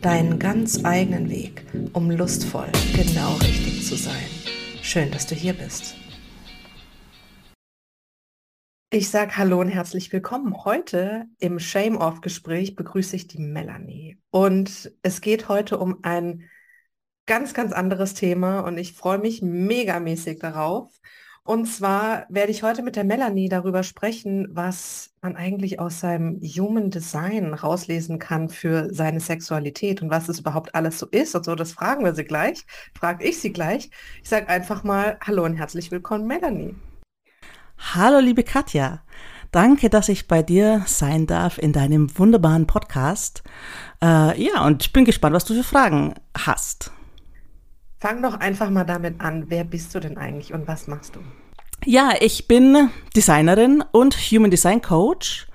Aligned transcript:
deinen 0.00 0.38
ganz 0.38 0.84
eigenen 0.84 1.28
Weg, 1.28 1.66
um 1.92 2.10
lustvoll 2.10 2.70
genau 2.94 3.34
richtig 3.36 3.86
zu 3.86 3.96
sein. 3.96 4.30
Schön, 4.82 5.10
dass 5.10 5.26
du 5.26 5.34
hier 5.34 5.52
bist. 5.52 5.94
Ich 8.92 9.10
sage 9.10 9.36
Hallo 9.36 9.60
und 9.60 9.68
herzlich 9.68 10.12
willkommen. 10.12 10.64
Heute 10.64 11.26
im 11.38 11.60
Shame-Off-Gespräch 11.60 12.74
begrüße 12.76 13.14
ich 13.14 13.28
die 13.28 13.38
Melanie. 13.38 14.18
Und 14.30 14.90
es 15.02 15.20
geht 15.20 15.48
heute 15.48 15.78
um 15.78 15.98
ein 16.02 16.48
ganz, 17.26 17.54
ganz 17.54 17.72
anderes 17.72 18.14
Thema 18.14 18.60
und 18.60 18.78
ich 18.78 18.94
freue 18.94 19.18
mich 19.18 19.42
megamäßig 19.42 20.40
darauf. 20.40 20.88
Und 21.44 21.66
zwar 21.66 22.26
werde 22.28 22.52
ich 22.52 22.62
heute 22.62 22.82
mit 22.82 22.96
der 22.96 23.04
Melanie 23.04 23.48
darüber 23.48 23.82
sprechen, 23.82 24.48
was 24.50 25.10
man 25.22 25.36
eigentlich 25.36 25.80
aus 25.80 26.00
seinem 26.00 26.38
Human 26.42 26.90
Design 26.90 27.54
rauslesen 27.54 28.18
kann 28.18 28.50
für 28.50 28.92
seine 28.92 29.20
Sexualität 29.20 30.02
und 30.02 30.10
was 30.10 30.28
es 30.28 30.40
überhaupt 30.40 30.74
alles 30.74 30.98
so 30.98 31.06
ist 31.06 31.34
und 31.34 31.44
so. 31.44 31.54
Das 31.54 31.72
fragen 31.72 32.04
wir 32.04 32.14
sie 32.14 32.24
gleich, 32.24 32.66
frage 32.96 33.24
ich 33.24 33.40
sie 33.40 33.52
gleich. 33.52 33.90
Ich 34.22 34.28
sage 34.28 34.48
einfach 34.48 34.84
mal 34.84 35.18
Hallo 35.26 35.44
und 35.44 35.54
herzlich 35.54 35.90
willkommen, 35.90 36.26
Melanie. 36.26 36.74
Hallo, 37.94 38.20
liebe 38.20 38.44
Katja. 38.44 39.02
Danke, 39.50 39.90
dass 39.90 40.08
ich 40.08 40.28
bei 40.28 40.42
dir 40.42 40.82
sein 40.86 41.26
darf 41.26 41.58
in 41.58 41.72
deinem 41.72 42.16
wunderbaren 42.16 42.66
Podcast. 42.66 43.42
Äh, 44.00 44.40
ja, 44.40 44.64
und 44.64 44.84
ich 44.84 44.92
bin 44.92 45.04
gespannt, 45.04 45.34
was 45.34 45.46
du 45.46 45.54
für 45.54 45.64
Fragen 45.64 46.14
hast. 46.36 46.92
Fang 47.98 48.22
doch 48.22 48.34
einfach 48.34 48.70
mal 48.70 48.84
damit 48.84 49.20
an. 49.20 49.46
Wer 49.48 49.64
bist 49.64 49.94
du 49.94 50.00
denn 50.00 50.16
eigentlich 50.16 50.54
und 50.54 50.68
was 50.68 50.86
machst 50.86 51.16
du? 51.16 51.20
Ja, 51.86 52.12
ich 52.20 52.46
bin 52.46 52.90
Designerin 53.16 53.82
und 53.92 54.14
Human 54.14 54.50
Design 54.50 54.82
Coach 54.82 55.46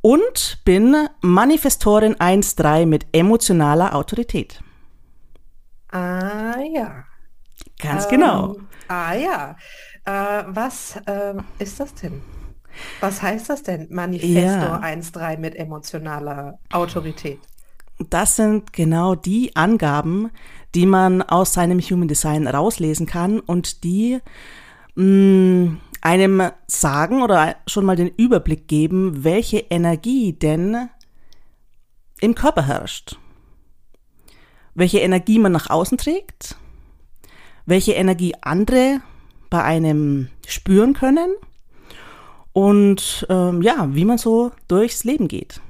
und 0.00 0.58
bin 0.64 1.08
Manifestorin 1.20 2.16
1.3 2.16 2.84
mit 2.84 3.06
emotionaler 3.12 3.94
Autorität. 3.94 4.60
Ah 5.90 6.58
ja. 6.72 7.04
Ganz 7.80 8.04
ähm, 8.04 8.10
genau. 8.10 8.56
Ah 8.88 9.14
ja. 9.14 9.56
Äh, 10.04 10.44
was 10.48 10.96
äh, 11.06 11.34
ist 11.58 11.78
das 11.78 11.94
denn? 11.94 12.22
Was 13.00 13.22
heißt 13.22 13.48
das 13.48 13.62
denn? 13.62 13.86
Manifesto 13.90 14.38
ja. 14.38 14.80
1.3 14.80 15.38
mit 15.38 15.56
emotionaler 15.56 16.58
Autorität. 16.72 17.40
Das 18.10 18.36
sind 18.36 18.72
genau 18.72 19.14
die 19.14 19.56
Angaben, 19.56 20.30
die 20.74 20.86
man 20.86 21.22
aus 21.22 21.52
seinem 21.52 21.80
Human 21.80 22.08
Design 22.08 22.46
rauslesen 22.46 23.06
kann 23.06 23.40
und 23.40 23.82
die 23.82 24.20
mh, 24.98 25.04
mm, 25.04 25.80
einem 26.00 26.42
sagen 26.66 27.22
oder 27.22 27.56
schon 27.66 27.84
mal 27.84 27.96
den 27.96 28.08
Überblick 28.08 28.68
geben, 28.68 29.24
welche 29.24 29.58
Energie 29.58 30.32
denn 30.32 30.88
im 32.20 32.34
Körper 32.34 32.66
herrscht. 32.66 33.16
Welche 34.74 34.98
Energie 34.98 35.38
man 35.38 35.52
nach 35.52 35.70
außen 35.70 35.98
trägt, 35.98 36.56
welche 37.66 37.92
Energie 37.92 38.34
andere 38.42 39.00
bei 39.50 39.62
einem 39.62 40.28
spüren 40.46 40.94
können 40.94 41.30
und 42.52 43.26
ähm, 43.28 43.62
ja, 43.62 43.88
wie 43.94 44.04
man 44.04 44.18
so 44.18 44.52
durchs 44.68 45.04
Leben 45.04 45.26
geht. 45.26 45.60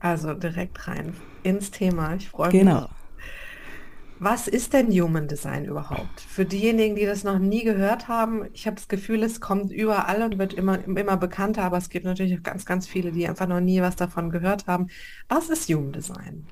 Also 0.00 0.34
direkt 0.34 0.86
rein 0.88 1.14
ins 1.44 1.70
Thema. 1.70 2.14
Ich 2.14 2.28
freue 2.28 2.50
genau. 2.50 2.82
mich. 2.82 2.90
Was 4.24 4.48
ist 4.48 4.72
denn 4.72 4.90
Human 4.90 5.28
Design 5.28 5.66
überhaupt? 5.66 6.18
Für 6.18 6.46
diejenigen, 6.46 6.96
die 6.96 7.04
das 7.04 7.24
noch 7.24 7.38
nie 7.38 7.62
gehört 7.62 8.08
haben, 8.08 8.46
ich 8.54 8.66
habe 8.66 8.76
das 8.76 8.88
Gefühl, 8.88 9.22
es 9.22 9.38
kommt 9.38 9.70
überall 9.70 10.22
und 10.22 10.38
wird 10.38 10.54
immer, 10.54 10.82
immer 10.82 11.18
bekannter, 11.18 11.62
aber 11.62 11.76
es 11.76 11.90
gibt 11.90 12.06
natürlich 12.06 12.38
auch 12.38 12.42
ganz, 12.42 12.64
ganz 12.64 12.86
viele, 12.86 13.12
die 13.12 13.28
einfach 13.28 13.46
noch 13.46 13.60
nie 13.60 13.82
was 13.82 13.96
davon 13.96 14.30
gehört 14.30 14.66
haben. 14.66 14.86
Was 15.28 15.50
ist 15.50 15.68
Human 15.68 15.92
Design? 15.92 16.46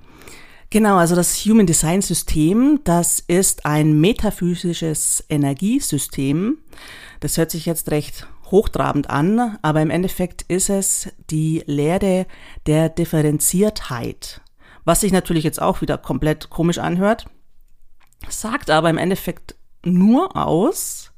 Genau, 0.69 0.99
also 0.99 1.17
das 1.17 1.35
Human 1.47 1.65
Design 1.65 2.03
System, 2.03 2.81
das 2.85 3.21
ist 3.21 3.65
ein 3.65 3.99
metaphysisches 3.99 5.25
Energiesystem. 5.31 6.59
Das 7.21 7.39
hört 7.39 7.51
sich 7.51 7.65
jetzt 7.65 7.91
recht 7.91 8.27
hochtrabend 8.51 9.09
an, 9.09 9.57
aber 9.63 9.81
im 9.81 9.89
Endeffekt 9.89 10.43
ist 10.43 10.69
es 10.69 11.09
die 11.31 11.63
Lehre 11.65 12.27
der 12.67 12.91
Differenziertheit, 12.91 14.43
was 14.85 15.01
sich 15.01 15.13
natürlich 15.13 15.45
jetzt 15.45 15.63
auch 15.63 15.81
wieder 15.81 15.97
komplett 15.97 16.51
komisch 16.51 16.77
anhört, 16.77 17.25
sagt 18.29 18.71
aber 18.71 18.91
im 18.91 18.99
Endeffekt 18.99 19.55
nur 19.85 20.37
aus, 20.37 21.13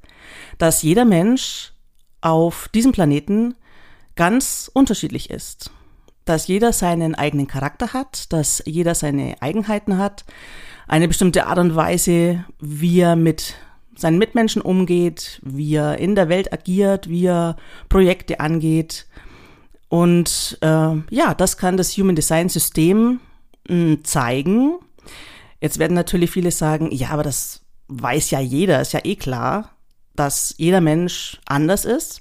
dass 0.59 0.83
jeder 0.83 1.05
Mensch 1.05 1.73
auf 2.21 2.69
diesem 2.69 2.93
Planeten 2.93 3.55
ganz 4.17 4.71
unterschiedlich 4.73 5.31
ist, 5.31 5.71
dass 6.25 6.47
jeder 6.47 6.73
seinen 6.73 7.15
eigenen 7.15 7.47
Charakter 7.47 7.93
hat, 7.93 8.33
dass 8.33 8.63
jeder 8.65 8.95
seine 8.95 9.37
Eigenheiten 9.41 9.99
hat, 9.99 10.25
eine 10.87 11.09
bestimmte 11.09 11.47
Art 11.47 11.59
und 11.59 11.77
Weise, 11.77 12.45
wie 12.61 13.01
er 13.01 13.17
mit 13.17 13.55
seinen 13.97 14.19
Mitmenschen 14.19 14.63
umgeht, 14.63 15.41
wie 15.45 15.75
er 15.77 15.99
in 15.99 16.15
der 16.15 16.29
Welt 16.29 16.53
agiert, 16.53 17.09
wie 17.09 17.27
er 17.27 17.57
Projekte 17.89 18.41
angeht. 18.41 19.07
Und 19.89 20.59
äh, 20.61 20.67
ja, 21.11 21.35
das 21.37 21.57
kann 21.57 21.77
das 21.77 21.97
Human 21.97 22.17
Design 22.17 22.49
System 22.49 23.21
mh, 23.69 23.75
hm, 23.75 24.05
zeigen. 24.05 24.75
Jetzt 25.65 25.79
werden 25.79 25.95
natürlich 25.95 26.31
viele 26.31 26.51
sagen, 26.51 26.91
ja, 26.93 27.09
aber 27.09 27.23
das 27.23 27.63
weiß 27.89 28.33
ja 28.33 28.39
jeder, 28.39 28.83
ist 28.83 28.93
ja 28.93 29.01
eh 29.03 29.17
klar, 29.17 29.71
dass 30.15 30.55
jeder 30.59 30.83
Mensch 30.83 31.41
anders 31.47 31.87
ist. 31.87 32.21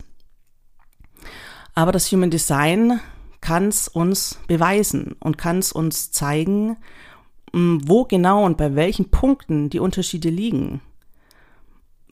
Aber 1.75 1.91
das 1.91 2.09
Human 2.09 2.29
Design 2.29 3.01
kann 3.41 3.67
es 3.67 3.89
uns 3.89 4.39
beweisen 4.47 5.17
und 5.19 5.37
kann 5.37 5.59
es 5.59 5.73
uns 5.73 6.13
zeigen, 6.13 6.77
hm, 7.51 7.81
wo 7.85 8.05
genau 8.05 8.45
und 8.45 8.55
bei 8.55 8.75
welchen 8.75 9.11
Punkten 9.11 9.69
die 9.69 9.79
Unterschiede 9.79 10.29
liegen 10.29 10.79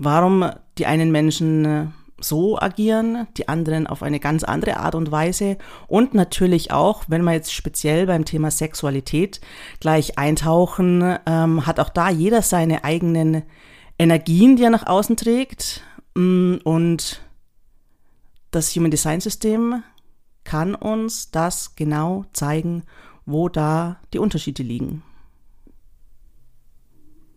warum 0.03 0.49
die 0.77 0.85
einen 0.87 1.11
Menschen 1.11 1.93
so 2.21 2.59
agieren, 2.59 3.27
die 3.37 3.47
anderen 3.47 3.87
auf 3.87 4.03
eine 4.03 4.19
ganz 4.19 4.43
andere 4.43 4.77
Art 4.77 4.95
und 4.95 5.11
Weise 5.11 5.57
und 5.87 6.13
natürlich 6.13 6.71
auch, 6.71 7.03
wenn 7.07 7.23
wir 7.23 7.33
jetzt 7.33 7.53
speziell 7.53 8.05
beim 8.05 8.25
Thema 8.25 8.51
Sexualität 8.51 9.41
gleich 9.79 10.17
eintauchen, 10.17 11.17
ähm, 11.25 11.65
hat 11.65 11.79
auch 11.79 11.89
da 11.89 12.09
jeder 12.09 12.41
seine 12.41 12.83
eigenen 12.83 13.43
Energien, 13.99 14.55
die 14.55 14.63
er 14.63 14.69
nach 14.69 14.87
außen 14.87 15.17
trägt 15.17 15.81
mm, 16.15 16.55
und 16.63 17.21
das 18.51 18.75
Human 18.75 18.91
Design 18.91 19.21
System 19.21 19.83
kann 20.43 20.75
uns 20.75 21.31
das 21.31 21.75
genau 21.75 22.25
zeigen, 22.33 22.83
wo 23.25 23.47
da 23.49 23.99
die 24.13 24.19
Unterschiede 24.19 24.63
liegen. 24.63 25.03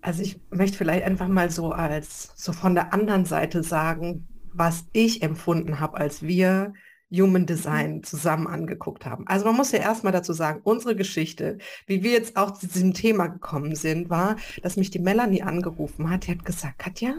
Also 0.01 0.23
ich 0.23 0.39
möchte 0.51 0.77
vielleicht 0.77 1.05
einfach 1.05 1.29
mal 1.29 1.51
so 1.51 1.73
als 1.73 2.33
so 2.37 2.53
von 2.53 2.75
der 2.75 2.93
anderen 2.93 3.25
Seite 3.25 3.63
sagen, 3.63 4.29
was 4.55 4.85
ich 4.93 5.23
empfunden 5.23 5.81
habe, 5.81 5.97
als 5.97 6.23
wir 6.23 6.73
Human 7.13 7.47
Design 7.47 8.03
zusammen 8.03 8.47
angeguckt 8.47 9.07
haben. 9.07 9.27
Also 9.27 9.45
man 9.45 9.57
muss 9.57 9.73
ja 9.73 9.79
erstmal 9.79 10.13
dazu 10.13 10.33
sagen, 10.33 10.61
unsere 10.65 10.97
Geschichte, 10.97 11.59
wie 11.87 12.03
wir 12.03 12.13
jetzt 12.13 12.37
auch 12.37 12.53
zu 12.53 12.67
diesem 12.67 12.95
Thema 12.95 13.27
gekommen 13.27 13.77
sind, 13.77 14.11
war, 14.11 14.37
dass 14.63 14.77
mich 14.77 14.91
die 14.91 14.99
Melanie 14.99 15.43
angerufen 15.43 16.11
hat. 16.11 16.27
Die 16.27 16.33
hat 16.33 16.45
gesagt, 16.45 16.79
Katja, 16.79 17.15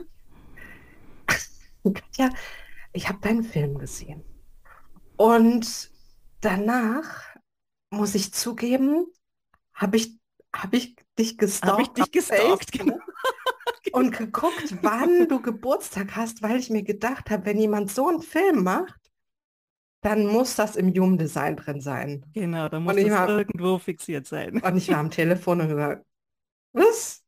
Katja, 1.83 2.29
ich 2.93 3.07
habe 3.07 3.19
deinen 3.21 3.43
Film 3.43 3.77
gesehen. 3.77 4.23
Und 5.17 5.91
danach 6.41 7.35
muss 7.89 8.15
ich 8.15 8.33
zugeben, 8.33 9.05
habe 9.73 9.97
ich, 9.97 10.17
habe 10.53 10.77
ich 10.77 10.95
dich 11.17 11.37
gestalkt. 11.37 11.71
Habe 11.71 11.81
ich 11.83 11.89
dich 11.89 12.11
gestalkt, 12.11 12.71
genau. 12.71 12.99
Und 13.91 14.17
geguckt, 14.17 14.75
wann 14.81 15.27
du 15.27 15.41
Geburtstag 15.41 16.15
hast, 16.15 16.41
weil 16.41 16.57
ich 16.57 16.69
mir 16.69 16.83
gedacht 16.83 17.29
habe, 17.29 17.45
wenn 17.45 17.57
jemand 17.57 17.91
so 17.91 18.07
einen 18.07 18.21
Film 18.21 18.63
macht, 18.63 18.99
dann 20.01 20.27
muss 20.27 20.55
das 20.55 20.75
im 20.75 20.93
Human 20.93 21.17
Design 21.17 21.55
drin 21.55 21.81
sein. 21.81 22.25
Genau, 22.33 22.69
dann 22.69 22.83
muss 22.83 22.95
das 22.95 23.09
war, 23.09 23.29
irgendwo 23.29 23.79
fixiert 23.79 24.27
sein. 24.27 24.61
Und 24.61 24.77
ich 24.77 24.89
war 24.89 24.97
am 24.97 25.09
Telefon 25.09 25.61
und 25.61 25.69
gesagt, 25.69 26.05
was? 26.73 27.23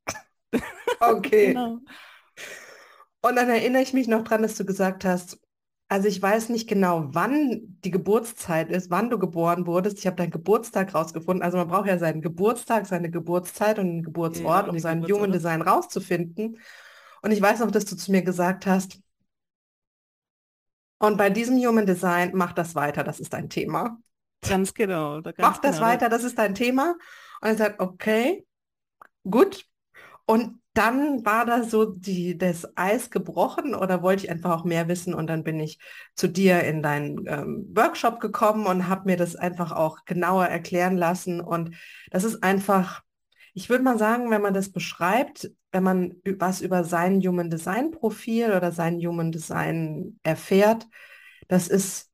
Okay. 1.00 1.48
genau. 1.48 1.80
Und 3.22 3.36
dann 3.36 3.50
erinnere 3.50 3.81
ich 3.84 3.94
mich 3.94 4.07
noch 4.07 4.24
dran, 4.24 4.42
dass 4.42 4.56
du 4.56 4.66
gesagt 4.66 5.06
hast, 5.06 5.39
also 5.89 6.07
ich 6.07 6.22
weiß 6.22 6.50
nicht 6.50 6.68
genau, 6.68 7.07
wann 7.12 7.80
die 7.84 7.92
Geburtszeit 7.92 8.69
ist, 8.69 8.89
wann 8.89 9.10
du 9.10 9.18
geboren 9.18 9.66
wurdest. 9.66 10.00
Ich 10.00 10.07
habe 10.07 10.18
deinen 10.18 10.31
Geburtstag 10.31 10.94
rausgefunden. 10.94 11.44
Also 11.44 11.57
man 11.57 11.69
braucht 11.69 11.88
ja 11.88 11.98
seinen 11.98 12.22
Geburtstag, 12.22 12.86
seine 12.86 13.10
Geburtszeit 13.10 13.80
und 13.80 13.88
einen 13.88 14.04
Geburtsort, 14.04 14.66
ja, 14.66 14.72
um 14.72 14.80
seinen 14.80 15.04
Human 15.06 15.31
Design 15.31 15.62
rauszufinden. 15.62 16.60
Und 17.22 17.31
ich 17.31 17.42
weiß 17.42 17.60
noch, 17.60 17.72
dass 17.72 17.86
du 17.86 17.95
zu 17.95 18.12
mir 18.12 18.22
gesagt 18.22 18.66
hast, 18.66 19.00
und 21.00 21.18
bei 21.18 21.30
diesem 21.30 21.57
Human 21.57 21.86
Design, 21.86 22.31
mach 22.34 22.54
das 22.54 22.74
weiter, 22.75 23.04
das 23.04 23.19
ist 23.19 23.34
dein 23.34 23.50
Thema. 23.50 24.00
Ganz 24.42 24.74
genau. 24.74 25.22
Da 25.22 25.31
ganz 25.31 25.48
mach 25.48 25.62
das 25.62 25.75
genau. 25.75 25.88
weiter, 25.88 26.10
das 26.10 26.24
ist 26.24 26.38
dein 26.38 26.56
Thema. 26.56 26.95
Und 27.42 27.51
ich 27.51 27.57
sage, 27.57 27.75
okay, 27.80 28.45
gut. 29.30 29.66
Und 30.25 30.60
dann 30.77 31.25
war 31.25 31.45
da 31.45 31.63
so 31.63 31.85
die, 31.85 32.38
das 32.38 32.77
Eis 32.77 33.09
gebrochen 33.09 33.74
oder 33.74 34.03
wollte 34.03 34.25
ich 34.25 34.31
einfach 34.31 34.51
auch 34.51 34.63
mehr 34.63 34.88
wissen 34.88 35.15
und 35.15 35.27
dann 35.27 35.44
bin 35.44 35.59
ich 35.59 35.79
zu 36.13 36.27
dir 36.27 36.62
in 36.63 36.83
deinen 36.83 37.25
ähm, 37.25 37.68
Workshop 37.75 38.19
gekommen 38.19 38.68
und 38.68 38.88
habe 38.88 39.06
mir 39.06 39.18
das 39.18 39.35
einfach 39.35 39.71
auch 39.71 40.06
genauer 40.06 40.45
erklären 40.45 40.95
lassen. 40.95 41.41
Und 41.41 41.75
das 42.12 42.24
ist 42.24 42.44
einfach, 42.44 43.01
ich 43.56 43.69
würde 43.69 43.83
mal 43.83 43.97
sagen, 43.97 44.29
wenn 44.29 44.44
man 44.44 44.53
das 44.53 44.71
beschreibt, 44.71 45.50
wenn 45.71 45.83
man 45.83 46.15
was 46.38 46.62
über 46.62 46.83
sein 46.83 47.21
Human 47.21 47.50
Design 47.50 47.89
Profil 47.89 48.51
oder 48.51 48.71
sein 48.71 49.00
Human 49.00 49.31
Design 49.31 50.19
erfährt, 50.21 50.88
das 51.47 51.68
ist, 51.68 52.12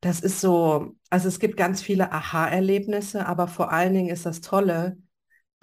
das 0.00 0.20
ist 0.20 0.40
so, 0.40 0.96
also 1.10 1.28
es 1.28 1.38
gibt 1.38 1.58
ganz 1.58 1.82
viele 1.82 2.10
Aha-Erlebnisse, 2.10 3.26
aber 3.26 3.48
vor 3.48 3.70
allen 3.70 3.92
Dingen 3.92 4.08
ist 4.08 4.24
das 4.24 4.40
Tolle, 4.40 4.96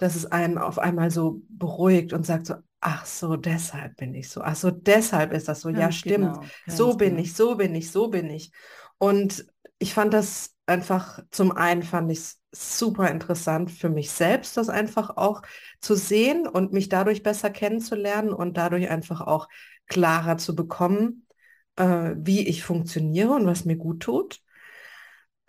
dass 0.00 0.16
es 0.16 0.26
einem 0.26 0.58
auf 0.58 0.78
einmal 0.78 1.10
so 1.10 1.42
beruhigt 1.50 2.12
und 2.14 2.24
sagt 2.24 2.46
so, 2.46 2.54
ach 2.80 3.04
so, 3.04 3.36
deshalb 3.36 3.96
bin 3.98 4.14
ich 4.14 4.30
so, 4.30 4.40
ach 4.40 4.56
so, 4.56 4.70
deshalb 4.70 5.32
ist 5.32 5.46
das 5.46 5.60
so, 5.60 5.68
ja, 5.68 5.92
stimmt, 5.92 6.32
genau, 6.32 6.42
so 6.66 6.96
bin 6.96 7.10
genau. 7.10 7.20
ich, 7.20 7.34
so 7.34 7.54
bin 7.54 7.74
ich, 7.74 7.90
so 7.90 8.08
bin 8.08 8.30
ich. 8.30 8.50
Und 8.96 9.46
ich 9.78 9.92
fand 9.92 10.14
das 10.14 10.54
einfach, 10.64 11.20
zum 11.30 11.52
einen 11.52 11.82
fand 11.82 12.10
ich 12.10 12.18
es 12.18 12.40
super 12.50 13.10
interessant 13.10 13.70
für 13.70 13.90
mich 13.90 14.10
selbst, 14.10 14.56
das 14.56 14.70
einfach 14.70 15.16
auch 15.18 15.42
zu 15.80 15.94
sehen 15.94 16.46
und 16.46 16.72
mich 16.72 16.88
dadurch 16.88 17.22
besser 17.22 17.50
kennenzulernen 17.50 18.32
und 18.32 18.56
dadurch 18.56 18.88
einfach 18.88 19.20
auch 19.20 19.48
klarer 19.86 20.38
zu 20.38 20.56
bekommen, 20.56 21.26
äh, 21.76 22.12
wie 22.16 22.48
ich 22.48 22.64
funktioniere 22.64 23.32
und 23.32 23.46
was 23.46 23.66
mir 23.66 23.76
gut 23.76 24.00
tut 24.00 24.40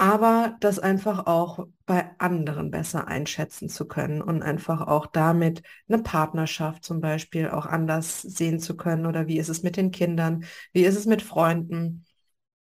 aber 0.02 0.58
das 0.62 0.80
einfach 0.80 1.28
auch 1.28 1.68
bei 1.86 2.10
anderen 2.18 2.72
besser 2.72 3.08
einschätzen 3.08 3.70
zu 3.70 3.88
können 3.88 4.24
und 4.24 4.42
einfach 4.42 4.82
auch 4.88 5.06
damit 5.06 5.62
eine 5.88 6.02
Partnerschaft 6.02 6.84
zum 6.84 7.02
Beispiel 7.02 7.50
auch 7.50 7.68
anders 7.68 8.24
sehen 8.24 8.60
zu 8.60 8.76
können 8.76 9.06
oder 9.06 9.28
wie 9.28 9.38
ist 9.38 9.50
es 9.50 9.62
mit 9.62 9.78
den 9.78 9.92
Kindern, 9.92 10.44
wie 10.74 10.86
ist 10.86 10.98
es 10.98 11.06
mit 11.06 11.22
Freunden. 11.22 12.04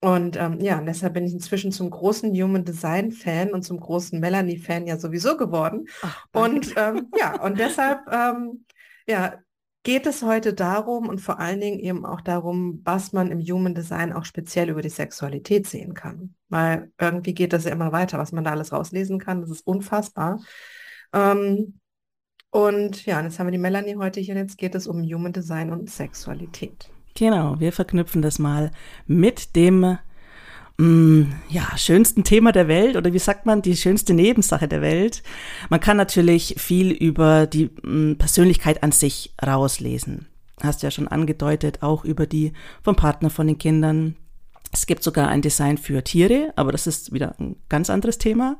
Und 0.01 0.37
ähm, 0.37 0.59
ja, 0.59 0.77
und 0.77 0.85
deshalb 0.85 1.15
bin 1.15 1.25
ich 1.25 1.33
inzwischen 1.33 1.71
zum 1.71 1.89
großen 1.89 2.31
Human 2.31 2.63
Design 2.63 3.11
Fan 3.11 3.49
und 3.53 3.63
zum 3.63 3.79
großen 3.79 4.19
Melanie 4.19 4.59
Fan 4.59 4.85
ja 4.85 4.99
sowieso 4.99 5.35
geworden. 5.35 5.87
Ach, 6.03 6.27
und 6.33 6.75
ähm, 6.77 7.07
ja, 7.17 7.41
und 7.41 7.57
deshalb 7.57 8.01
ähm, 8.11 8.65
ja, 9.07 9.39
geht 9.83 10.05
es 10.05 10.21
heute 10.21 10.53
darum 10.53 11.09
und 11.09 11.19
vor 11.19 11.39
allen 11.39 11.59
Dingen 11.59 11.79
eben 11.79 12.05
auch 12.05 12.21
darum, 12.21 12.81
was 12.83 13.13
man 13.13 13.31
im 13.31 13.39
Human 13.39 13.73
Design 13.73 14.13
auch 14.13 14.25
speziell 14.25 14.69
über 14.69 14.81
die 14.81 14.89
Sexualität 14.89 15.67
sehen 15.67 15.93
kann. 15.93 16.35
Weil 16.49 16.91
irgendwie 16.99 17.33
geht 17.33 17.53
das 17.53 17.65
ja 17.65 17.71
immer 17.71 17.91
weiter, 17.91 18.19
was 18.19 18.31
man 18.31 18.43
da 18.43 18.51
alles 18.51 18.71
rauslesen 18.71 19.19
kann. 19.19 19.41
Das 19.41 19.49
ist 19.49 19.65
unfassbar. 19.65 20.39
Ähm, 21.13 21.79
und 22.51 23.05
ja, 23.05 23.19
und 23.19 23.25
jetzt 23.25 23.39
haben 23.39 23.47
wir 23.47 23.51
die 23.51 23.57
Melanie 23.57 23.95
heute 23.95 24.19
hier 24.19 24.35
und 24.35 24.41
jetzt 24.41 24.57
geht 24.57 24.75
es 24.75 24.85
um 24.85 25.01
Human 25.01 25.33
Design 25.33 25.71
und 25.71 25.89
Sexualität. 25.89 26.91
Genau, 27.15 27.59
wir 27.59 27.73
verknüpfen 27.73 28.21
das 28.21 28.39
mal 28.39 28.71
mit 29.07 29.55
dem 29.55 29.97
ja, 31.49 31.77
schönsten 31.77 32.23
Thema 32.23 32.51
der 32.51 32.67
Welt 32.67 32.95
oder 32.95 33.13
wie 33.13 33.19
sagt 33.19 33.45
man, 33.45 33.61
die 33.61 33.75
schönste 33.75 34.13
Nebensache 34.15 34.67
der 34.67 34.81
Welt. 34.81 35.21
Man 35.69 35.79
kann 35.79 35.97
natürlich 35.97 36.55
viel 36.57 36.91
über 36.91 37.45
die 37.45 37.69
mm, 37.83 38.13
Persönlichkeit 38.17 38.81
an 38.81 38.91
sich 38.91 39.33
rauslesen. 39.45 40.27
Hast 40.63 40.81
ja 40.81 40.89
schon 40.89 41.07
angedeutet, 41.07 41.83
auch 41.83 42.03
über 42.03 42.25
die 42.25 42.53
vom 42.83 42.95
Partner, 42.95 43.29
von 43.29 43.47
den 43.47 43.59
Kindern. 43.59 44.15
Es 44.71 44.87
gibt 44.87 45.03
sogar 45.03 45.27
ein 45.27 45.41
Design 45.41 45.77
für 45.77 46.03
Tiere, 46.03 46.53
aber 46.55 46.71
das 46.71 46.87
ist 46.87 47.13
wieder 47.13 47.35
ein 47.39 47.57
ganz 47.69 47.89
anderes 47.89 48.17
Thema. 48.17 48.57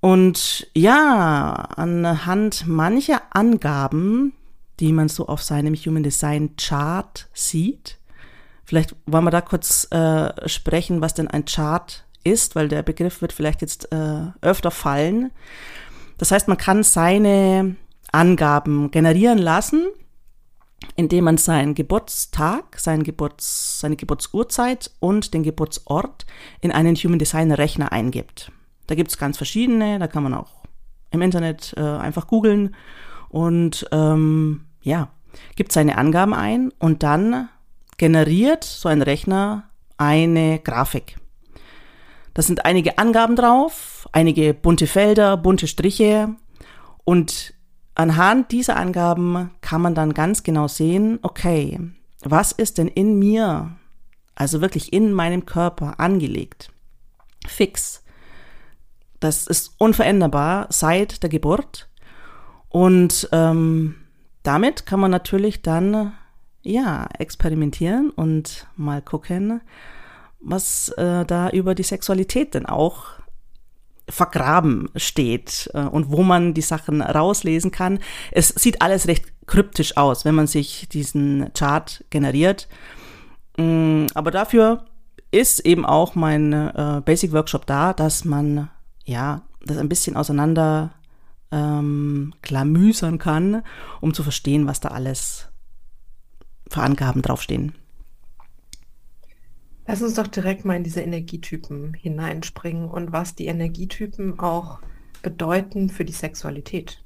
Und 0.00 0.68
ja, 0.74 1.52
anhand 1.76 2.66
mancher 2.66 3.22
Angaben, 3.30 4.34
die 4.78 4.92
man 4.92 5.08
so 5.08 5.28
auf 5.28 5.42
seinem 5.42 5.74
Human 5.74 6.02
Design 6.02 6.56
Chart 6.56 7.28
sieht, 7.32 7.98
Vielleicht 8.64 8.96
wollen 9.06 9.24
wir 9.24 9.30
da 9.30 9.40
kurz 9.40 9.90
äh, 9.90 10.48
sprechen, 10.48 11.00
was 11.00 11.14
denn 11.14 11.28
ein 11.28 11.44
Chart 11.44 12.04
ist, 12.24 12.56
weil 12.56 12.68
der 12.68 12.82
Begriff 12.82 13.20
wird 13.20 13.32
vielleicht 13.32 13.60
jetzt 13.60 13.92
äh, 13.92 14.22
öfter 14.40 14.70
fallen. 14.70 15.30
Das 16.18 16.30
heißt, 16.30 16.48
man 16.48 16.56
kann 16.56 16.82
seine 16.82 17.76
Angaben 18.12 18.90
generieren 18.90 19.38
lassen, 19.38 19.86
indem 20.96 21.24
man 21.24 21.36
seinen 21.36 21.74
Geburtstag, 21.74 22.78
seinen 22.78 23.02
Geburts, 23.02 23.80
seine 23.80 23.96
Geburtsurzeit 23.96 24.90
und 25.00 25.34
den 25.34 25.42
Geburtsort 25.42 26.26
in 26.60 26.72
einen 26.72 26.96
Human 26.96 27.18
Design 27.18 27.52
Rechner 27.52 27.92
eingibt. 27.92 28.52
Da 28.86 28.94
gibt 28.94 29.10
es 29.10 29.18
ganz 29.18 29.36
verschiedene, 29.36 29.98
da 29.98 30.06
kann 30.06 30.22
man 30.22 30.34
auch 30.34 30.62
im 31.10 31.22
Internet 31.22 31.74
äh, 31.76 31.80
einfach 31.80 32.26
googeln 32.26 32.74
und 33.28 33.86
ähm, 33.92 34.66
ja, 34.82 35.08
gibt 35.56 35.72
seine 35.72 35.96
Angaben 35.98 36.34
ein 36.34 36.72
und 36.78 37.02
dann 37.02 37.48
generiert 37.96 38.64
so 38.64 38.88
ein 38.88 39.02
Rechner 39.02 39.64
eine 39.96 40.58
Grafik. 40.58 41.16
Da 42.34 42.42
sind 42.42 42.64
einige 42.64 42.98
Angaben 42.98 43.36
drauf, 43.36 44.08
einige 44.12 44.54
bunte 44.54 44.86
Felder, 44.86 45.36
bunte 45.36 45.68
Striche 45.68 46.34
und 47.04 47.54
anhand 47.94 48.50
dieser 48.50 48.76
Angaben 48.76 49.52
kann 49.60 49.80
man 49.80 49.94
dann 49.94 50.14
ganz 50.14 50.42
genau 50.42 50.66
sehen, 50.66 51.20
okay, 51.22 51.78
was 52.24 52.50
ist 52.50 52.78
denn 52.78 52.88
in 52.88 53.18
mir, 53.18 53.76
also 54.34 54.60
wirklich 54.60 54.92
in 54.92 55.12
meinem 55.12 55.46
Körper 55.46 56.00
angelegt, 56.00 56.72
fix. 57.46 58.02
Das 59.20 59.46
ist 59.46 59.74
unveränderbar 59.78 60.66
seit 60.70 61.22
der 61.22 61.30
Geburt 61.30 61.88
und 62.68 63.28
ähm, 63.30 63.94
damit 64.42 64.86
kann 64.86 64.98
man 65.00 65.12
natürlich 65.12 65.62
dann 65.62 66.12
ja, 66.64 67.06
experimentieren 67.18 68.10
und 68.10 68.66
mal 68.76 69.02
gucken, 69.02 69.60
was 70.40 70.88
äh, 70.96 71.24
da 71.24 71.50
über 71.50 71.74
die 71.74 71.82
Sexualität 71.82 72.54
denn 72.54 72.66
auch 72.66 73.06
vergraben 74.08 74.90
steht 74.96 75.70
äh, 75.74 75.82
und 75.82 76.10
wo 76.10 76.22
man 76.22 76.54
die 76.54 76.62
Sachen 76.62 77.00
rauslesen 77.00 77.70
kann. 77.70 78.00
Es 78.32 78.48
sieht 78.48 78.82
alles 78.82 79.06
recht 79.08 79.46
kryptisch 79.46 79.96
aus, 79.96 80.24
wenn 80.24 80.34
man 80.34 80.46
sich 80.46 80.88
diesen 80.88 81.52
Chart 81.54 82.04
generiert. 82.10 82.68
Mm, 83.56 84.06
aber 84.14 84.30
dafür 84.30 84.84
ist 85.30 85.60
eben 85.60 85.84
auch 85.86 86.14
mein 86.14 86.52
äh, 86.52 87.02
Basic 87.04 87.32
Workshop 87.32 87.66
da, 87.66 87.92
dass 87.92 88.24
man 88.24 88.70
ja 89.04 89.42
das 89.64 89.78
ein 89.78 89.88
bisschen 89.88 90.16
auseinander 90.16 90.92
ähm, 91.50 92.34
klamüsern 92.42 93.18
kann, 93.18 93.62
um 94.00 94.14
zu 94.14 94.22
verstehen, 94.22 94.66
was 94.66 94.80
da 94.80 94.90
alles 94.90 95.48
für 96.68 96.82
Angaben 96.82 97.22
draufstehen. 97.22 97.74
Lass 99.86 100.00
uns 100.00 100.14
doch 100.14 100.26
direkt 100.26 100.64
mal 100.64 100.76
in 100.76 100.84
diese 100.84 101.02
Energietypen 101.02 101.94
hineinspringen 101.94 102.88
und 102.88 103.12
was 103.12 103.34
die 103.34 103.46
Energietypen 103.46 104.40
auch 104.40 104.80
bedeuten 105.22 105.90
für 105.90 106.04
die 106.04 106.12
Sexualität. 106.12 107.02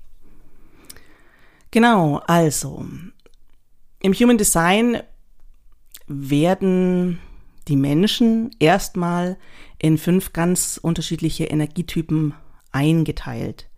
Genau, 1.71 2.23
also 2.27 2.87
im 4.01 4.13
Human 4.15 4.39
Design 4.39 5.03
werden 6.07 7.19
die 7.67 7.77
Menschen 7.77 8.51
erstmal 8.59 9.37
in 9.79 9.99
fünf 9.99 10.33
ganz 10.33 10.79
unterschiedliche 10.81 11.45
Energietypen 11.45 12.35
eingeteilt. 12.73 13.69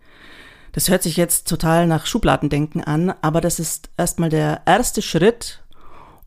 Das 0.72 0.88
hört 0.88 1.02
sich 1.02 1.16
jetzt 1.16 1.48
total 1.48 1.86
nach 1.86 2.06
Schubladendenken 2.06 2.84
an, 2.84 3.12
aber 3.22 3.40
das 3.40 3.58
ist 3.58 3.90
erstmal 3.96 4.28
der 4.28 4.62
erste 4.66 5.02
Schritt, 5.02 5.64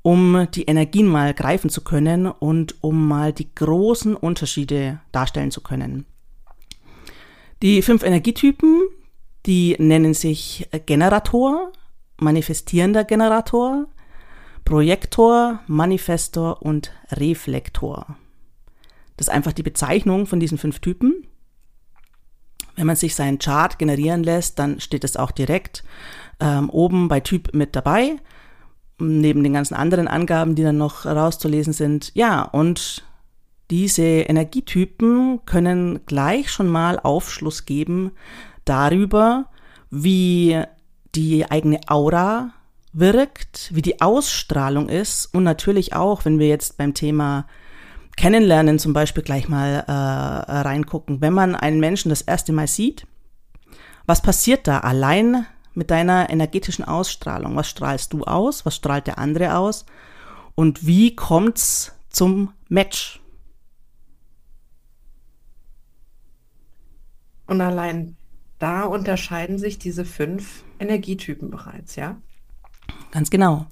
um 0.03 0.47
die 0.53 0.63
Energien 0.63 1.07
mal 1.07 1.33
greifen 1.33 1.69
zu 1.69 1.81
können 1.81 2.27
und 2.27 2.83
um 2.83 3.07
mal 3.07 3.33
die 3.33 3.55
großen 3.55 4.15
Unterschiede 4.15 4.99
darstellen 5.11 5.49
zu 5.49 5.61
können. 5.61 6.05
Die 7.63 7.81
fünf 7.81 8.03
Energietypen, 8.03 8.81
die 9.45 9.75
nennen 9.79 10.13
sich 10.13 10.67
Generator, 10.85 11.71
manifestierender 12.17 13.05
Generator, 13.05 13.87
Projektor, 14.65 15.59
Manifestor 15.67 16.61
und 16.61 16.91
Reflektor. 17.11 18.17
Das 19.15 19.27
ist 19.27 19.33
einfach 19.33 19.53
die 19.53 19.63
Bezeichnung 19.63 20.25
von 20.25 20.39
diesen 20.39 20.57
fünf 20.57 20.79
Typen. 20.79 21.27
Wenn 22.75 22.87
man 22.87 22.95
sich 22.97 23.15
seinen 23.15 23.39
Chart 23.39 23.79
generieren 23.79 24.23
lässt, 24.23 24.59
dann 24.59 24.79
steht 24.79 25.03
es 25.03 25.15
auch 25.15 25.31
direkt 25.31 25.83
ähm, 26.39 26.69
oben 26.69 27.07
bei 27.07 27.21
Typ 27.21 27.53
mit 27.53 27.75
dabei. 27.75 28.17
Neben 28.99 29.43
den 29.43 29.53
ganzen 29.53 29.75
anderen 29.75 30.07
Angaben, 30.07 30.55
die 30.55 30.63
dann 30.63 30.77
noch 30.77 31.05
rauszulesen 31.05 31.73
sind. 31.73 32.11
Ja, 32.13 32.43
und 32.43 33.03
diese 33.71 34.03
Energietypen 34.03 35.45
können 35.45 36.05
gleich 36.05 36.51
schon 36.51 36.67
mal 36.67 36.99
Aufschluss 36.99 37.65
geben 37.65 38.11
darüber, 38.65 39.45
wie 39.89 40.61
die 41.15 41.49
eigene 41.49 41.79
Aura 41.87 42.53
wirkt, 42.91 43.71
wie 43.73 43.81
die 43.81 44.01
Ausstrahlung 44.01 44.89
ist 44.89 45.33
und 45.33 45.43
natürlich 45.43 45.93
auch, 45.93 46.25
wenn 46.25 46.39
wir 46.39 46.47
jetzt 46.47 46.77
beim 46.77 46.93
Thema 46.93 47.47
Kennenlernen 48.15 48.77
zum 48.77 48.93
Beispiel 48.93 49.23
gleich 49.23 49.49
mal 49.49 49.83
äh, 49.87 49.91
reingucken, 49.91 51.21
wenn 51.21 51.33
man 51.33 51.55
einen 51.55 51.79
Menschen 51.79 52.09
das 52.09 52.21
erste 52.21 52.53
Mal 52.53 52.67
sieht, 52.67 53.07
was 54.05 54.21
passiert 54.21 54.67
da 54.67 54.79
allein 54.79 55.45
mit 55.75 55.91
deiner 55.91 56.29
energetischen 56.29 56.85
Ausstrahlung? 56.85 57.55
Was 57.55 57.69
strahlst 57.69 58.13
du 58.13 58.23
aus? 58.23 58.65
Was 58.65 58.75
strahlt 58.75 59.07
der 59.07 59.17
andere 59.17 59.57
aus? 59.57 59.85
Und 60.55 60.85
wie 60.85 61.15
kommt's 61.15 61.93
zum 62.09 62.53
Match? 62.69 63.21
Und 67.47 67.61
allein 67.61 68.15
da 68.59 68.83
unterscheiden 68.83 69.57
sich 69.57 69.77
diese 69.77 70.05
fünf 70.05 70.63
Energietypen 70.79 71.49
bereits, 71.49 71.95
ja? 71.95 72.17
Ganz 73.11 73.29
genau. 73.29 73.65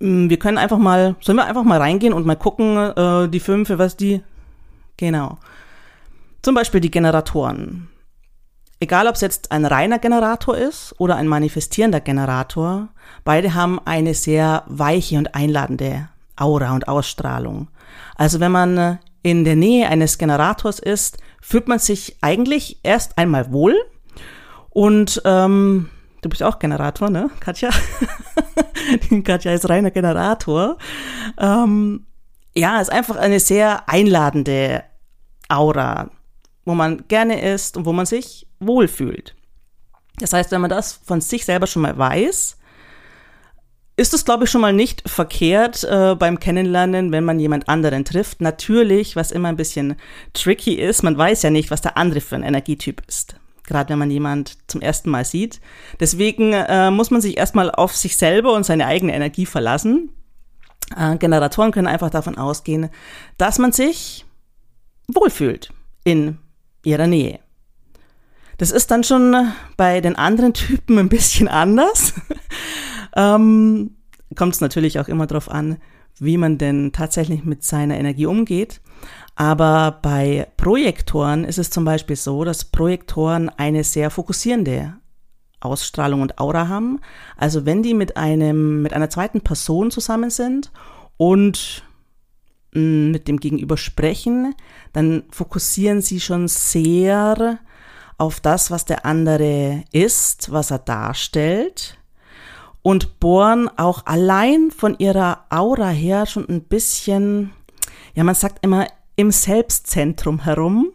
Mm, 0.00 0.28
wir 0.28 0.38
können 0.38 0.58
einfach 0.58 0.78
mal, 0.78 1.16
sollen 1.20 1.38
wir 1.38 1.46
einfach 1.46 1.64
mal 1.64 1.78
reingehen 1.78 2.12
und 2.12 2.26
mal 2.26 2.36
gucken, 2.36 2.76
äh, 2.76 3.28
die 3.28 3.40
fünf, 3.40 3.70
was 3.70 3.96
die, 3.96 4.22
genau. 4.96 5.38
Zum 6.42 6.54
Beispiel 6.54 6.80
die 6.80 6.90
Generatoren. 6.90 7.88
Egal, 8.80 9.08
ob 9.08 9.16
es 9.16 9.20
jetzt 9.20 9.50
ein 9.50 9.64
reiner 9.64 9.98
Generator 9.98 10.56
ist 10.56 10.94
oder 10.98 11.16
ein 11.16 11.26
manifestierender 11.26 12.00
Generator, 12.00 12.88
beide 13.24 13.54
haben 13.54 13.80
eine 13.84 14.14
sehr 14.14 14.62
weiche 14.66 15.18
und 15.18 15.34
einladende 15.34 16.08
Aura 16.36 16.74
und 16.74 16.86
Ausstrahlung. 16.86 17.68
Also 18.14 18.38
wenn 18.38 18.52
man 18.52 18.78
äh, 18.78 18.96
in 19.22 19.44
der 19.44 19.56
Nähe 19.56 19.88
eines 19.88 20.18
Generators 20.18 20.78
ist, 20.78 21.18
fühlt 21.40 21.66
man 21.66 21.80
sich 21.80 22.18
eigentlich 22.20 22.78
erst 22.84 23.18
einmal 23.18 23.52
wohl 23.52 23.74
und 24.70 25.22
ähm, 25.24 25.90
du 26.22 26.28
bist 26.28 26.42
auch 26.42 26.60
Generator, 26.60 27.10
ne, 27.10 27.30
Katja? 27.40 27.70
Katja 29.24 29.52
ist 29.52 29.68
reiner 29.68 29.90
Generator. 29.90 30.78
Ähm, 31.36 32.06
ja, 32.54 32.80
ist 32.80 32.92
einfach 32.92 33.16
eine 33.16 33.40
sehr 33.40 33.88
einladende 33.88 34.84
Aura, 35.48 36.10
wo 36.64 36.74
man 36.74 37.04
gerne 37.08 37.40
ist 37.40 37.76
und 37.76 37.86
wo 37.86 37.92
man 37.92 38.06
sich 38.06 38.47
wohlfühlt. 38.60 39.34
Das 40.18 40.32
heißt, 40.32 40.50
wenn 40.50 40.60
man 40.60 40.70
das 40.70 41.00
von 41.04 41.20
sich 41.20 41.44
selber 41.44 41.66
schon 41.66 41.82
mal 41.82 41.96
weiß, 41.96 42.58
ist 43.98 44.14
es, 44.14 44.24
glaube 44.24 44.44
ich, 44.44 44.50
schon 44.50 44.60
mal 44.60 44.72
nicht 44.72 45.08
verkehrt 45.08 45.82
äh, 45.82 46.14
beim 46.14 46.38
Kennenlernen, 46.38 47.10
wenn 47.10 47.24
man 47.24 47.40
jemand 47.40 47.68
anderen 47.68 48.04
trifft. 48.04 48.40
Natürlich, 48.40 49.16
was 49.16 49.32
immer 49.32 49.48
ein 49.48 49.56
bisschen 49.56 49.96
tricky 50.34 50.74
ist, 50.74 51.02
man 51.02 51.18
weiß 51.18 51.42
ja 51.42 51.50
nicht, 51.50 51.72
was 51.72 51.80
der 51.80 51.96
andere 51.96 52.20
für 52.20 52.36
ein 52.36 52.44
Energietyp 52.44 53.02
ist. 53.08 53.36
Gerade 53.64 53.90
wenn 53.90 53.98
man 53.98 54.10
jemand 54.10 54.56
zum 54.68 54.80
ersten 54.80 55.10
Mal 55.10 55.24
sieht. 55.24 55.60
Deswegen 55.98 56.52
äh, 56.52 56.92
muss 56.92 57.10
man 57.10 57.20
sich 57.20 57.36
erstmal 57.36 57.72
auf 57.72 57.94
sich 57.94 58.16
selber 58.16 58.54
und 58.54 58.64
seine 58.64 58.86
eigene 58.86 59.14
Energie 59.14 59.46
verlassen. 59.46 60.10
Äh, 60.96 61.16
Generatoren 61.16 61.72
können 61.72 61.88
einfach 61.88 62.10
davon 62.10 62.38
ausgehen, 62.38 62.90
dass 63.36 63.58
man 63.58 63.72
sich 63.72 64.24
wohlfühlt 65.08 65.72
in 66.04 66.38
ihrer 66.84 67.08
Nähe. 67.08 67.40
Das 68.58 68.70
ist 68.72 68.90
dann 68.90 69.04
schon 69.04 69.52
bei 69.76 70.00
den 70.00 70.16
anderen 70.16 70.52
Typen 70.52 70.98
ein 70.98 71.08
bisschen 71.08 71.48
anders. 71.48 72.12
ähm, 73.16 73.94
Kommt 74.36 74.54
es 74.54 74.60
natürlich 74.60 75.00
auch 75.00 75.08
immer 75.08 75.26
darauf 75.26 75.50
an, 75.50 75.78
wie 76.18 76.36
man 76.36 76.58
denn 76.58 76.92
tatsächlich 76.92 77.44
mit 77.44 77.64
seiner 77.64 77.96
Energie 77.98 78.26
umgeht. 78.26 78.80
Aber 79.36 79.98
bei 80.02 80.48
Projektoren 80.56 81.44
ist 81.44 81.58
es 81.58 81.70
zum 81.70 81.84
Beispiel 81.84 82.16
so, 82.16 82.44
dass 82.44 82.64
Projektoren 82.64 83.48
eine 83.48 83.84
sehr 83.84 84.10
fokussierende 84.10 84.94
Ausstrahlung 85.60 86.22
und 86.22 86.38
Aura 86.38 86.68
haben. 86.68 87.00
Also 87.36 87.64
wenn 87.64 87.82
die 87.82 87.94
mit 87.94 88.16
einem, 88.16 88.82
mit 88.82 88.92
einer 88.92 89.10
zweiten 89.10 89.40
Person 89.40 89.90
zusammen 89.90 90.30
sind 90.30 90.72
und 91.16 91.84
mm, 92.74 93.10
mit 93.10 93.28
dem 93.28 93.38
Gegenüber 93.38 93.76
sprechen, 93.76 94.54
dann 94.92 95.24
fokussieren 95.30 96.02
sie 96.02 96.20
schon 96.20 96.48
sehr 96.48 97.60
auf 98.18 98.40
das, 98.40 98.70
was 98.70 98.84
der 98.84 99.06
andere 99.06 99.84
ist, 99.92 100.50
was 100.52 100.70
er 100.70 100.80
darstellt 100.80 101.98
und 102.82 103.20
bohren 103.20 103.68
auch 103.76 104.06
allein 104.06 104.70
von 104.70 104.98
ihrer 104.98 105.44
Aura 105.50 105.88
her 105.88 106.26
schon 106.26 106.48
ein 106.48 106.62
bisschen, 106.62 107.52
ja, 108.14 108.24
man 108.24 108.34
sagt 108.34 108.64
immer 108.64 108.86
im 109.16 109.30
Selbstzentrum 109.30 110.44
herum. 110.44 110.92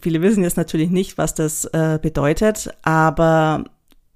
Viele 0.00 0.22
wissen 0.22 0.44
jetzt 0.44 0.56
natürlich 0.56 0.90
nicht, 0.90 1.18
was 1.18 1.34
das 1.34 1.64
äh, 1.66 1.98
bedeutet, 2.00 2.70
aber 2.82 3.64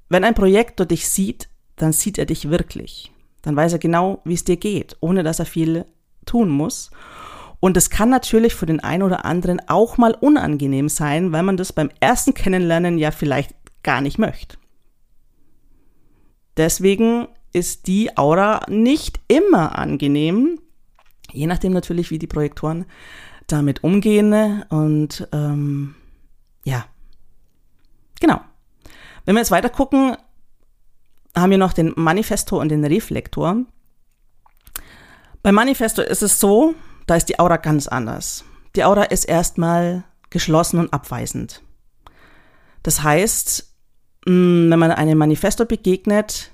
wenn 0.09 0.25
ein 0.25 0.35
Projektor 0.35 0.87
dich 0.87 1.09
sieht, 1.09 1.49
dann 1.77 1.93
sieht 1.93 2.19
er 2.19 2.27
dich 2.27 2.51
wirklich. 2.51 3.11
Dann 3.43 3.57
weiß 3.57 3.73
er 3.73 3.79
genau, 3.79 4.21
wie 4.25 4.35
es 4.35 4.45
dir 4.45 4.57
geht, 4.57 4.97
ohne 5.01 5.23
dass 5.23 5.41
er 5.41 5.47
viel 5.47 5.87
tun 6.25 6.49
muss. 6.49 6.91
Und 7.65 7.79
es 7.79 7.89
kann 7.89 8.11
natürlich 8.11 8.55
für 8.55 8.67
den 8.67 8.81
einen 8.81 9.03
oder 9.03 9.25
anderen 9.25 9.59
auch 9.71 9.97
mal 9.97 10.13
unangenehm 10.13 10.91
sein, 10.91 11.33
weil 11.33 11.43
man 11.43 11.57
das 11.57 11.73
beim 11.73 11.89
ersten 11.99 12.35
Kennenlernen 12.35 12.99
ja 12.99 13.11
vielleicht 13.11 13.55
gar 13.83 14.03
nicht 14.03 14.19
möchte. 14.19 14.59
Deswegen 16.59 17.27
ist 17.55 17.87
die 17.87 18.19
Aura 18.19 18.67
nicht 18.69 19.19
immer 19.29 19.79
angenehm, 19.79 20.61
je 21.33 21.47
nachdem 21.47 21.73
natürlich, 21.73 22.11
wie 22.11 22.19
die 22.19 22.27
Projektoren 22.27 22.85
damit 23.47 23.83
umgehen. 23.83 24.63
Und 24.69 25.27
ähm, 25.33 25.95
ja, 26.65 26.85
genau. 28.21 28.43
Wenn 29.25 29.37
wir 29.37 29.41
jetzt 29.41 29.51
weiter 29.51 29.71
gucken, 29.71 30.19
haben 31.35 31.51
wir 31.51 31.57
noch 31.57 31.73
den 31.73 31.95
Manifestor 31.97 32.61
und 32.61 32.69
den 32.69 32.85
Reflektor. 32.85 33.57
Beim 35.43 35.55
Manifestor 35.55 36.05
ist 36.05 36.23
es 36.23 36.39
so, 36.39 36.75
da 37.07 37.17
ist 37.17 37.29
die 37.29 37.39
Aura 37.39 37.57
ganz 37.57 37.87
anders. 37.89 38.45
Die 38.77 38.85
Aura 38.85 39.05
ist 39.05 39.25
erstmal 39.25 40.05
geschlossen 40.31 40.79
und 40.79 40.93
abweisend. 40.93 41.63
Das 42.83 43.03
heißt, 43.03 43.73
mm, 44.27 44.71
wenn 44.71 44.79
man 44.79 44.91
einem 44.91 45.19
Manifesto 45.19 45.65
begegnet, 45.65 46.51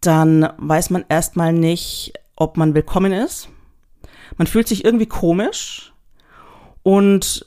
dann 0.00 0.48
weiß 0.58 0.90
man 0.90 1.04
erstmal 1.08 1.52
nicht, 1.52 2.12
ob 2.36 2.56
man 2.56 2.74
willkommen 2.74 3.12
ist. 3.12 3.48
Man 4.36 4.46
fühlt 4.46 4.68
sich 4.68 4.84
irgendwie 4.84 5.06
komisch 5.06 5.92
und 6.82 7.46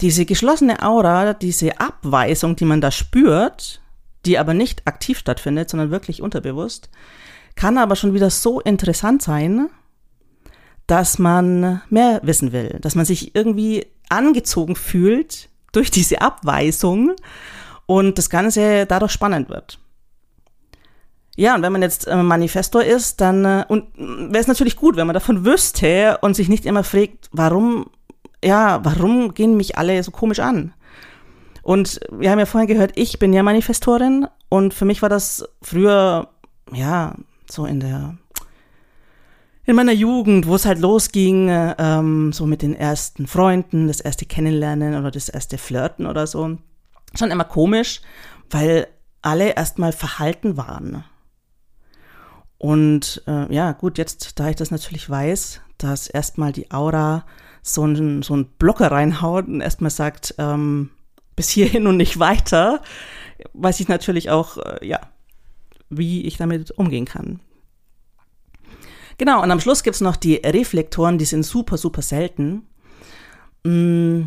diese 0.00 0.24
geschlossene 0.24 0.82
Aura, 0.82 1.34
diese 1.34 1.78
Abweisung, 1.80 2.56
die 2.56 2.64
man 2.64 2.80
da 2.80 2.90
spürt, 2.90 3.80
die 4.24 4.38
aber 4.38 4.54
nicht 4.54 4.86
aktiv 4.86 5.18
stattfindet, 5.18 5.68
sondern 5.70 5.90
wirklich 5.90 6.22
unterbewusst, 6.22 6.88
kann 7.54 7.78
aber 7.78 7.96
schon 7.96 8.14
wieder 8.14 8.30
so 8.30 8.60
interessant 8.60 9.22
sein, 9.22 9.68
dass 10.86 11.18
man 11.18 11.82
mehr 11.90 12.20
wissen 12.22 12.52
will, 12.52 12.78
dass 12.80 12.94
man 12.94 13.04
sich 13.04 13.34
irgendwie 13.34 13.86
angezogen 14.08 14.76
fühlt 14.76 15.48
durch 15.72 15.90
diese 15.90 16.20
Abweisung 16.20 17.12
und 17.86 18.18
das 18.18 18.30
Ganze 18.30 18.86
dadurch 18.86 19.12
spannend 19.12 19.48
wird. 19.48 19.78
Ja, 21.36 21.54
und 21.54 21.62
wenn 21.62 21.72
man 21.72 21.82
jetzt 21.82 22.06
äh, 22.06 22.22
Manifestor 22.22 22.84
ist, 22.84 23.20
dann 23.20 23.44
äh, 23.44 23.64
und 23.68 23.86
wäre 23.96 24.40
es 24.40 24.48
natürlich 24.48 24.76
gut, 24.76 24.96
wenn 24.96 25.06
man 25.06 25.14
davon 25.14 25.46
wüsste 25.46 26.18
und 26.20 26.34
sich 26.34 26.48
nicht 26.48 26.66
immer 26.66 26.84
fragt, 26.84 27.30
warum, 27.32 27.86
ja, 28.44 28.84
warum 28.84 29.32
gehen 29.32 29.56
mich 29.56 29.78
alle 29.78 30.02
so 30.02 30.10
komisch 30.10 30.40
an? 30.40 30.74
Und 31.62 32.00
wir 32.10 32.30
haben 32.30 32.38
ja 32.38 32.46
vorhin 32.46 32.68
gehört, 32.68 32.92
ich 32.96 33.18
bin 33.18 33.32
ja 33.32 33.42
Manifestorin 33.42 34.26
und 34.50 34.74
für 34.74 34.84
mich 34.84 35.00
war 35.00 35.08
das 35.08 35.48
früher, 35.62 36.28
ja, 36.72 37.14
so 37.50 37.64
in 37.64 37.80
der 37.80 38.18
in 39.64 39.76
meiner 39.76 39.92
Jugend, 39.92 40.46
wo 40.46 40.56
es 40.56 40.66
halt 40.66 40.80
losging, 40.80 41.48
ähm, 41.50 42.32
so 42.32 42.46
mit 42.46 42.62
den 42.62 42.74
ersten 42.74 43.26
Freunden, 43.26 43.86
das 43.86 44.00
erste 44.00 44.26
Kennenlernen 44.26 44.98
oder 44.98 45.10
das 45.10 45.28
erste 45.28 45.58
Flirten 45.58 46.06
oder 46.06 46.26
so, 46.26 46.58
schon 47.14 47.30
immer 47.30 47.44
komisch, 47.44 48.00
weil 48.50 48.88
alle 49.22 49.54
erstmal 49.54 49.92
verhalten 49.92 50.56
waren. 50.56 51.04
Und 52.58 53.22
äh, 53.26 53.52
ja, 53.52 53.72
gut, 53.72 53.98
jetzt, 53.98 54.38
da 54.38 54.48
ich 54.48 54.56
das 54.56 54.70
natürlich 54.70 55.08
weiß, 55.08 55.60
dass 55.78 56.06
erstmal 56.06 56.52
die 56.52 56.70
Aura 56.70 57.24
so 57.62 57.82
einen 57.82 58.22
so 58.22 58.34
einen 58.34 58.46
Blocker 58.58 58.90
reinhaut 58.90 59.46
und 59.46 59.60
erstmal 59.60 59.90
sagt, 59.90 60.34
ähm, 60.38 60.90
bis 61.36 61.48
hierhin 61.50 61.86
und 61.86 61.96
nicht 61.96 62.18
weiter, 62.18 62.82
weiß 63.52 63.80
ich 63.80 63.88
natürlich 63.88 64.30
auch, 64.30 64.58
äh, 64.58 64.86
ja, 64.86 65.00
wie 65.90 66.22
ich 66.22 66.36
damit 66.36 66.70
umgehen 66.72 67.04
kann. 67.04 67.40
Genau, 69.18 69.42
und 69.42 69.50
am 69.50 69.60
Schluss 69.60 69.82
gibt's 69.82 70.00
noch 70.00 70.16
die 70.16 70.36
Reflektoren, 70.36 71.18
die 71.18 71.24
sind 71.24 71.44
super, 71.44 71.76
super 71.76 72.02
selten. 72.02 72.66
Mm, 73.64 74.22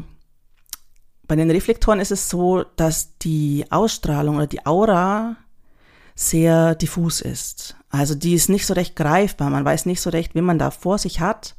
bei 1.27 1.35
den 1.35 1.51
Reflektoren 1.51 1.99
ist 1.99 2.11
es 2.11 2.29
so, 2.29 2.63
dass 2.75 3.17
die 3.17 3.65
Ausstrahlung 3.69 4.37
oder 4.37 4.47
die 4.47 4.65
Aura 4.65 5.37
sehr 6.15 6.75
diffus 6.75 7.19
ist. 7.21 7.75
Also 7.89 8.15
die 8.15 8.33
ist 8.33 8.49
nicht 8.49 8.65
so 8.65 8.73
recht 8.73 8.95
greifbar. 8.95 9.49
Man 9.49 9.65
weiß 9.65 9.85
nicht 9.85 10.01
so 10.01 10.09
recht, 10.09 10.35
wen 10.35 10.45
man 10.45 10.59
da 10.59 10.71
vor 10.71 10.97
sich 10.97 11.19
hat. 11.19 11.55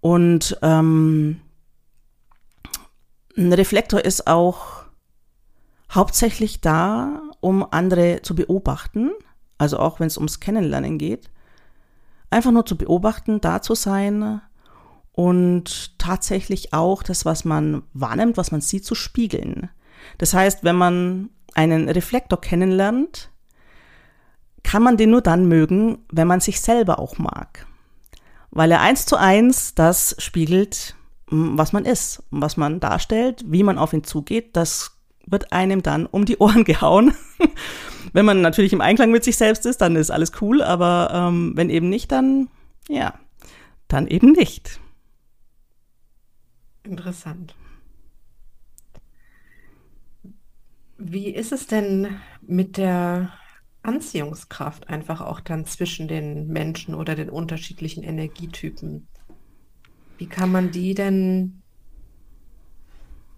Und 0.00 0.58
ähm, 0.62 1.40
ein 3.36 3.52
Reflektor 3.52 4.04
ist 4.04 4.26
auch 4.26 4.84
hauptsächlich 5.92 6.60
da, 6.60 7.22
um 7.40 7.66
andere 7.70 8.22
zu 8.22 8.34
beobachten. 8.34 9.12
Also 9.58 9.78
auch 9.78 10.00
wenn 10.00 10.08
es 10.08 10.16
ums 10.18 10.40
Kennenlernen 10.40 10.98
geht. 10.98 11.30
Einfach 12.30 12.50
nur 12.50 12.66
zu 12.66 12.76
beobachten, 12.76 13.40
da 13.40 13.62
zu 13.62 13.74
sein 13.74 14.40
und 15.12 15.98
tatsächlich 15.98 16.72
auch 16.72 17.02
das, 17.02 17.24
was 17.24 17.44
man 17.44 17.82
wahrnimmt, 17.94 18.36
was 18.36 18.52
man 18.52 18.60
sieht, 18.60 18.84
zu 18.84 18.94
spiegeln. 18.94 19.70
Das 20.18 20.34
heißt, 20.34 20.62
wenn 20.64 20.76
man 20.76 21.30
einen 21.54 21.88
Reflektor 21.88 22.40
kennenlernt, 22.40 23.30
kann 24.62 24.82
man 24.82 24.96
den 24.96 25.10
nur 25.10 25.22
dann 25.22 25.46
mögen, 25.46 25.98
wenn 26.10 26.26
man 26.26 26.40
sich 26.40 26.60
selber 26.60 26.98
auch 26.98 27.18
mag. 27.18 27.66
Weil 28.50 28.70
er 28.72 28.80
eins 28.80 29.06
zu 29.06 29.16
eins 29.16 29.74
das 29.74 30.16
spiegelt, 30.18 30.96
was 31.28 31.72
man 31.72 31.84
ist, 31.84 32.22
was 32.30 32.56
man 32.56 32.80
darstellt, 32.80 33.44
wie 33.46 33.62
man 33.62 33.78
auf 33.78 33.92
ihn 33.92 34.04
zugeht, 34.04 34.56
das 34.56 34.95
wird 35.26 35.52
einem 35.52 35.82
dann 35.82 36.06
um 36.06 36.24
die 36.24 36.38
Ohren 36.38 36.64
gehauen. 36.64 37.12
wenn 38.12 38.24
man 38.24 38.40
natürlich 38.40 38.72
im 38.72 38.80
Einklang 38.80 39.10
mit 39.10 39.24
sich 39.24 39.36
selbst 39.36 39.66
ist, 39.66 39.80
dann 39.80 39.96
ist 39.96 40.10
alles 40.10 40.32
cool, 40.40 40.62
aber 40.62 41.10
ähm, 41.12 41.52
wenn 41.54 41.70
eben 41.70 41.88
nicht, 41.88 42.12
dann 42.12 42.48
ja, 42.88 43.18
dann 43.88 44.06
eben 44.06 44.32
nicht. 44.32 44.80
Interessant. 46.84 47.54
Wie 50.98 51.28
ist 51.28 51.52
es 51.52 51.66
denn 51.66 52.20
mit 52.40 52.76
der 52.76 53.32
Anziehungskraft 53.82 54.88
einfach 54.88 55.20
auch 55.20 55.40
dann 55.40 55.66
zwischen 55.66 56.08
den 56.08 56.48
Menschen 56.48 56.94
oder 56.94 57.14
den 57.14 57.28
unterschiedlichen 57.28 58.02
Energietypen? 58.02 59.06
Wie 60.16 60.26
kann 60.26 60.50
man 60.50 60.70
die 60.70 60.94
denn, 60.94 61.62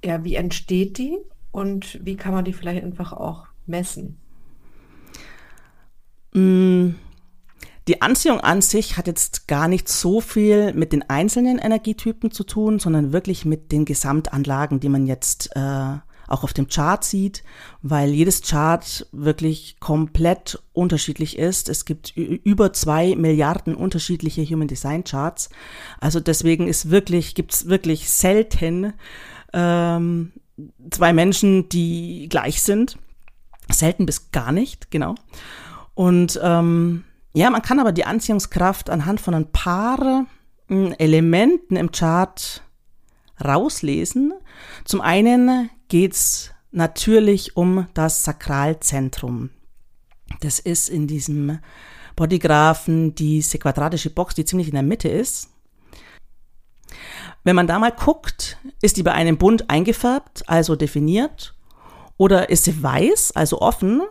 ja, 0.05 0.23
wie 0.25 0.37
entsteht 0.37 0.99
die 0.99 1.19
und 1.59 1.99
wie 2.05 2.17
kann 2.17 2.33
man 2.33 2.45
die 2.45 2.53
vielleicht 2.53 2.85
einfach 2.85 3.13
auch 3.13 3.47
messen? 3.67 4.17
Mm, 6.33 6.91
die 7.89 8.01
Anziehung 8.01 8.41
an 8.41 8.61
sich 8.61 8.97
hat 8.97 9.09
jetzt 9.09 9.49
gar 9.49 9.67
nicht 9.67 9.89
so 9.89 10.21
viel 10.21 10.73
mit 10.75 10.93
den 10.93 11.09
einzelnen 11.11 11.59
Energietypen 11.59 12.31
zu 12.31 12.45
tun, 12.45 12.79
sondern 12.79 13.13
wirklich 13.13 13.45
mit 13.45 13.73
den 13.73 13.85
Gesamtanlagen, 13.85 14.79
die 14.79 14.89
man 14.89 15.07
jetzt 15.07 15.51
äh, 15.57 15.97
auch 16.29 16.45
auf 16.45 16.53
dem 16.53 16.69
Chart 16.69 17.03
sieht, 17.03 17.43
weil 17.83 18.11
jedes 18.11 18.43
Chart 18.43 19.07
wirklich 19.11 19.81
komplett 19.81 20.63
unterschiedlich 20.73 21.39
ist. 21.39 21.69
Es 21.69 21.87
gibt 21.87 22.17
über 22.17 22.73
zwei 22.73 23.17
Milliarden 23.17 23.75
unterschiedliche 23.75 24.45
Human 24.45 24.69
Design 24.69 25.03
Charts. 25.03 25.49
Also 25.99 26.21
deswegen 26.21 26.69
ist 26.69 26.91
wirklich, 26.91 27.35
gibt's 27.35 27.67
wirklich 27.67 28.11
selten 28.11 28.93
ähm, 29.53 30.33
zwei 30.91 31.13
Menschen, 31.13 31.69
die 31.69 32.29
gleich 32.29 32.63
sind. 32.63 32.99
Selten 33.71 34.07
bis 34.07 34.31
gar 34.31 34.53
nicht, 34.53 34.91
genau. 34.91 35.15
Und 35.95 36.39
ähm, 36.43 37.05
ja, 37.35 37.51
man 37.51 37.63
kann 37.63 37.81
aber 37.81 37.93
die 37.93 38.05
Anziehungskraft 38.05 38.91
anhand 38.91 39.21
von 39.21 39.35
ein 39.35 39.53
paar 39.53 40.27
hm, 40.69 40.95
Elementen 40.99 41.77
im 41.77 41.93
Chart 41.93 42.63
rauslesen. 43.45 44.33
Zum 44.85 45.01
einen 45.01 45.71
geht 45.89 46.15
es 46.15 46.51
natürlich 46.71 47.57
um 47.57 47.87
das 47.95 48.25
Sakralzentrum. 48.25 49.51
Das 50.41 50.59
ist 50.59 50.89
in 50.89 51.07
diesem 51.07 51.59
Bodygraphen 52.17 53.15
diese 53.15 53.59
quadratische 53.59 54.11
Box, 54.11 54.35
die 54.35 54.45
ziemlich 54.45 54.69
in 54.69 54.75
der 54.75 54.83
Mitte 54.83 55.09
ist. 55.09 55.51
Wenn 57.49 57.57
man 57.57 57.67
da 57.67 57.79
mal 57.79 57.93
guckt, 57.93 58.59
ist 58.83 58.99
die 58.99 59.03
bei 59.03 59.13
einem 59.13 59.39
Bund 59.39 59.71
eingefärbt, 59.71 60.47
also 60.51 60.77
definiert, 60.77 61.55
oder 62.19 62.51
ist 62.51 62.65
sie 62.65 62.83
weiß, 62.83 63.33
also 63.35 63.63
offen. 63.63 64.03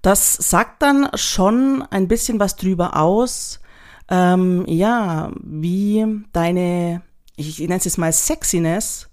Das 0.00 0.34
sagt 0.34 0.80
dann 0.80 1.08
schon 1.14 1.82
ein 1.90 2.06
bisschen 2.06 2.38
was 2.38 2.54
drüber 2.54 2.96
aus, 2.96 3.58
ähm, 4.08 4.64
ja, 4.68 5.32
wie 5.42 6.06
deine, 6.32 7.02
ich 7.34 7.58
nenne 7.58 7.78
es 7.78 7.84
jetzt 7.84 7.98
mal 7.98 8.12
Sexiness, 8.12 9.10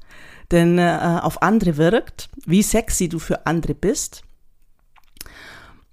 denn 0.52 0.78
äh, 0.78 1.20
auf 1.20 1.42
andere 1.42 1.78
wirkt, 1.78 2.30
wie 2.46 2.62
sexy 2.62 3.10
du 3.10 3.18
für 3.18 3.48
andere 3.48 3.74
bist. 3.74 4.22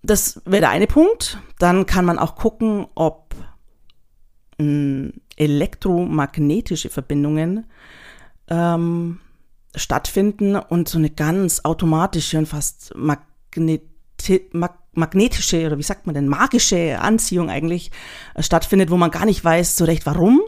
Das 0.02 0.42
wäre 0.44 0.60
der 0.60 0.70
eine 0.70 0.88
Punkt. 0.88 1.38
Dann 1.58 1.86
kann 1.86 2.04
man 2.04 2.18
auch 2.18 2.36
gucken, 2.36 2.86
ob 2.94 3.25
elektromagnetische 4.58 6.90
Verbindungen 6.90 7.66
ähm, 8.48 9.20
stattfinden 9.74 10.56
und 10.56 10.88
so 10.88 10.98
eine 10.98 11.10
ganz 11.10 11.64
automatische 11.64 12.38
und 12.38 12.46
fast 12.46 12.94
magneti 12.96 13.82
mag 14.52 14.78
magnetische 14.96 15.66
oder 15.66 15.78
wie 15.78 15.82
sagt 15.82 16.06
man 16.06 16.14
denn, 16.14 16.26
magische 16.26 16.98
Anziehung 16.98 17.50
eigentlich 17.50 17.90
äh, 18.34 18.42
stattfindet, 18.42 18.90
wo 18.90 18.96
man 18.96 19.10
gar 19.10 19.26
nicht 19.26 19.44
weiß 19.44 19.76
so 19.76 19.84
recht 19.84 20.06
warum. 20.06 20.40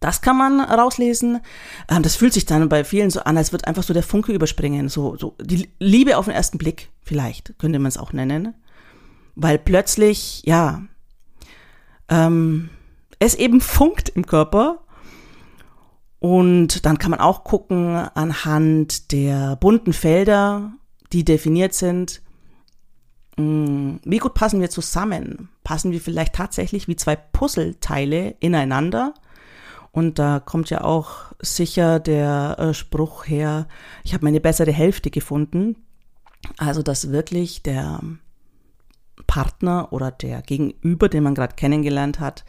Das 0.00 0.20
kann 0.20 0.36
man 0.36 0.60
rauslesen. 0.60 1.40
Ähm, 1.88 2.02
das 2.02 2.16
fühlt 2.16 2.32
sich 2.32 2.44
dann 2.44 2.68
bei 2.68 2.82
vielen 2.82 3.10
so 3.10 3.20
an, 3.20 3.36
als 3.36 3.52
wird 3.52 3.68
einfach 3.68 3.84
so 3.84 3.94
der 3.94 4.02
Funke 4.02 4.32
überspringen. 4.32 4.88
So, 4.88 5.16
so 5.16 5.36
die 5.40 5.68
Liebe 5.78 6.18
auf 6.18 6.24
den 6.24 6.34
ersten 6.34 6.58
Blick, 6.58 6.90
vielleicht 7.02 7.56
könnte 7.58 7.78
man 7.78 7.88
es 7.88 7.96
auch 7.96 8.12
nennen. 8.12 8.54
Weil 9.36 9.58
plötzlich, 9.58 10.42
ja, 10.44 10.82
ähm, 12.08 12.70
es 13.18 13.34
eben 13.34 13.60
funkt 13.60 14.08
im 14.10 14.26
Körper. 14.26 14.78
Und 16.18 16.86
dann 16.86 16.98
kann 16.98 17.10
man 17.10 17.20
auch 17.20 17.42
gucken 17.42 17.96
anhand 17.96 19.10
der 19.10 19.56
bunten 19.56 19.92
Felder, 19.92 20.72
die 21.12 21.24
definiert 21.24 21.74
sind, 21.74 22.22
mm, 23.36 23.96
wie 24.04 24.18
gut 24.18 24.34
passen 24.34 24.60
wir 24.60 24.70
zusammen? 24.70 25.48
Passen 25.64 25.90
wir 25.90 26.00
vielleicht 26.00 26.34
tatsächlich 26.34 26.86
wie 26.86 26.96
zwei 26.96 27.16
Puzzleteile 27.16 28.36
ineinander? 28.38 29.14
Und 29.90 30.18
da 30.18 30.40
kommt 30.40 30.70
ja 30.70 30.84
auch 30.84 31.32
sicher 31.40 32.00
der 32.00 32.56
äh, 32.58 32.74
Spruch 32.74 33.26
her, 33.26 33.66
ich 34.04 34.14
habe 34.14 34.24
meine 34.24 34.40
bessere 34.40 34.72
Hälfte 34.72 35.10
gefunden. 35.10 35.76
Also 36.56 36.82
dass 36.82 37.12
wirklich 37.12 37.62
der 37.62 38.00
Partner 39.26 39.92
oder 39.92 40.10
der 40.10 40.42
Gegenüber, 40.42 41.08
den 41.08 41.22
man 41.22 41.34
gerade 41.34 41.54
kennengelernt 41.54 42.20
hat, 42.20 42.44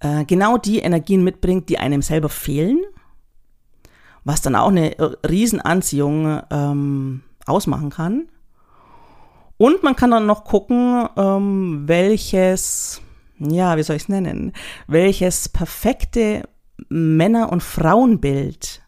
äh, 0.00 0.24
genau 0.24 0.58
die 0.58 0.78
Energien 0.78 1.24
mitbringt, 1.24 1.68
die 1.68 1.78
einem 1.78 2.02
selber 2.02 2.28
fehlen, 2.28 2.84
was 4.24 4.42
dann 4.42 4.54
auch 4.54 4.68
eine 4.68 4.98
äh, 4.98 5.16
Riesenanziehung 5.26 6.42
ähm, 6.50 7.22
ausmachen 7.46 7.90
kann. 7.90 8.28
Und 9.56 9.82
man 9.82 9.96
kann 9.96 10.12
dann 10.12 10.26
noch 10.26 10.44
gucken, 10.44 11.08
ähm, 11.16 11.82
welches, 11.86 13.02
ja, 13.38 13.76
wie 13.76 13.82
soll 13.82 13.96
ich 13.96 14.02
es 14.02 14.08
nennen, 14.08 14.52
welches 14.86 15.48
perfekte 15.48 16.48
Männer- 16.88 17.50
und 17.50 17.62
Frauenbild 17.62 18.82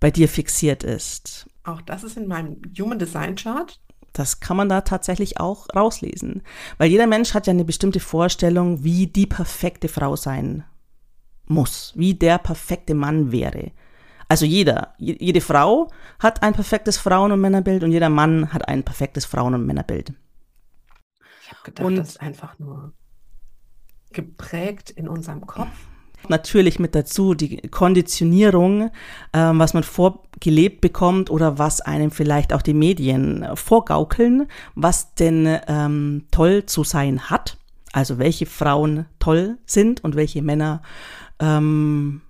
bei 0.00 0.10
dir 0.10 0.28
fixiert 0.28 0.84
ist. 0.84 1.48
Auch 1.64 1.80
das 1.80 2.04
ist 2.04 2.16
in 2.16 2.26
meinem 2.26 2.60
Human 2.78 2.98
Design 2.98 3.36
Chart. 3.36 3.80
Das 4.12 4.40
kann 4.40 4.56
man 4.56 4.68
da 4.68 4.82
tatsächlich 4.82 5.40
auch 5.40 5.68
rauslesen. 5.74 6.42
Weil 6.78 6.90
jeder 6.90 7.06
Mensch 7.06 7.34
hat 7.34 7.46
ja 7.46 7.52
eine 7.52 7.64
bestimmte 7.64 8.00
Vorstellung, 8.00 8.84
wie 8.84 9.06
die 9.06 9.26
perfekte 9.26 9.88
Frau 9.88 10.16
sein 10.16 10.64
muss, 11.46 11.92
wie 11.96 12.14
der 12.14 12.38
perfekte 12.38 12.94
Mann 12.94 13.32
wäre. 13.32 13.72
Also 14.28 14.46
jeder, 14.46 14.94
jede 14.98 15.40
Frau 15.40 15.90
hat 16.18 16.42
ein 16.42 16.54
perfektes 16.54 16.96
Frauen- 16.96 17.32
und 17.32 17.40
Männerbild 17.40 17.84
und 17.84 17.92
jeder 17.92 18.08
Mann 18.08 18.52
hat 18.52 18.66
ein 18.68 18.82
perfektes 18.82 19.24
Frauen- 19.24 19.54
und 19.54 19.66
Männerbild. 19.66 20.14
Ich 21.42 21.50
habe 21.50 21.62
gedacht, 21.64 21.86
und 21.86 21.96
das 21.96 22.10
ist 22.10 22.20
einfach 22.20 22.58
nur 22.58 22.92
geprägt 24.12 24.90
in 24.90 25.08
unserem 25.08 25.46
Kopf 25.46 25.72
natürlich 26.28 26.78
mit 26.78 26.94
dazu 26.94 27.34
die 27.34 27.56
Konditionierung, 27.68 28.90
ähm, 29.32 29.58
was 29.58 29.74
man 29.74 29.82
vorgelebt 29.82 30.80
bekommt 30.80 31.30
oder 31.30 31.58
was 31.58 31.80
einem 31.80 32.10
vielleicht 32.10 32.52
auch 32.52 32.62
die 32.62 32.74
Medien 32.74 33.46
vorgaukeln, 33.54 34.48
was 34.74 35.14
denn 35.14 35.58
ähm, 35.66 36.26
toll 36.30 36.66
zu 36.66 36.84
sein 36.84 37.30
hat. 37.30 37.58
Also 37.92 38.18
welche 38.18 38.46
Frauen 38.46 39.06
toll 39.18 39.58
sind 39.66 40.02
und 40.02 40.16
welche 40.16 40.40
Männer 40.42 40.82
ähm, 41.40 42.22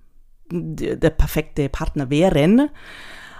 der 0.51 1.09
perfekte 1.09 1.69
Partner 1.69 2.09
wären. 2.09 2.69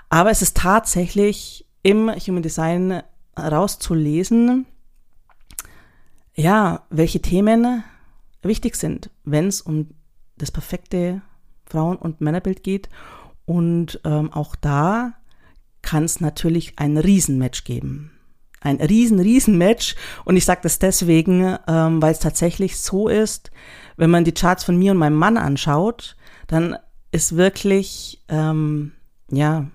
Aber 0.09 0.31
es 0.31 0.41
ist 0.41 0.57
tatsächlich 0.57 1.65
im 1.81 2.09
Human 2.09 2.43
Design 2.43 3.03
rauszulesen, 3.37 4.65
ja, 6.35 6.83
welche 6.89 7.21
Themen 7.21 7.83
wichtig 8.41 8.75
sind, 8.75 9.09
wenn 9.23 9.47
es 9.47 9.61
um 9.61 9.89
das 10.37 10.51
perfekte 10.51 11.21
Frauen- 11.65 11.97
und 11.97 12.21
Männerbild 12.21 12.63
geht. 12.63 12.89
Und 13.45 13.99
ähm, 14.05 14.31
auch 14.31 14.55
da 14.55 15.13
kann 15.81 16.03
es 16.03 16.21
natürlich 16.21 16.79
ein 16.79 16.97
Riesenmatch 16.97 17.63
geben. 17.63 18.11
ein 18.61 18.77
riesen, 18.77 19.19
riesen 19.19 19.57
Match. 19.57 19.95
Und 20.23 20.37
ich 20.37 20.45
sage 20.45 20.61
das 20.63 20.79
deswegen, 20.79 21.57
ähm, 21.67 22.01
weil 22.01 22.13
es 22.13 22.19
tatsächlich 22.19 22.79
so 22.79 23.09
ist, 23.09 23.51
wenn 23.97 24.09
man 24.09 24.23
die 24.23 24.31
Charts 24.31 24.63
von 24.63 24.77
mir 24.77 24.91
und 24.91 24.97
meinem 24.97 25.17
Mann 25.17 25.37
anschaut, 25.37 26.15
dann 26.47 26.77
ist 27.11 27.35
wirklich, 27.35 28.23
ähm, 28.29 28.93
ja, 29.29 29.67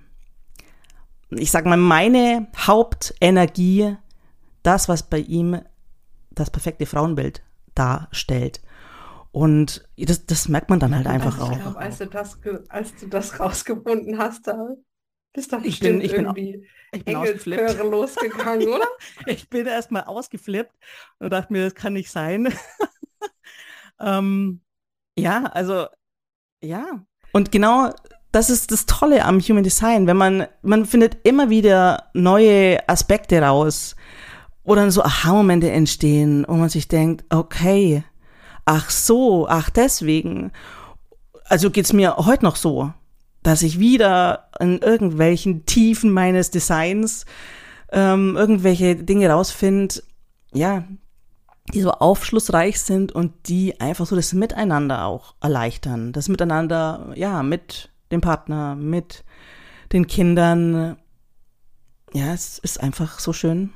ich 1.30 1.50
sag 1.50 1.66
mal, 1.66 1.76
meine 1.76 2.48
Hauptenergie 2.56 3.96
das, 4.62 4.88
was 4.88 5.02
bei 5.02 5.18
ihm 5.18 5.60
das 6.30 6.50
perfekte 6.50 6.86
Frauenbild 6.86 7.42
darstellt. 7.74 8.60
Und 9.30 9.88
das, 9.96 10.26
das 10.26 10.48
merkt 10.48 10.70
man 10.70 10.80
dann 10.80 10.94
halt 10.94 11.06
einfach 11.06 11.38
also 11.38 11.52
ich 11.52 11.58
auch. 11.58 11.62
Glaub, 11.62 11.76
als, 11.76 11.98
du 11.98 12.06
das, 12.06 12.38
als 12.68 12.96
du 12.96 13.06
das 13.08 13.38
rausgefunden 13.38 14.18
hast, 14.18 14.46
da 14.46 14.74
bist 15.32 15.52
doch 15.52 15.62
ich 15.62 15.80
bin, 15.80 16.00
ich 16.00 16.12
irgendwie 16.12 16.52
bin, 16.52 16.66
ich 16.92 17.04
bin 17.04 17.16
ausgeflippt. 17.16 17.78
losgegangen, 17.78 18.68
oder? 18.68 18.86
ich 19.26 19.48
bin 19.48 19.66
erstmal 19.66 20.04
ausgeflippt 20.04 20.74
und 21.18 21.32
dachte 21.32 21.52
mir, 21.52 21.64
das 21.64 21.74
kann 21.74 21.92
nicht 21.92 22.10
sein. 22.10 22.52
ähm, 24.00 24.62
ja, 25.16 25.44
also 25.44 25.86
ja. 26.62 27.04
Und 27.32 27.52
genau 27.52 27.92
das 28.32 28.50
ist 28.50 28.72
das 28.72 28.86
Tolle 28.86 29.24
am 29.24 29.40
Human 29.40 29.64
Design, 29.64 30.06
wenn 30.06 30.16
man, 30.16 30.46
man 30.62 30.86
findet 30.86 31.26
immer 31.26 31.50
wieder 31.50 32.10
neue 32.14 32.88
Aspekte 32.88 33.40
raus, 33.42 33.96
wo 34.64 34.74
dann 34.74 34.90
so 34.90 35.02
Aha-Momente 35.02 35.70
entstehen, 35.70 36.44
wo 36.46 36.54
man 36.54 36.68
sich 36.68 36.88
denkt, 36.88 37.24
okay, 37.30 38.04
ach 38.68 38.90
so, 38.90 39.48
ach 39.48 39.70
deswegen. 39.70 40.52
Also 41.44 41.70
geht's 41.70 41.94
mir 41.94 42.16
heute 42.18 42.44
noch 42.44 42.56
so, 42.56 42.92
dass 43.42 43.62
ich 43.62 43.78
wieder 43.78 44.50
in 44.60 44.78
irgendwelchen 44.78 45.64
Tiefen 45.64 46.12
meines 46.12 46.50
Designs 46.50 47.24
ähm, 47.90 48.36
irgendwelche 48.36 48.96
Dinge 48.96 49.30
rausfinde, 49.30 50.02
ja, 50.52 50.84
die 51.72 51.80
so 51.80 51.92
aufschlussreich 51.92 52.78
sind 52.80 53.12
und 53.12 53.32
die 53.48 53.80
einfach 53.80 54.04
so 54.04 54.14
das 54.14 54.34
Miteinander 54.34 55.06
auch 55.06 55.34
erleichtern. 55.40 56.12
Das 56.12 56.28
Miteinander, 56.28 57.12
ja, 57.14 57.42
mit 57.42 57.90
dem 58.12 58.20
Partner, 58.20 58.74
mit 58.74 59.24
den 59.92 60.06
Kindern. 60.06 60.98
Ja, 62.12 62.34
es 62.34 62.58
ist 62.58 62.82
einfach 62.82 63.18
so 63.18 63.32
schön. 63.32 63.70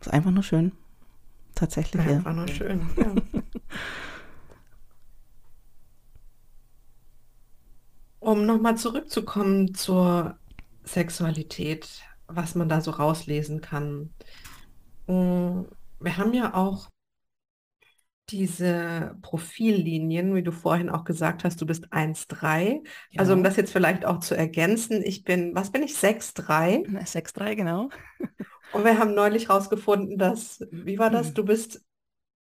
Es 0.00 0.08
ist 0.08 0.12
einfach 0.12 0.30
nur 0.30 0.42
schön. 0.42 0.72
Tatsächlich, 1.54 2.04
ja. 2.04 2.16
Einfach 2.16 2.34
nur 2.34 2.48
schön, 2.48 2.86
ja. 2.98 3.40
um 8.26 8.44
nochmal 8.44 8.76
zurückzukommen 8.76 9.72
zur 9.72 10.36
Sexualität, 10.82 12.02
was 12.26 12.56
man 12.56 12.68
da 12.68 12.80
so 12.80 12.90
rauslesen 12.90 13.60
kann. 13.60 14.10
Mm, 15.06 15.62
wir 16.00 16.16
haben 16.16 16.34
ja 16.34 16.52
auch 16.54 16.88
diese 18.28 19.16
Profillinien, 19.22 20.34
wie 20.34 20.42
du 20.42 20.50
vorhin 20.50 20.90
auch 20.90 21.04
gesagt 21.04 21.44
hast, 21.44 21.60
du 21.60 21.66
bist 21.66 21.92
1,3. 21.92 22.82
Ja. 23.10 23.20
Also 23.20 23.32
um 23.32 23.44
das 23.44 23.54
jetzt 23.54 23.72
vielleicht 23.72 24.04
auch 24.04 24.18
zu 24.18 24.36
ergänzen, 24.36 25.04
ich 25.04 25.22
bin, 25.22 25.54
was 25.54 25.70
bin 25.70 25.84
ich, 25.84 25.92
6,3? 25.92 26.84
6,3, 26.84 27.54
genau. 27.54 27.90
Und 28.72 28.84
wir 28.84 28.98
haben 28.98 29.14
neulich 29.14 29.48
rausgefunden, 29.48 30.18
dass, 30.18 30.66
wie 30.72 30.98
war 30.98 31.10
das, 31.10 31.28
mhm. 31.28 31.34
du 31.34 31.44
bist, 31.44 31.84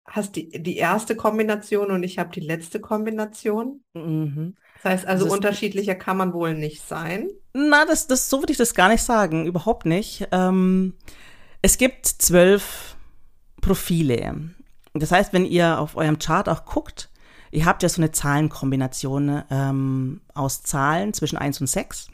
hast 0.04 0.36
die, 0.36 0.50
die 0.64 0.78
erste 0.78 1.16
Kombination 1.16 1.92
und 1.92 2.02
ich 2.02 2.18
habe 2.18 2.32
die 2.32 2.40
letzte 2.40 2.80
Kombination. 2.82 3.84
Mhm. 3.94 4.56
Das 4.86 4.92
heißt 4.92 5.08
also, 5.08 5.26
also 5.26 5.36
unterschiedlicher 5.36 5.96
kann 5.96 6.16
man 6.16 6.32
wohl 6.32 6.54
nicht 6.54 6.88
sein. 6.88 7.32
Na, 7.54 7.86
das, 7.86 8.06
das, 8.06 8.30
so 8.30 8.40
würde 8.40 8.52
ich 8.52 8.60
das 8.60 8.76
gar 8.76 8.88
nicht 8.88 9.02
sagen, 9.02 9.48
überhaupt 9.48 9.88
nicht. 9.88 10.28
Ähm, 10.32 10.94
es 11.64 11.80
gibt 11.80 12.06
zwölf 12.06 12.96
Profile. 13.62 14.52
Das 14.94 15.12
heißt, 15.12 15.34
wenn 15.34 15.44
ihr 15.44 15.80
auf 15.80 15.98
eurem 15.98 16.20
Chart 16.20 16.48
auch 16.48 16.66
guckt, 16.66 17.10
ihr 17.50 17.66
habt 17.66 17.82
ja 17.82 17.90
so 17.90 18.00
eine 18.00 18.12
Zahlenkombination 18.12 19.42
ähm, 19.50 20.22
aus 20.36 20.62
Zahlen 20.62 21.16
zwischen 21.16 21.40
1 21.40 21.62
und 21.62 21.68
6. 21.68 22.10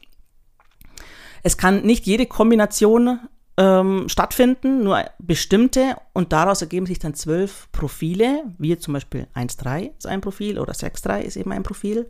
Es 1.43 1.57
kann 1.57 1.81
nicht 1.81 2.05
jede 2.05 2.25
Kombination 2.25 3.19
ähm, 3.57 4.07
stattfinden, 4.07 4.81
nur 4.81 5.03
bestimmte 5.19 5.97
und 6.13 6.31
daraus 6.31 6.61
ergeben 6.61 6.85
sich 6.85 6.99
dann 6.99 7.15
zwölf 7.15 7.67
Profile, 7.73 8.45
wie 8.57 8.77
zum 8.77 8.93
Beispiel 8.93 9.27
1.3 9.35 9.91
ist 9.97 10.07
ein 10.07 10.21
Profil 10.21 10.57
oder 10.57 10.71
6.3 10.71 11.19
ist 11.19 11.35
eben 11.35 11.51
ein 11.51 11.63
Profil. 11.63 12.09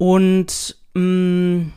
Und 0.00 0.78
mh, 0.94 1.02
mm, 1.02 1.72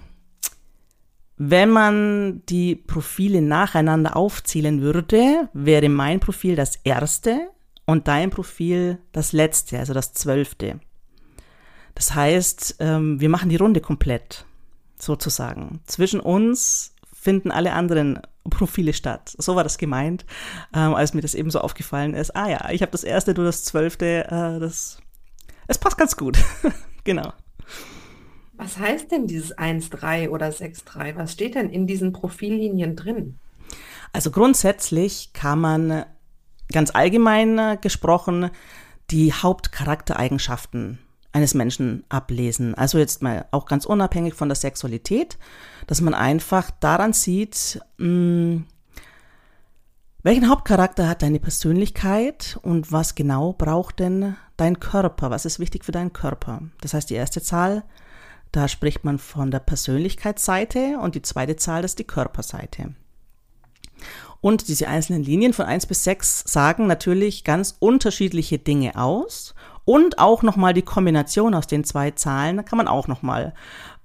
wenn 1.36 1.69
man 1.69 2.41
die 2.47 2.73
Profile 2.73 3.41
nacheinander 3.41 4.15
aufzählen 4.15 4.81
würde, 4.81 5.49
wäre 5.51 5.89
mein 5.89 6.21
Profil 6.21 6.55
das 6.55 6.77
erste 6.86 7.49
und 7.86 8.07
dein 8.07 8.29
Profil 8.29 8.99
das 9.12 9.33
letzte, 9.33 9.77
also 9.77 9.93
das 9.93 10.13
zwölfte. 10.13 10.79
Das 11.95 12.15
heißt, 12.15 12.77
ähm, 12.79 13.19
wir 13.19 13.27
machen 13.27 13.49
die 13.49 13.57
Runde 13.57 13.81
komplett, 13.81 14.45
sozusagen. 14.97 15.81
Zwischen 15.86 16.21
uns 16.21 16.95
finden 17.12 17.51
alle 17.51 17.73
anderen 17.73 18.21
Profile 18.49 18.93
statt. 18.93 19.36
So 19.38 19.57
war 19.57 19.65
das 19.65 19.77
gemeint, 19.77 20.25
ähm, 20.73 20.93
als 20.95 21.13
mir 21.13 21.21
das 21.21 21.36
eben 21.36 21.51
so 21.51 21.59
aufgefallen 21.59 22.13
ist. 22.13 22.33
Ah 22.38 22.47
ja, 22.47 22.69
ich 22.69 22.81
habe 22.81 22.91
das 22.93 23.03
erste, 23.03 23.33
du 23.33 23.43
das 23.43 23.65
zwölfte. 23.65 24.23
Äh, 24.27 24.62
das, 24.62 24.99
es 25.67 25.77
passt 25.77 25.97
ganz 25.97 26.15
gut. 26.15 26.38
genau. 27.03 27.33
Was 28.53 28.77
heißt 28.77 29.11
denn 29.11 29.27
dieses 29.27 29.57
1.3 29.57 30.29
oder 30.29 30.47
6.3? 30.47 31.15
Was 31.15 31.33
steht 31.33 31.55
denn 31.55 31.69
in 31.69 31.87
diesen 31.87 32.13
Profillinien 32.13 32.95
drin? 32.95 33.39
Also 34.11 34.29
grundsätzlich 34.29 35.33
kann 35.33 35.59
man 35.59 36.05
ganz 36.71 36.91
allgemein 36.93 37.57
äh, 37.57 37.77
gesprochen 37.81 38.51
die 39.09 39.33
Hauptcharaktereigenschaften 39.33 40.99
eines 41.31 41.55
Menschen 41.55 42.03
ablesen. 42.09 42.75
Also 42.75 42.99
jetzt 42.99 43.23
mal 43.23 43.45
auch 43.51 43.65
ganz 43.65 43.85
unabhängig 43.85 44.35
von 44.35 44.49
der 44.49 44.55
Sexualität, 44.55 45.37
dass 45.87 45.99
man 45.99 46.13
einfach 46.13 46.69
daran 46.79 47.13
sieht, 47.13 47.81
mh, 47.97 48.05
hm, 48.05 48.65
welchen 50.25 50.47
Hauptcharakter 50.47 51.09
hat 51.09 51.21
deine 51.21 51.41
Persönlichkeit 51.41 52.57
und 52.61 52.93
was 52.93 53.13
genau 53.13 53.51
braucht 53.51 53.99
denn 53.99 54.37
dein 54.55 54.79
Körper? 54.79 55.31
Was 55.31 55.43
ist 55.43 55.59
wichtig 55.59 55.83
für 55.83 55.91
deinen 55.91 56.13
Körper? 56.13 56.61
Das 56.79 56.93
heißt, 56.93 57.09
die 57.09 57.15
erste 57.15 57.41
Zahl, 57.41 57.83
da 58.53 58.67
spricht 58.67 59.03
man 59.03 59.17
von 59.17 59.49
der 59.51 59.59
Persönlichkeitsseite 59.59 60.99
und 61.01 61.15
die 61.15 61.23
zweite 61.23 61.55
Zahl, 61.55 61.81
das 61.81 61.91
ist 61.91 61.99
die 61.99 62.03
Körperseite. 62.05 62.93
Und 64.41 64.67
diese 64.67 64.87
einzelnen 64.87 65.23
Linien 65.23 65.53
von 65.53 65.65
1 65.65 65.87
bis 65.87 66.03
6 66.03 66.43
sagen 66.45 66.85
natürlich 66.85 67.43
ganz 67.43 67.75
unterschiedliche 67.79 68.59
Dinge 68.59 68.95
aus. 68.95 69.55
Und 69.85 70.19
auch 70.19 70.43
nochmal 70.43 70.73
die 70.73 70.83
Kombination 70.83 71.55
aus 71.55 71.65
den 71.65 71.83
zwei 71.83 72.11
Zahlen, 72.11 72.57
da 72.57 72.63
kann 72.63 72.77
man 72.77 72.87
auch 72.87 73.07
nochmal 73.07 73.53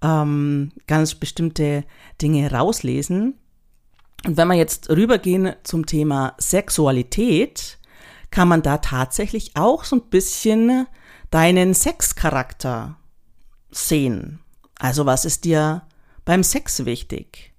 ähm, 0.03 0.73
ganz 0.87 1.15
bestimmte 1.15 1.85
Dinge 2.23 2.51
rauslesen. 2.51 3.35
Und 4.27 4.37
wenn 4.37 4.49
wir 4.49 4.55
jetzt 4.55 4.89
rübergehen 4.89 5.55
zum 5.63 5.85
Thema 5.85 6.35
Sexualität, 6.39 7.79
kann 8.31 8.49
man 8.49 8.63
da 8.63 8.79
tatsächlich 8.79 9.57
auch 9.57 9.85
so 9.85 9.97
ein 9.97 10.09
bisschen 10.09 10.87
deinen 11.31 11.75
Sexcharakter 11.75 12.97
sehen. 13.71 14.41
Also 14.79 15.07
was 15.07 15.25
ist 15.25 15.45
dir 15.45 15.83
beim 16.25 16.43
Sex 16.43 16.85
wichtig? 16.85 17.53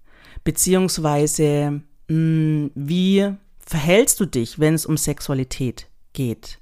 Beziehungsweise 0.43 1.81
hm, 2.09 2.71
wie 2.75 3.33
verhältst 3.59 4.19
du 4.19 4.25
dich, 4.25 4.59
wenn 4.59 4.73
es 4.73 4.85
um 4.85 4.97
Sexualität 4.97 5.87
geht? 6.13 6.59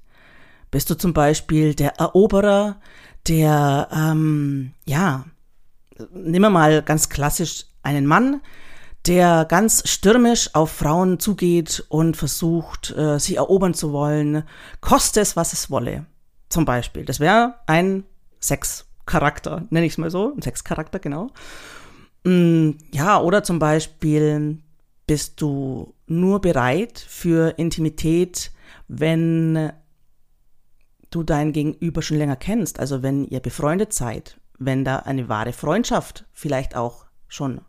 Bist 0.69 0.89
du 0.89 0.95
zum 0.95 1.13
Beispiel 1.13 1.73
der 1.73 1.97
Eroberer, 1.99 2.81
der, 3.27 3.87
ähm, 3.91 4.73
ja, 4.85 5.25
nehmen 6.11 6.41
wir 6.41 6.49
mal 6.49 6.81
ganz 6.83 7.09
klassisch 7.09 7.65
einen 7.81 8.05
Mann, 8.05 8.41
der 9.05 9.45
ganz 9.45 9.87
stürmisch 9.89 10.53
auf 10.53 10.69
Frauen 10.71 11.19
zugeht 11.19 11.85
und 11.87 12.17
versucht, 12.17 12.91
äh, 12.91 13.19
sie 13.19 13.37
erobern 13.37 13.73
zu 13.73 13.93
wollen, 13.93 14.43
koste 14.81 15.21
es, 15.21 15.37
was 15.37 15.53
es 15.53 15.71
wolle. 15.71 16.05
Zum 16.49 16.65
Beispiel. 16.65 17.05
Das 17.05 17.19
wäre 17.19 17.55
ein 17.67 18.03
Sexcharakter, 19.07 19.65
nenne 19.69 19.85
ich 19.85 19.93
es 19.93 19.97
mal 19.97 20.11
so, 20.11 20.33
ein 20.35 20.41
Sexcharakter, 20.41 20.99
genau. 20.99 21.29
Mm, 22.23 22.71
ja, 22.91 23.21
oder 23.21 23.43
zum 23.43 23.57
Beispiel 23.57 24.59
bist 25.07 25.41
du 25.41 25.93
nur 26.07 26.41
bereit 26.41 26.99
für 26.99 27.57
Intimität, 27.57 28.51
wenn 28.89 29.71
du 31.09 31.23
dein 31.23 31.53
Gegenüber 31.53 32.01
schon 32.01 32.17
länger 32.17 32.35
kennst, 32.35 32.79
also 32.79 33.01
wenn 33.01 33.23
ihr 33.25 33.39
befreundet 33.39 33.93
seid, 33.93 34.39
wenn 34.59 34.83
da 34.83 34.97
eine 34.97 35.29
wahre 35.29 35.53
Freundschaft 35.53 36.25
vielleicht 36.33 36.75
auch 36.75 37.05
schon 37.29 37.61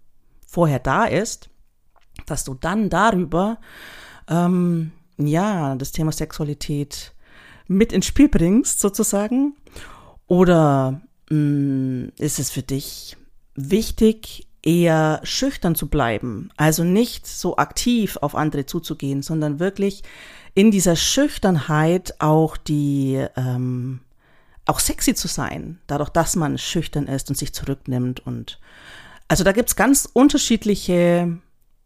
vorher 0.46 0.80
da 0.80 1.04
ist, 1.04 1.50
dass 2.26 2.42
du 2.42 2.54
dann 2.54 2.90
darüber 2.90 3.58
ähm, 4.28 4.90
ja 5.18 5.76
das 5.76 5.92
Thema 5.92 6.10
Sexualität 6.10 7.14
mit 7.68 7.92
ins 7.92 8.06
Spiel 8.06 8.28
bringst 8.28 8.80
sozusagen 8.80 9.54
oder 10.26 11.00
ist 11.30 12.38
es 12.38 12.50
für 12.50 12.62
dich 12.62 13.16
wichtig 13.54 14.46
eher 14.62 15.20
schüchtern 15.22 15.74
zu 15.74 15.88
bleiben, 15.88 16.50
also 16.56 16.84
nicht 16.84 17.26
so 17.26 17.56
aktiv 17.56 18.16
auf 18.20 18.34
andere 18.34 18.66
zuzugehen, 18.66 19.22
sondern 19.22 19.60
wirklich 19.60 20.02
in 20.54 20.70
dieser 20.70 20.96
Schüchternheit 20.96 22.14
auch 22.20 22.56
die 22.56 23.24
ähm, 23.36 24.00
auch 24.66 24.80
sexy 24.80 25.14
zu 25.14 25.28
sein, 25.28 25.78
dadurch, 25.86 26.10
dass 26.10 26.36
man 26.36 26.58
schüchtern 26.58 27.06
ist 27.06 27.30
und 27.30 27.36
sich 27.36 27.54
zurücknimmt 27.54 28.20
und 28.26 28.58
also 29.28 29.44
da 29.44 29.52
gibt's 29.52 29.76
ganz 29.76 30.08
unterschiedliche 30.12 31.38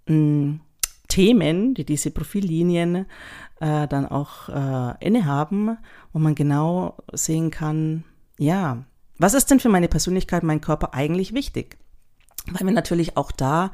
mh, 0.06 0.14
hm, 0.14 0.60
Themen, 1.08 1.74
die 1.74 1.84
diese 1.84 2.10
Profillinien 2.10 3.06
äh, 3.60 3.86
dann 3.86 4.06
auch 4.06 4.48
äh, 4.48 5.06
innehaben, 5.06 5.76
wo 6.12 6.18
man 6.18 6.34
genau 6.34 6.96
sehen 7.12 7.50
kann, 7.50 8.04
ja, 8.38 8.84
was 9.22 9.34
ist 9.34 9.50
denn 9.50 9.60
für 9.60 9.68
meine 9.68 9.88
Persönlichkeit, 9.88 10.42
mein 10.42 10.60
Körper 10.60 10.94
eigentlich 10.94 11.32
wichtig? 11.32 11.78
Weil 12.50 12.66
wir 12.66 12.74
natürlich 12.74 13.16
auch 13.16 13.32
da 13.32 13.72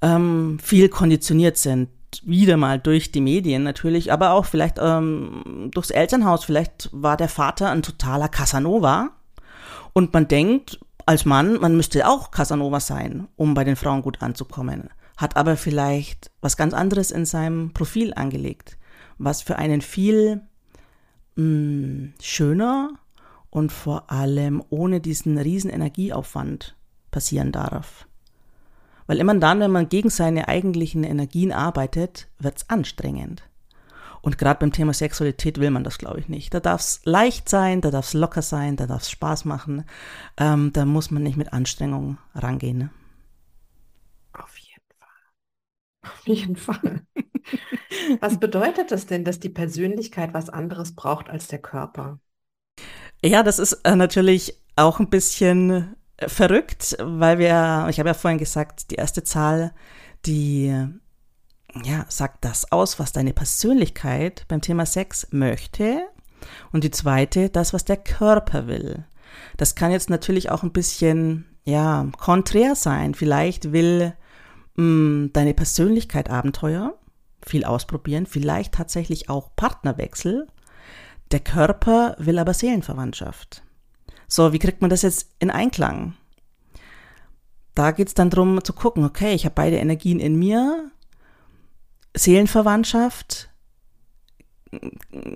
ähm, 0.00 0.58
viel 0.62 0.88
konditioniert 0.88 1.56
sind 1.56 1.88
wieder 2.24 2.56
mal 2.56 2.78
durch 2.78 3.12
die 3.12 3.20
Medien 3.20 3.62
natürlich, 3.62 4.12
aber 4.12 4.32
auch 4.32 4.46
vielleicht 4.46 4.78
ähm, 4.80 5.70
durchs 5.72 5.90
Elternhaus. 5.90 6.44
Vielleicht 6.44 6.88
war 6.92 7.16
der 7.16 7.28
Vater 7.28 7.70
ein 7.70 7.82
totaler 7.82 8.28
Casanova 8.28 9.10
und 9.92 10.12
man 10.14 10.28
denkt 10.28 10.80
als 11.06 11.24
Mann, 11.24 11.58
man 11.60 11.76
müsste 11.76 12.06
auch 12.06 12.30
Casanova 12.30 12.80
sein, 12.80 13.28
um 13.36 13.54
bei 13.54 13.64
den 13.64 13.76
Frauen 13.76 14.02
gut 14.02 14.22
anzukommen. 14.22 14.90
Hat 15.16 15.36
aber 15.36 15.56
vielleicht 15.56 16.30
was 16.40 16.56
ganz 16.56 16.74
anderes 16.74 17.10
in 17.10 17.24
seinem 17.24 17.72
Profil 17.72 18.12
angelegt, 18.14 18.78
was 19.18 19.42
für 19.42 19.56
einen 19.56 19.80
viel 19.80 20.42
mh, 21.36 21.42
hm, 21.42 22.12
schöner 22.20 22.90
und 23.58 23.72
vor 23.72 24.10
allem 24.10 24.62
ohne 24.70 25.00
diesen 25.00 25.36
riesen 25.36 25.68
Energieaufwand 25.68 26.76
passieren 27.10 27.50
darf. 27.50 28.06
Weil 29.08 29.18
immer 29.18 29.34
dann, 29.34 29.58
wenn 29.58 29.72
man 29.72 29.88
gegen 29.88 30.10
seine 30.10 30.46
eigentlichen 30.46 31.02
Energien 31.02 31.50
arbeitet, 31.50 32.28
wird's 32.38 32.70
anstrengend. 32.70 33.42
Und 34.22 34.38
gerade 34.38 34.60
beim 34.60 34.72
Thema 34.72 34.92
Sexualität 34.92 35.58
will 35.58 35.70
man 35.70 35.82
das, 35.82 35.98
glaube 35.98 36.20
ich, 36.20 36.28
nicht. 36.28 36.54
Da 36.54 36.60
darf 36.60 36.80
es 36.82 37.00
leicht 37.04 37.48
sein, 37.48 37.80
da 37.80 37.90
darf 37.90 38.06
es 38.06 38.14
locker 38.14 38.42
sein, 38.42 38.76
da 38.76 38.86
darf 38.86 39.02
es 39.02 39.10
Spaß 39.10 39.44
machen. 39.44 39.84
Ähm, 40.36 40.72
da 40.72 40.84
muss 40.84 41.10
man 41.10 41.24
nicht 41.24 41.36
mit 41.36 41.52
Anstrengung 41.52 42.18
rangehen. 42.34 42.78
Ne? 42.78 42.90
Auf 44.34 44.56
jeden 44.58 44.92
Fall. 44.98 46.12
Auf 46.12 46.28
jeden 46.28 46.56
Fall. 46.56 47.02
was 48.20 48.38
bedeutet 48.38 48.92
das 48.92 49.06
denn, 49.06 49.24
dass 49.24 49.40
die 49.40 49.48
Persönlichkeit 49.48 50.32
was 50.32 50.48
anderes 50.48 50.94
braucht 50.94 51.28
als 51.28 51.48
der 51.48 51.60
Körper? 51.60 52.20
Ja, 53.22 53.42
das 53.42 53.58
ist 53.58 53.72
äh, 53.84 53.96
natürlich 53.96 54.54
auch 54.76 55.00
ein 55.00 55.10
bisschen 55.10 55.96
verrückt, 56.26 56.96
weil 57.00 57.38
wir, 57.38 57.86
ich 57.90 57.98
habe 57.98 58.08
ja 58.08 58.14
vorhin 58.14 58.38
gesagt, 58.38 58.90
die 58.90 58.96
erste 58.96 59.22
Zahl, 59.24 59.72
die 60.26 60.74
ja, 61.84 62.06
sagt 62.08 62.44
das 62.44 62.72
aus, 62.72 62.98
was 62.98 63.12
deine 63.12 63.32
Persönlichkeit 63.32 64.44
beim 64.48 64.60
Thema 64.60 64.86
Sex 64.86 65.28
möchte. 65.30 66.00
Und 66.72 66.84
die 66.84 66.90
zweite, 66.90 67.50
das, 67.50 67.72
was 67.72 67.84
der 67.84 67.96
Körper 67.96 68.66
will. 68.66 69.04
Das 69.56 69.74
kann 69.74 69.90
jetzt 69.90 70.10
natürlich 70.10 70.50
auch 70.50 70.62
ein 70.62 70.72
bisschen, 70.72 71.44
ja, 71.64 72.06
konträr 72.18 72.74
sein. 72.74 73.14
Vielleicht 73.14 73.72
will 73.72 74.14
mh, 74.76 74.84
mm, 74.84 75.30
deine 75.32 75.54
Persönlichkeit 75.54 76.30
Abenteuer, 76.30 76.94
viel 77.44 77.64
ausprobieren, 77.64 78.26
vielleicht 78.26 78.74
tatsächlich 78.74 79.28
auch 79.28 79.50
Partnerwechsel. 79.56 80.46
Der 81.30 81.40
Körper 81.40 82.16
will 82.18 82.38
aber 82.38 82.54
Seelenverwandtschaft. 82.54 83.62
So, 84.26 84.52
wie 84.52 84.58
kriegt 84.58 84.80
man 84.80 84.90
das 84.90 85.02
jetzt 85.02 85.30
in 85.38 85.50
Einklang? 85.50 86.14
Da 87.74 87.92
geht 87.92 88.08
es 88.08 88.14
dann 88.14 88.30
darum 88.30 88.62
zu 88.64 88.72
gucken, 88.72 89.04
okay, 89.04 89.34
ich 89.34 89.44
habe 89.44 89.54
beide 89.54 89.76
Energien 89.76 90.20
in 90.20 90.38
mir, 90.38 90.90
Seelenverwandtschaft, 92.14 93.50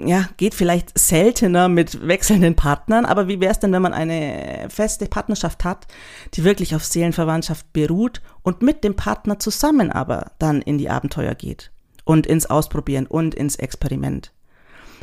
ja, 0.04 0.28
geht 0.36 0.54
vielleicht 0.54 0.98
seltener 0.98 1.68
mit 1.68 2.06
wechselnden 2.06 2.54
Partnern, 2.56 3.06
aber 3.06 3.28
wie 3.28 3.40
wäre 3.40 3.52
es 3.52 3.60
denn, 3.60 3.72
wenn 3.72 3.82
man 3.82 3.94
eine 3.94 4.66
feste 4.68 5.06
Partnerschaft 5.06 5.64
hat, 5.64 5.86
die 6.34 6.44
wirklich 6.44 6.74
auf 6.74 6.84
Seelenverwandtschaft 6.84 7.72
beruht 7.72 8.20
und 8.42 8.62
mit 8.62 8.84
dem 8.84 8.94
Partner 8.94 9.38
zusammen 9.38 9.90
aber 9.90 10.32
dann 10.38 10.60
in 10.60 10.76
die 10.76 10.90
Abenteuer 10.90 11.34
geht 11.34 11.70
und 12.04 12.26
ins 12.26 12.46
Ausprobieren 12.46 13.06
und 13.06 13.34
ins 13.34 13.56
Experiment? 13.56 14.32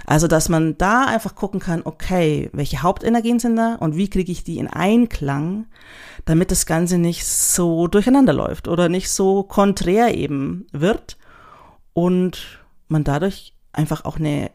Also, 0.10 0.26
dass 0.26 0.50
man 0.50 0.76
da 0.76 1.06
einfach 1.06 1.36
gucken 1.36 1.60
kann, 1.60 1.84
okay, 1.86 2.50
welche 2.52 2.82
Hauptenergien 2.82 3.38
sind 3.38 3.58
da 3.58 3.76
und 3.76 3.96
wie 3.96 4.10
kriege 4.10 4.32
ich 4.32 4.44
die 4.44 4.58
in 4.58 4.68
Einklang, 4.68 5.68
damit 6.26 6.50
das 6.50 6.66
Ganze 6.66 6.98
nicht 6.98 7.28
so 7.28 7.86
durcheinander 7.86 8.34
läuft 8.34 8.68
oder 8.68 8.90
nicht 8.90 9.12
so 9.12 9.44
konträr 9.44 10.16
eben 10.16 10.66
wird 10.72 11.20
und 11.94 12.60
man 12.88 13.04
dadurch 13.04 13.54
einfach 13.72 14.04
auch 14.04 14.18
eine 14.18 14.50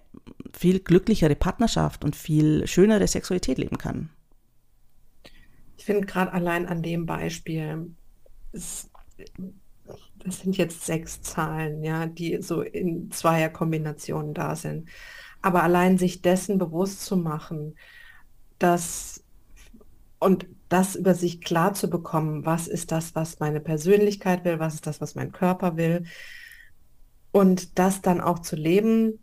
viel 0.52 0.80
glücklichere 0.80 1.36
Partnerschaft 1.36 2.04
und 2.04 2.16
viel 2.16 2.66
schönere 2.66 3.06
Sexualität 3.06 3.58
leben 3.58 3.78
kann. 3.78 4.10
Ich 5.76 5.84
finde 5.84 6.04
gerade 6.04 6.32
allein 6.32 6.66
an 6.66 6.82
dem 6.82 7.06
Beispiel, 7.06 7.94
es, 8.50 8.90
das 10.18 10.40
sind 10.40 10.56
jetzt 10.56 10.84
sechs 10.84 11.22
Zahlen, 11.22 11.84
ja, 11.84 12.06
die 12.06 12.42
so 12.42 12.60
in 12.60 13.12
zweier 13.12 13.50
Kombinationen 13.50 14.34
da 14.34 14.56
sind. 14.56 14.88
Aber 15.44 15.62
allein 15.62 15.98
sich 15.98 16.22
dessen 16.22 16.56
bewusst 16.56 17.04
zu 17.04 17.18
machen, 17.18 17.76
dass 18.58 19.22
und 20.18 20.46
das 20.70 20.96
über 20.96 21.12
sich 21.12 21.42
klar 21.42 21.74
zu 21.74 21.90
bekommen, 21.90 22.46
was 22.46 22.66
ist 22.66 22.90
das, 22.90 23.14
was 23.14 23.40
meine 23.40 23.60
Persönlichkeit 23.60 24.46
will, 24.46 24.58
was 24.58 24.72
ist 24.72 24.86
das, 24.86 25.02
was 25.02 25.14
mein 25.14 25.32
Körper 25.32 25.76
will. 25.76 26.04
Und 27.30 27.78
das 27.78 28.00
dann 28.00 28.22
auch 28.22 28.38
zu 28.38 28.56
leben, 28.56 29.18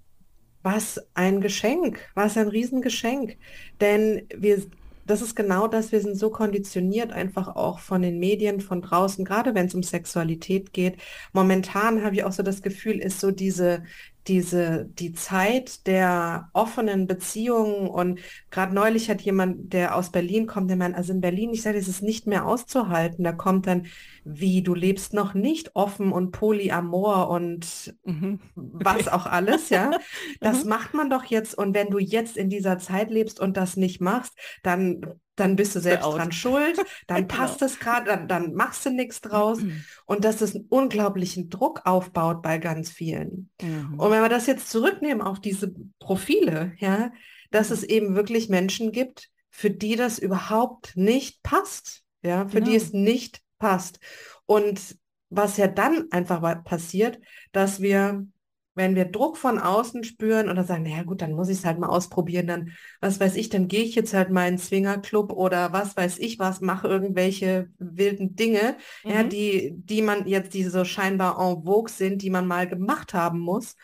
was 0.61 1.01
ein 1.15 1.41
Geschenk, 1.41 1.99
was 2.13 2.37
ein 2.37 2.49
Riesengeschenk. 2.49 3.37
Denn 3.79 4.27
wir, 4.35 4.61
das 5.07 5.23
ist 5.23 5.35
genau 5.35 5.67
das, 5.67 5.91
wir 5.91 6.01
sind 6.01 6.19
so 6.19 6.29
konditioniert 6.29 7.11
einfach 7.11 7.47
auch 7.47 7.79
von 7.79 8.03
den 8.03 8.19
Medien 8.19 8.61
von 8.61 8.83
draußen, 8.83 9.25
gerade 9.25 9.55
wenn 9.55 9.65
es 9.65 9.73
um 9.73 9.81
Sexualität 9.81 10.71
geht. 10.71 10.97
Momentan 11.33 12.03
habe 12.03 12.13
ich 12.13 12.23
auch 12.25 12.31
so 12.31 12.43
das 12.43 12.61
Gefühl, 12.61 12.99
ist 12.99 13.19
so 13.19 13.31
diese, 13.31 13.81
diese, 14.27 14.85
die 14.85 15.13
Zeit 15.13 15.87
der 15.87 16.49
offenen 16.53 17.07
Beziehungen 17.07 17.87
und 17.87 18.19
gerade 18.51 18.73
neulich 18.73 19.09
hat 19.09 19.21
jemand, 19.21 19.73
der 19.73 19.95
aus 19.95 20.11
Berlin 20.11 20.47
kommt, 20.47 20.69
der 20.69 20.77
meint, 20.77 20.95
also 20.95 21.13
in 21.13 21.21
Berlin, 21.21 21.51
ich 21.53 21.63
sage, 21.63 21.77
es 21.77 21.87
ist 21.87 22.03
nicht 22.03 22.27
mehr 22.27 22.45
auszuhalten. 22.45 23.23
Da 23.23 23.31
kommt 23.31 23.67
dann, 23.67 23.87
wie, 24.23 24.61
du 24.61 24.73
lebst 24.73 25.13
noch 25.13 25.33
nicht 25.33 25.75
offen 25.75 26.11
und 26.11 26.31
polyamor 26.31 27.29
und 27.29 27.95
mhm. 28.03 28.39
was 28.55 29.07
auch 29.07 29.25
alles, 29.25 29.69
ja. 29.69 29.91
Das 30.39 30.63
mhm. 30.63 30.69
macht 30.69 30.93
man 30.93 31.09
doch 31.09 31.25
jetzt 31.25 31.57
und 31.57 31.73
wenn 31.73 31.89
du 31.89 31.99
jetzt 31.99 32.37
in 32.37 32.49
dieser 32.49 32.77
Zeit 32.77 33.09
lebst 33.09 33.39
und 33.39 33.57
das 33.57 33.77
nicht 33.77 34.01
machst, 34.01 34.33
dann 34.63 35.19
dann 35.35 35.55
bist 35.55 35.75
du 35.75 35.79
selbst 35.79 36.05
dran 36.05 36.31
schuld, 36.31 36.77
dann 37.07 37.27
genau. 37.27 37.41
passt 37.41 37.61
es 37.61 37.79
gerade, 37.79 38.05
dann, 38.05 38.27
dann 38.27 38.53
machst 38.53 38.85
du 38.85 38.91
nichts 38.91 39.21
draus. 39.21 39.59
Und 40.05 40.23
dass 40.23 40.41
es 40.41 40.55
einen 40.55 40.65
unglaublichen 40.69 41.49
Druck 41.49 41.81
aufbaut 41.85 42.43
bei 42.43 42.59
ganz 42.59 42.91
vielen. 42.91 43.49
Mhm. 43.59 43.95
Und 43.97 44.11
wenn 44.11 44.21
wir 44.21 44.29
das 44.29 44.45
jetzt 44.45 44.69
zurücknehmen 44.69 45.21
auf 45.21 45.39
diese 45.39 45.73
Profile, 45.99 46.73
ja, 46.77 47.11
dass 47.49 47.69
mhm. 47.69 47.73
es 47.73 47.83
eben 47.83 48.15
wirklich 48.15 48.49
Menschen 48.49 48.91
gibt, 48.91 49.29
für 49.49 49.71
die 49.71 49.95
das 49.95 50.19
überhaupt 50.19 50.95
nicht 50.95 51.41
passt, 51.43 52.03
ja, 52.23 52.47
für 52.47 52.59
genau. 52.59 52.69
die 52.69 52.75
es 52.75 52.93
nicht 52.93 53.41
passt. 53.61 53.99
Und 54.45 54.97
was 55.29 55.55
ja 55.55 55.67
dann 55.67 56.07
einfach 56.11 56.63
passiert, 56.65 57.19
dass 57.53 57.79
wir 57.79 58.25
wenn 58.73 58.95
wir 58.95 59.05
Druck 59.05 59.37
von 59.37 59.59
außen 59.59 60.03
spüren 60.03 60.49
oder 60.49 60.63
sagen, 60.63 60.83
naja 60.83 61.03
gut, 61.03 61.21
dann 61.21 61.33
muss 61.33 61.49
ich 61.49 61.59
es 61.59 61.65
halt 61.65 61.77
mal 61.77 61.89
ausprobieren, 61.89 62.47
dann, 62.47 62.71
was 63.01 63.19
weiß 63.19 63.35
ich, 63.35 63.49
dann 63.49 63.67
gehe 63.67 63.83
ich 63.83 63.95
jetzt 63.95 64.13
halt 64.13 64.29
mal 64.29 64.47
in 64.47 64.57
Swingerclub 64.57 65.33
oder 65.33 65.73
was 65.73 65.97
weiß 65.97 66.19
ich 66.19 66.39
was, 66.39 66.61
mache 66.61 66.87
irgendwelche 66.87 67.69
wilden 67.79 68.35
Dinge, 68.35 68.77
mhm. 69.03 69.11
ja, 69.11 69.23
die, 69.23 69.73
die 69.75 70.01
man 70.01 70.25
jetzt, 70.25 70.53
die 70.53 70.63
so 70.63 70.85
scheinbar 70.85 71.37
en 71.37 71.63
vogue 71.63 71.91
sind, 71.91 72.21
die 72.21 72.29
man 72.29 72.47
mal 72.47 72.67
gemacht 72.67 73.13
haben 73.13 73.39
muss 73.39 73.75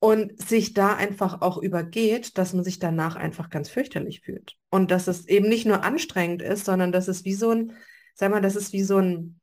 und 0.00 0.40
sich 0.40 0.74
da 0.74 0.94
einfach 0.94 1.40
auch 1.40 1.58
übergeht, 1.58 2.36
dass 2.36 2.52
man 2.52 2.64
sich 2.64 2.80
danach 2.80 3.14
einfach 3.14 3.48
ganz 3.48 3.68
fürchterlich 3.68 4.22
fühlt. 4.22 4.56
Und 4.70 4.90
dass 4.90 5.06
es 5.06 5.28
eben 5.28 5.48
nicht 5.48 5.66
nur 5.66 5.84
anstrengend 5.84 6.42
ist, 6.42 6.64
sondern 6.64 6.90
dass 6.90 7.06
es 7.06 7.24
wie 7.24 7.34
so 7.34 7.50
ein, 7.50 7.72
sag 8.20 8.30
mal, 8.30 8.40
das 8.40 8.56
ist 8.56 8.72
wie 8.72 8.82
so 8.82 8.98
ein 8.98 9.40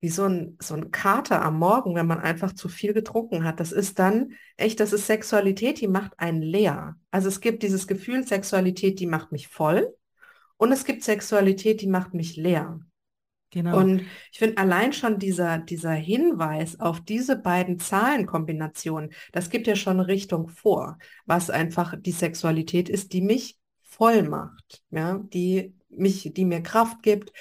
wie 0.00 0.10
so 0.10 0.24
ein, 0.24 0.58
so 0.60 0.74
ein 0.74 0.90
Kater 0.90 1.40
am 1.40 1.58
Morgen, 1.58 1.94
wenn 1.94 2.06
man 2.06 2.20
einfach 2.20 2.52
zu 2.52 2.68
viel 2.68 2.92
getrunken 2.92 3.42
hat. 3.42 3.58
Das 3.58 3.72
ist 3.72 3.98
dann 3.98 4.34
echt, 4.58 4.78
das 4.78 4.92
ist 4.92 5.06
Sexualität, 5.06 5.80
die 5.80 5.88
macht 5.88 6.20
einen 6.20 6.42
leer. 6.42 6.96
Also 7.10 7.28
es 7.28 7.40
gibt 7.40 7.62
dieses 7.62 7.86
Gefühl, 7.86 8.26
Sexualität, 8.26 9.00
die 9.00 9.06
macht 9.06 9.32
mich 9.32 9.48
voll 9.48 9.94
und 10.58 10.72
es 10.72 10.84
gibt 10.84 11.04
Sexualität, 11.04 11.80
die 11.80 11.86
macht 11.86 12.12
mich 12.12 12.36
leer. 12.36 12.80
Genau. 13.48 13.78
Und 13.78 14.02
ich 14.30 14.38
finde 14.38 14.58
allein 14.58 14.92
schon 14.92 15.18
dieser, 15.18 15.56
dieser 15.56 15.92
Hinweis 15.92 16.80
auf 16.80 17.00
diese 17.00 17.36
beiden 17.36 17.78
Zahlenkombinationen, 17.78 19.10
das 19.32 19.48
gibt 19.48 19.66
ja 19.66 19.74
schon 19.74 20.00
Richtung 20.00 20.48
vor, 20.48 20.98
was 21.24 21.48
einfach 21.48 21.94
die 21.98 22.12
Sexualität 22.12 22.90
ist, 22.90 23.14
die 23.14 23.22
mich 23.22 23.58
voll 23.80 24.22
macht, 24.24 24.82
ja, 24.90 25.18
die 25.32 25.72
mich, 25.88 26.30
die 26.34 26.44
mir 26.44 26.62
Kraft 26.62 27.02
gibt, 27.02 27.32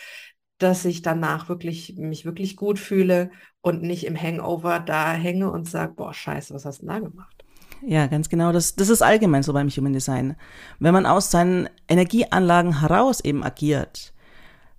dass 0.63 0.85
ich 0.85 1.01
danach 1.01 1.49
wirklich 1.49 1.95
mich 1.97 2.25
wirklich 2.25 2.55
gut 2.55 2.79
fühle 2.79 3.31
und 3.61 3.83
nicht 3.83 4.05
im 4.05 4.19
Hangover 4.19 4.79
da 4.79 5.13
hänge 5.13 5.51
und 5.51 5.69
sage, 5.69 5.93
boah, 5.93 6.13
scheiße, 6.13 6.53
was 6.53 6.65
hast 6.65 6.81
du 6.81 6.87
da 6.87 6.99
gemacht? 6.99 7.43
Ja, 7.85 8.07
ganz 8.07 8.29
genau. 8.29 8.51
Das, 8.51 8.75
das 8.75 8.89
ist 8.89 9.01
allgemein 9.01 9.43
so 9.43 9.53
beim 9.53 9.69
Human 9.69 9.93
Design. 9.93 10.35
Wenn 10.79 10.93
man 10.93 11.05
aus 11.05 11.31
seinen 11.31 11.69
Energieanlagen 11.87 12.79
heraus 12.79 13.19
eben 13.19 13.43
agiert, 13.43 14.13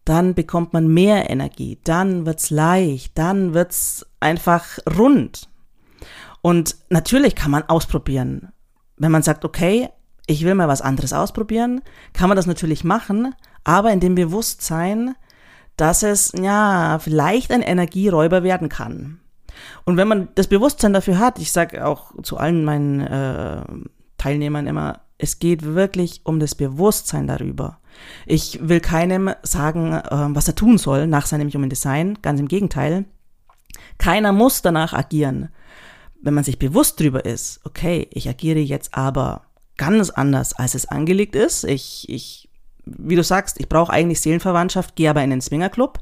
dann 0.05 0.35
bekommt 0.35 0.73
man 0.73 0.89
mehr 0.89 1.31
Energie, 1.31 1.79
dann 1.85 2.27
wird's 2.27 2.51
leicht, 2.51 3.17
dann 3.17 3.55
wird's 3.55 4.07
einfach 4.21 4.79
rund. 4.99 5.49
Und 6.43 6.77
natürlich 6.91 7.35
kann 7.35 7.51
man 7.51 7.63
ausprobieren. 7.63 8.53
Wenn 8.97 9.13
man 9.13 9.23
sagt, 9.23 9.45
okay, 9.45 9.89
ich 10.27 10.45
will 10.45 10.55
mal 10.55 10.69
was 10.69 10.83
anderes 10.83 11.13
ausprobieren, 11.13 11.83
kann 12.13 12.29
man 12.29 12.37
das 12.37 12.47
natürlich 12.47 12.85
machen, 12.85 13.35
aber 13.65 13.93
in 13.93 14.01
dem 14.01 14.15
Bewusstsein, 14.15 15.15
dass 15.77 16.03
es 16.03 16.33
ja 16.39 16.99
vielleicht 17.01 17.51
ein 17.51 17.63
Energieräuber 17.63 18.43
werden 18.43 18.69
kann. 18.69 19.21
Und 19.85 19.97
wenn 19.97 20.09
man 20.09 20.29
das 20.35 20.49
Bewusstsein 20.49 20.93
dafür 20.93 21.19
hat, 21.19 21.39
ich 21.39 21.53
sage 21.53 21.87
auch 21.87 22.13
zu 22.23 22.37
allen 22.37 22.65
meinen 22.65 23.01
äh, 23.01 23.63
Teilnehmern 24.19 24.67
immer, 24.67 25.01
es 25.19 25.39
geht 25.39 25.63
wirklich 25.65 26.23
um 26.25 26.41
das 26.41 26.55
Bewusstsein 26.55 27.27
darüber. 27.27 27.79
Ich 28.27 28.59
will 28.63 28.81
keinem 28.81 29.31
sagen, 29.43 29.93
äh, 29.93 30.09
was 30.11 30.49
er 30.49 30.55
tun 30.55 30.79
soll 30.79 31.07
nach 31.07 31.27
seinem 31.27 31.49
Human 31.51 31.71
Design, 31.71 32.19
ganz 32.23 32.41
im 32.41 32.49
Gegenteil. 32.49 33.05
Keiner 33.99 34.33
muss 34.33 34.63
danach 34.63 34.93
agieren. 34.93 35.51
Wenn 36.21 36.35
man 36.35 36.45
sich 36.45 36.59
bewusst 36.59 37.01
darüber 37.01 37.25
ist, 37.25 37.61
okay, 37.65 38.09
ich 38.13 38.29
agiere 38.29 38.59
jetzt 38.59 38.95
aber 38.95 39.43
ganz 39.77 40.11
anders, 40.11 40.53
als 40.55 40.75
es 40.75 40.87
angelegt 40.87 41.37
ist. 41.37 41.65
Ich, 41.65 42.09
ich 42.09 42.49
wie 42.85 43.17
du 43.17 43.23
sagst, 43.23 43.61
ich 43.61 43.69
brauche 43.69 43.93
eigentlich 43.93 44.21
Seelenverwandtschaft, 44.21 44.97
gehe 44.97 45.11
aber 45.11 45.23
in 45.23 45.31
den 45.31 45.41
Swingerclub. 45.41 45.99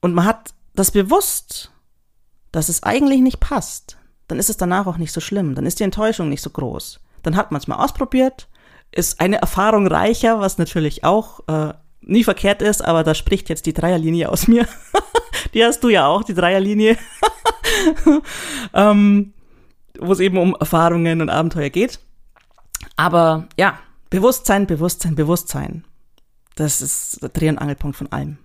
Und 0.00 0.14
man 0.14 0.24
hat 0.24 0.54
das 0.74 0.90
bewusst, 0.90 1.72
dass 2.50 2.68
es 2.68 2.82
eigentlich 2.82 3.20
nicht 3.20 3.40
passt. 3.40 3.98
Dann 4.28 4.38
ist 4.38 4.50
es 4.50 4.56
danach 4.56 4.86
auch 4.86 4.96
nicht 4.96 5.12
so 5.12 5.20
schlimm. 5.20 5.54
Dann 5.54 5.66
ist 5.66 5.80
die 5.80 5.84
Enttäuschung 5.84 6.28
nicht 6.28 6.42
so 6.42 6.50
groß. 6.50 7.00
Dann 7.22 7.36
hat 7.36 7.52
man 7.52 7.60
es 7.60 7.68
mal 7.68 7.76
ausprobiert, 7.76 8.48
ist 8.90 9.20
eine 9.20 9.36
Erfahrung 9.36 9.86
reicher, 9.86 10.40
was 10.40 10.58
natürlich 10.58 11.04
auch 11.04 11.40
äh, 11.48 11.72
nie 12.00 12.24
verkehrt 12.24 12.62
ist, 12.62 12.82
aber 12.82 13.04
da 13.04 13.14
spricht 13.14 13.48
jetzt 13.48 13.66
die 13.66 13.72
Dreierlinie 13.72 14.28
aus 14.28 14.48
mir. 14.48 14.66
die 15.54 15.64
hast 15.64 15.84
du 15.84 15.88
ja 15.88 16.06
auch, 16.06 16.24
die 16.24 16.34
Dreierlinie. 16.34 16.98
ähm, 18.74 19.32
wo 19.98 20.12
es 20.12 20.20
eben 20.20 20.36
um 20.36 20.56
Erfahrungen 20.58 21.20
und 21.20 21.30
Abenteuer 21.30 21.70
geht. 21.70 22.00
Aber 22.96 23.48
ja, 23.58 23.78
Bewusstsein, 24.12 24.66
Bewusstsein, 24.66 25.14
Bewusstsein. 25.14 25.84
Das 26.54 26.82
ist 26.82 27.22
der 27.22 27.30
Dreh- 27.30 27.48
und 27.48 27.56
Angelpunkt 27.56 27.96
von 27.96 28.12
allem. 28.12 28.36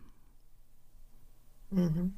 Mhm. 1.70 2.16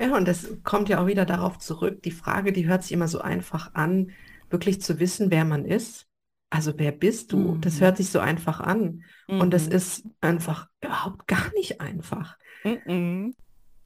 Ja, 0.00 0.16
und 0.16 0.26
das 0.26 0.48
kommt 0.64 0.88
ja 0.88 1.00
auch 1.00 1.06
wieder 1.06 1.24
darauf 1.24 1.58
zurück. 1.58 2.02
Die 2.02 2.10
Frage, 2.10 2.52
die 2.52 2.66
hört 2.66 2.82
sich 2.82 2.90
immer 2.90 3.06
so 3.06 3.20
einfach 3.20 3.74
an, 3.74 4.10
wirklich 4.48 4.82
zu 4.82 4.98
wissen, 4.98 5.30
wer 5.30 5.44
man 5.44 5.64
ist. 5.64 6.08
Also 6.50 6.72
wer 6.76 6.90
bist 6.90 7.30
du? 7.30 7.54
Mhm. 7.54 7.60
Das 7.60 7.80
hört 7.80 7.98
sich 7.98 8.10
so 8.10 8.18
einfach 8.18 8.58
an. 8.58 9.04
Mhm. 9.28 9.40
Und 9.40 9.50
das 9.52 9.66
mhm. 9.66 9.72
ist 9.72 10.04
einfach 10.20 10.66
überhaupt 10.82 11.28
gar 11.28 11.52
nicht 11.54 11.80
einfach. 11.80 12.36
Mhm 12.84 13.36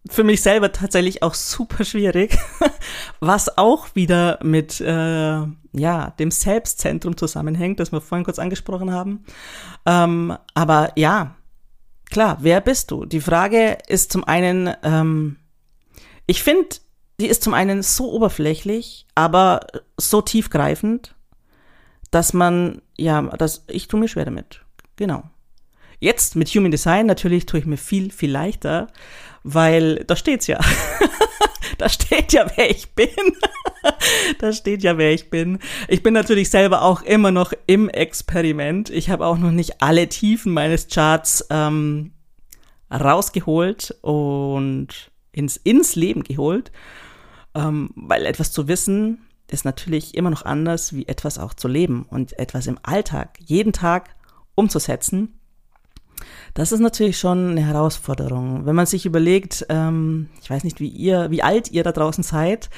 für 0.08 0.24
mich 0.24 0.42
selber 0.42 0.72
tatsächlich 0.72 1.22
auch 1.22 1.34
super 1.34 1.84
schwierig, 1.84 2.36
was 3.20 3.56
auch 3.56 3.94
wieder 3.94 4.38
mit 4.42 4.80
äh, 4.80 5.42
ja 5.72 6.10
dem 6.18 6.30
Selbstzentrum 6.30 7.16
zusammenhängt, 7.16 7.80
das 7.80 7.92
wir 7.92 8.00
vorhin 8.00 8.24
kurz 8.24 8.38
angesprochen 8.38 8.92
haben. 8.92 9.24
Ähm, 9.86 10.36
aber 10.54 10.92
ja, 10.96 11.36
klar, 12.10 12.38
wer 12.40 12.60
bist 12.60 12.90
du? 12.90 13.06
Die 13.06 13.20
Frage 13.20 13.78
ist 13.88 14.12
zum 14.12 14.24
einen, 14.24 14.74
ähm, 14.82 15.36
ich 16.26 16.42
finde, 16.42 16.76
die 17.20 17.26
ist 17.26 17.42
zum 17.42 17.54
einen 17.54 17.82
so 17.82 18.12
oberflächlich, 18.12 19.06
aber 19.14 19.66
so 19.96 20.20
tiefgreifend, 20.20 21.14
dass 22.10 22.32
man 22.32 22.82
ja, 22.96 23.22
dass 23.22 23.64
ich 23.68 23.88
tue 23.88 24.00
mir 24.00 24.08
schwer 24.08 24.24
damit. 24.24 24.60
Genau. 24.96 25.24
Jetzt 25.98 26.36
mit 26.36 26.48
Human 26.48 26.70
Design 26.70 27.06
natürlich 27.06 27.46
tue 27.46 27.60
ich 27.60 27.66
mir 27.66 27.76
viel, 27.76 28.10
viel 28.10 28.30
leichter, 28.30 28.88
weil 29.44 30.04
da 30.06 30.16
steht's 30.16 30.48
ja. 30.48 30.58
da 31.78 31.88
steht 31.88 32.32
ja, 32.32 32.46
wer 32.56 32.70
ich 32.70 32.94
bin. 32.94 33.08
da 34.38 34.52
steht 34.52 34.82
ja, 34.82 34.98
wer 34.98 35.12
ich 35.12 35.30
bin. 35.30 35.60
Ich 35.86 36.02
bin 36.02 36.14
natürlich 36.14 36.50
selber 36.50 36.82
auch 36.82 37.02
immer 37.02 37.30
noch 37.30 37.52
im 37.66 37.88
Experiment. 37.88 38.90
Ich 38.90 39.10
habe 39.10 39.26
auch 39.26 39.38
noch 39.38 39.52
nicht 39.52 39.80
alle 39.82 40.08
Tiefen 40.08 40.52
meines 40.52 40.88
Charts 40.88 41.46
ähm, 41.50 42.12
rausgeholt 42.90 43.96
und 44.00 44.88
ins, 45.32 45.56
ins 45.58 45.94
Leben 45.94 46.24
geholt, 46.24 46.72
ähm, 47.54 47.90
weil 47.94 48.26
etwas 48.26 48.50
zu 48.50 48.66
wissen 48.66 49.26
ist 49.50 49.64
natürlich 49.64 50.14
immer 50.14 50.30
noch 50.30 50.44
anders, 50.44 50.94
wie 50.94 51.06
etwas 51.06 51.38
auch 51.38 51.54
zu 51.54 51.68
leben 51.68 52.06
und 52.08 52.38
etwas 52.38 52.66
im 52.66 52.78
Alltag, 52.82 53.38
jeden 53.44 53.72
Tag 53.72 54.16
umzusetzen 54.54 55.38
das 56.54 56.70
ist 56.70 56.80
natürlich 56.80 57.18
schon 57.18 57.50
eine 57.50 57.66
Herausforderung. 57.66 58.64
Wenn 58.64 58.76
man 58.76 58.86
sich 58.86 59.06
überlegt, 59.06 59.66
ähm, 59.68 60.30
ich 60.40 60.48
weiß 60.48 60.62
nicht, 60.62 60.80
wie 60.80 60.88
ihr, 60.88 61.30
wie 61.30 61.42
alt 61.42 61.70
ihr 61.72 61.82
da 61.82 61.90
draußen 61.90 62.22
seid, 62.22 62.70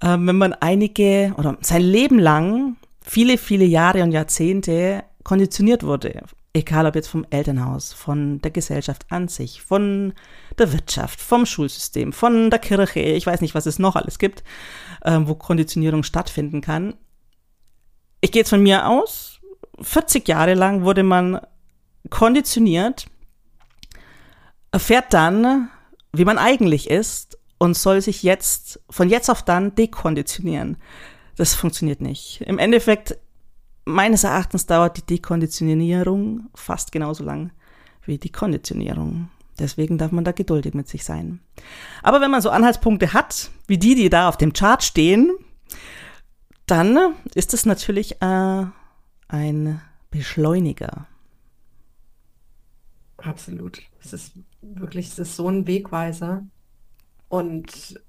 ähm, 0.00 0.26
wenn 0.28 0.38
man 0.38 0.52
einige 0.52 1.34
oder 1.36 1.58
sein 1.60 1.82
Leben 1.82 2.20
lang 2.20 2.76
viele, 3.00 3.36
viele 3.36 3.64
Jahre 3.64 4.04
und 4.04 4.12
Jahrzehnte 4.12 5.02
konditioniert 5.24 5.82
wurde, 5.82 6.22
egal 6.52 6.86
ob 6.86 6.94
jetzt 6.94 7.08
vom 7.08 7.26
Elternhaus, 7.30 7.92
von 7.92 8.40
der 8.40 8.52
Gesellschaft 8.52 9.06
an 9.10 9.26
sich, 9.26 9.62
von 9.62 10.14
der 10.56 10.72
Wirtschaft, 10.72 11.20
vom 11.20 11.44
Schulsystem, 11.44 12.12
von 12.12 12.50
der 12.50 12.60
Kirche, 12.60 13.00
ich 13.00 13.26
weiß 13.26 13.40
nicht, 13.40 13.56
was 13.56 13.66
es 13.66 13.80
noch 13.80 13.96
alles 13.96 14.18
gibt, 14.18 14.44
ähm, 15.04 15.26
wo 15.26 15.34
Konditionierung 15.34 16.04
stattfinden 16.04 16.60
kann. 16.60 16.94
Ich 18.20 18.30
gehe 18.30 18.40
jetzt 18.40 18.50
von 18.50 18.62
mir 18.62 18.88
aus, 18.88 19.40
40 19.80 20.28
Jahre 20.28 20.54
lang 20.54 20.84
wurde 20.84 21.02
man 21.02 21.40
konditioniert, 22.10 23.06
erfährt 24.74 25.14
dann, 25.14 25.70
wie 26.12 26.24
man 26.24 26.36
eigentlich 26.36 26.90
ist 26.90 27.38
und 27.58 27.76
soll 27.76 28.00
sich 28.00 28.24
jetzt 28.24 28.80
von 28.90 29.08
jetzt 29.08 29.30
auf 29.30 29.44
dann 29.44 29.76
dekonditionieren. 29.76 30.78
Das 31.36 31.54
funktioniert 31.54 32.00
nicht. 32.00 32.40
Im 32.40 32.58
Endeffekt, 32.58 33.16
meines 33.84 34.24
Erachtens 34.24 34.66
dauert 34.66 34.96
die 34.96 35.06
Dekonditionierung 35.06 36.48
fast 36.56 36.90
genauso 36.90 37.22
lang 37.22 37.52
wie 38.04 38.18
die 38.18 38.32
Konditionierung. 38.32 39.30
Deswegen 39.60 39.96
darf 39.96 40.10
man 40.10 40.24
da 40.24 40.32
geduldig 40.32 40.74
mit 40.74 40.88
sich 40.88 41.04
sein. 41.04 41.38
Aber 42.02 42.20
wenn 42.20 42.32
man 42.32 42.42
so 42.42 42.50
Anhaltspunkte 42.50 43.12
hat, 43.12 43.52
wie 43.68 43.78
die, 43.78 43.94
die 43.94 44.10
da 44.10 44.28
auf 44.28 44.38
dem 44.38 44.54
Chart 44.54 44.82
stehen, 44.82 45.30
dann 46.66 47.14
ist 47.36 47.54
es 47.54 47.64
natürlich 47.64 48.20
äh, 48.20 48.64
ein 49.28 49.80
Beschleuniger. 50.10 51.06
Absolut. 53.18 53.80
Es 54.02 54.12
ist 54.12 54.32
wirklich, 54.74 55.08
es 55.08 55.18
ist 55.18 55.36
so 55.36 55.48
ein 55.48 55.66
Wegweiser. 55.66 56.46
Und 57.28 58.00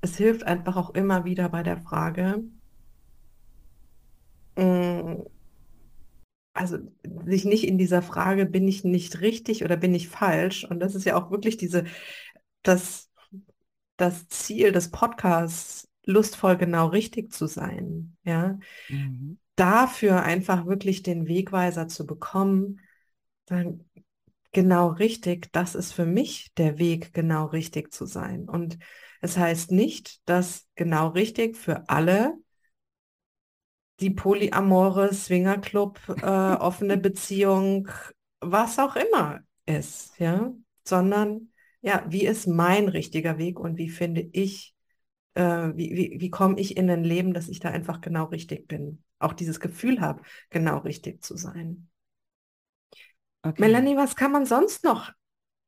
es 0.00 0.16
hilft 0.16 0.46
einfach 0.46 0.76
auch 0.76 0.90
immer 0.90 1.24
wieder 1.24 1.48
bei 1.48 1.62
der 1.62 1.78
Frage, 1.78 2.44
mm, 4.56 5.22
also 6.54 6.78
sich 7.26 7.44
nicht 7.44 7.66
in 7.66 7.78
dieser 7.78 8.02
Frage, 8.02 8.46
bin 8.46 8.68
ich 8.68 8.84
nicht 8.84 9.20
richtig 9.20 9.64
oder 9.64 9.76
bin 9.76 9.94
ich 9.94 10.08
falsch? 10.08 10.64
Und 10.64 10.80
das 10.80 10.94
ist 10.94 11.04
ja 11.04 11.16
auch 11.16 11.30
wirklich 11.30 11.56
diese, 11.56 11.84
das, 12.62 13.10
das 13.96 14.28
Ziel 14.28 14.72
des 14.72 14.90
Podcasts, 14.90 15.88
lustvoll 16.06 16.56
genau 16.56 16.88
richtig 16.88 17.32
zu 17.32 17.46
sein. 17.46 18.16
Ja, 18.24 18.58
mhm. 18.88 19.38
dafür 19.56 20.22
einfach 20.22 20.66
wirklich 20.66 21.02
den 21.02 21.26
Wegweiser 21.26 21.88
zu 21.88 22.06
bekommen, 22.06 22.80
dann 23.46 23.84
genau 24.54 24.88
richtig, 24.88 25.52
das 25.52 25.74
ist 25.74 25.92
für 25.92 26.06
mich 26.06 26.52
der 26.56 26.78
Weg, 26.78 27.12
genau 27.12 27.46
richtig 27.46 27.92
zu 27.92 28.06
sein. 28.06 28.48
Und 28.48 28.78
es 29.20 29.36
heißt 29.36 29.72
nicht, 29.72 30.20
dass 30.28 30.66
genau 30.76 31.08
richtig 31.08 31.56
für 31.56 31.88
alle 31.88 32.34
die 34.00 34.10
polyamore 34.10 35.12
Swingerclub, 35.12 36.00
äh, 36.22 36.24
offene 36.60 36.96
Beziehung, 36.96 37.88
was 38.40 38.78
auch 38.78 38.96
immer 38.96 39.40
ist, 39.66 40.18
ja, 40.18 40.52
sondern 40.84 41.50
ja, 41.80 42.04
wie 42.08 42.26
ist 42.26 42.46
mein 42.46 42.88
richtiger 42.88 43.38
Weg 43.38 43.58
und 43.60 43.76
wie 43.78 43.88
finde 43.90 44.22
ich, 44.32 44.74
äh, 45.34 45.42
wie, 45.74 45.96
wie, 45.96 46.16
wie 46.20 46.30
komme 46.30 46.58
ich 46.60 46.76
in 46.76 46.90
ein 46.90 47.04
Leben, 47.04 47.34
dass 47.34 47.48
ich 47.48 47.60
da 47.60 47.70
einfach 47.70 48.00
genau 48.00 48.24
richtig 48.26 48.68
bin, 48.68 49.02
auch 49.18 49.32
dieses 49.34 49.60
Gefühl 49.60 50.00
habe, 50.00 50.22
genau 50.50 50.78
richtig 50.78 51.22
zu 51.22 51.36
sein. 51.36 51.88
Okay. 53.44 53.60
Melanie, 53.60 53.96
was 53.96 54.16
kann 54.16 54.32
man 54.32 54.46
sonst 54.46 54.84
noch 54.84 55.12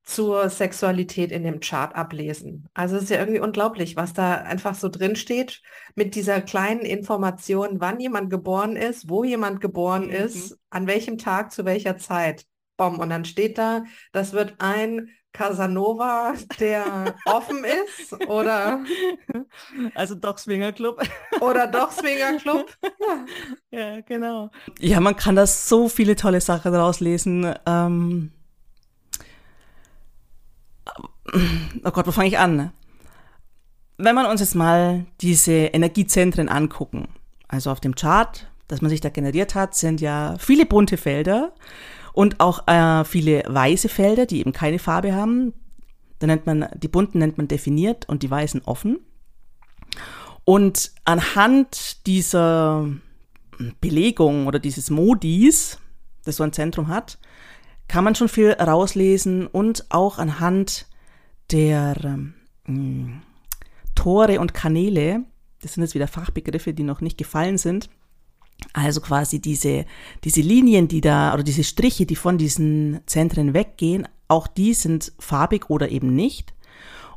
zur 0.03 0.49
Sexualität 0.49 1.31
in 1.31 1.43
dem 1.43 1.61
Chart 1.61 1.95
ablesen? 1.95 2.68
Also 2.72 2.97
es 2.97 3.05
ist 3.05 3.11
ja 3.11 3.18
irgendwie 3.18 3.41
unglaublich, 3.41 3.97
was 3.97 4.14
da 4.14 4.37
einfach 4.37 4.74
so 4.74 4.89
drin 4.89 5.14
steht 5.14 5.61
mit 5.95 6.14
dieser 6.14 6.41
kleinen 6.41 6.81
Information, 6.81 7.81
wann 7.81 8.01
jemand 8.01 8.31
geboren 8.31 8.77
ist, 8.77 9.11
wo 9.11 9.24
jemand 9.24 9.61
geboren 9.61 10.07
mhm. 10.07 10.12
ist, 10.12 10.59
an 10.70 10.87
welchem 10.87 11.18
Tag, 11.18 11.53
zu 11.53 11.64
welcher 11.66 11.99
Zeit. 11.99 12.47
bom, 12.79 12.99
und 12.99 13.11
dann 13.11 13.24
steht 13.24 13.59
da, 13.59 13.85
das 14.12 14.33
wird 14.33 14.57
ein 14.59 15.11
Casanova, 15.37 16.32
der 16.59 17.14
offen 17.26 17.62
ist 17.64 18.12
oder 18.26 18.80
also 19.95 20.14
doch 20.14 20.39
Swinger 20.39 20.72
Club 20.72 21.03
oder 21.41 21.66
doch 21.66 21.93
Swinger 21.93 22.39
Club. 22.39 22.66
Ja. 23.70 23.97
ja, 23.97 24.01
genau. 24.01 24.51
Ja, 24.78 25.01
man 25.01 25.16
kann 25.16 25.37
da 25.37 25.47
so 25.47 25.89
viele 25.89 26.16
tolle 26.16 26.41
Sachen 26.41 26.72
daraus 26.72 27.01
lesen. 27.01 27.55
Ähm 27.66 28.32
oh 31.84 31.91
Gott, 31.91 32.07
wo 32.07 32.12
fange 32.12 32.28
ich 32.28 32.39
an? 32.39 32.72
Wenn 33.99 34.14
man 34.14 34.26
uns 34.26 34.41
jetzt 34.41 34.55
mal 34.55 35.07
diese 35.20 35.53
Energiezentren 35.53 36.49
angucken, 36.49 37.09
also 37.49 37.70
auf 37.70 37.80
dem 37.80 37.95
Chart, 37.95 38.51
das 38.68 38.82
man 38.82 38.91
sich 38.91 39.01
da 39.01 39.09
generiert 39.09 39.55
hat, 39.55 39.74
sind 39.74 40.01
ja 40.01 40.37
viele 40.39 40.66
bunte 40.66 40.97
Felder 40.97 41.53
und 42.17 42.41
auch 42.41 42.67
äh, 42.67 43.05
viele 43.05 43.43
weiße 43.47 43.91
Felder, 43.91 44.25
die 44.25 44.41
eben 44.41 44.53
keine 44.53 44.79
Farbe 44.79 45.14
haben. 45.14 45.53
Da 46.19 46.27
nennt 46.27 46.47
man, 46.47 46.67
die 46.75 46.89
bunten 46.89 47.19
nennt 47.19 47.37
man 47.37 47.47
definiert 47.47 48.09
und 48.09 48.23
die 48.23 48.31
weißen 48.31 48.62
offen. 48.64 49.01
Und 50.47 50.93
anhand 51.05 52.07
dieser 52.07 52.89
Belegung 53.83 54.47
oder 54.47 54.59
dieses 54.59 54.89
Modis, 54.89 55.79
das 56.25 56.37
so 56.37 56.43
ein 56.43 56.55
Zentrum 56.55 56.89
hat, 56.89 57.19
kann 57.87 58.03
man 58.03 58.14
schon 58.14 58.31
viel 58.31 58.53
rauslesen 58.53 59.47
und 59.47 59.85
auch 59.91 60.17
anhand 60.17 60.87
der 61.53 61.97
ähm, 62.67 63.21
Tore 63.95 64.41
und 64.41 64.55
Kanäle, 64.55 65.23
das 65.61 65.75
sind 65.75 65.83
jetzt 65.83 65.95
wieder 65.95 66.09
Fachbegriffe, 66.09 66.73
die 66.73 66.83
noch 66.83 67.03
nicht 67.03 67.19
gefallen 67.19 67.59
sind, 67.59 67.91
also 68.73 69.01
quasi 69.01 69.41
diese, 69.41 69.85
diese 70.25 70.41
Linien, 70.41 70.89
die 70.89 71.01
da, 71.01 71.35
oder 71.35 71.43
diese 71.43 71.65
Striche, 71.65 72.07
die 72.07 72.17
von 72.17 72.39
diesen 72.39 73.01
Zentren 73.07 73.55
weggehen, 73.55 74.09
auch 74.29 74.47
die 74.47 74.75
sind 74.75 75.13
farbig 75.19 75.71
oder 75.71 75.89
eben 75.91 76.15
nicht. 76.15 76.55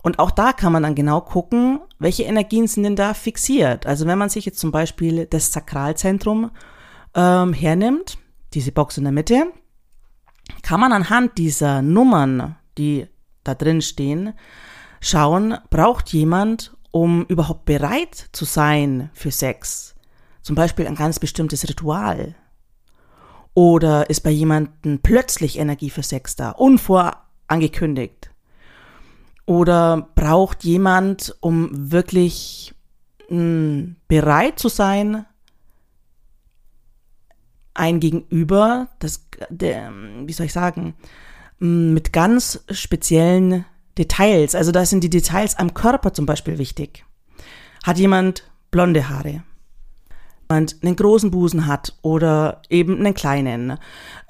Und 0.02 0.20
auch 0.20 0.32
da 0.32 0.54
kann 0.54 0.72
man 0.72 0.84
dann 0.84 0.96
genau 0.96 1.22
gucken, 1.22 1.82
welche 1.98 2.24
Energien 2.24 2.68
sind 2.68 2.84
denn 2.84 2.96
da 2.96 3.14
fixiert. 3.14 3.86
Also 3.86 4.06
wenn 4.06 4.18
man 4.18 4.30
sich 4.30 4.46
jetzt 4.46 4.60
zum 4.60 4.72
Beispiel 4.72 5.26
das 5.26 5.52
Sakralzentrum 5.52 6.52
ähm, 7.16 7.54
hernimmt, 7.54 8.18
diese 8.54 8.72
Box 8.72 8.98
in 8.98 9.04
der 9.04 9.14
Mitte, 9.14 9.48
kann 10.62 10.80
man 10.80 10.94
anhand 10.94 11.38
dieser 11.38 11.82
Nummern, 11.82 12.56
die 12.78 13.08
da 13.44 13.56
drin 13.56 13.82
stehen, 13.82 14.34
schauen, 15.02 15.58
braucht 15.70 16.10
jemand, 16.14 16.76
um 16.92 17.26
überhaupt 17.26 17.66
bereit 17.66 18.30
zu 18.32 18.46
sein 18.46 19.10
für 19.14 19.32
Sex, 19.32 19.96
zum 20.42 20.56
Beispiel 20.56 20.88
ein 20.88 20.96
ganz 20.96 21.20
bestimmtes 21.20 21.68
Ritual. 21.68 22.36
Oder 23.54 24.10
ist 24.10 24.22
bei 24.22 24.30
jemandem 24.30 25.00
plötzlich 25.00 25.60
Energie 25.60 25.90
für 25.90 26.04
Sex 26.04 26.36
da, 26.36 26.52
unvorangekündigt? 26.52 28.32
Oder 29.46 30.10
braucht 30.16 30.64
jemand, 30.64 31.36
um 31.42 31.70
wirklich 31.92 32.74
mh, 33.30 33.38
hm, 33.38 33.96
bereit 34.08 34.60
zu 34.60 34.70
sein, 34.70 35.26
ein 37.74 38.00
Gegenüber, 38.00 38.90
das, 39.00 39.26
der, 39.50 39.92
wie 40.26 40.34
soll 40.34 40.46
ich 40.48 40.54
sagen, 40.54 40.94
hm, 41.60 41.94
mit 41.94 42.14
ganz 42.14 42.64
speziellen 42.70 43.66
Details. 43.98 44.56
Also 44.56 44.72
da 44.72 44.86
sind 44.86 45.04
die 45.04 45.10
Details 45.10 45.58
am 45.58 45.74
Körper 45.74 46.14
zum 46.14 46.26
Beispiel 46.26 46.58
wichtig. 46.58 47.06
Hat 47.84 47.98
jemand 47.98 48.44
blonde 48.72 49.10
Haare? 49.10 49.44
Jemand 50.52 50.78
einen 50.82 50.96
großen 50.96 51.30
Busen 51.30 51.68
hat 51.68 51.96
oder 52.02 52.64
eben 52.70 52.98
einen 52.98 53.14
kleinen, 53.14 53.78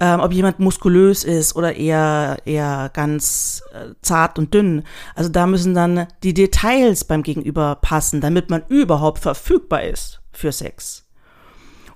ähm, 0.00 0.20
ob 0.20 0.32
jemand 0.32 0.60
muskulös 0.60 1.24
ist 1.24 1.56
oder 1.56 1.76
eher, 1.76 2.36
eher 2.44 2.90
ganz 2.92 3.62
äh, 3.72 3.94
zart 4.02 4.38
und 4.38 4.52
dünn. 4.52 4.82
Also 5.14 5.30
da 5.30 5.46
müssen 5.46 5.72
dann 5.72 6.06
die 6.22 6.34
Details 6.34 7.04
beim 7.04 7.22
Gegenüber 7.22 7.76
passen, 7.76 8.20
damit 8.20 8.50
man 8.50 8.62
überhaupt 8.68 9.20
verfügbar 9.20 9.82
ist 9.84 10.20
für 10.30 10.52
Sex. 10.52 11.06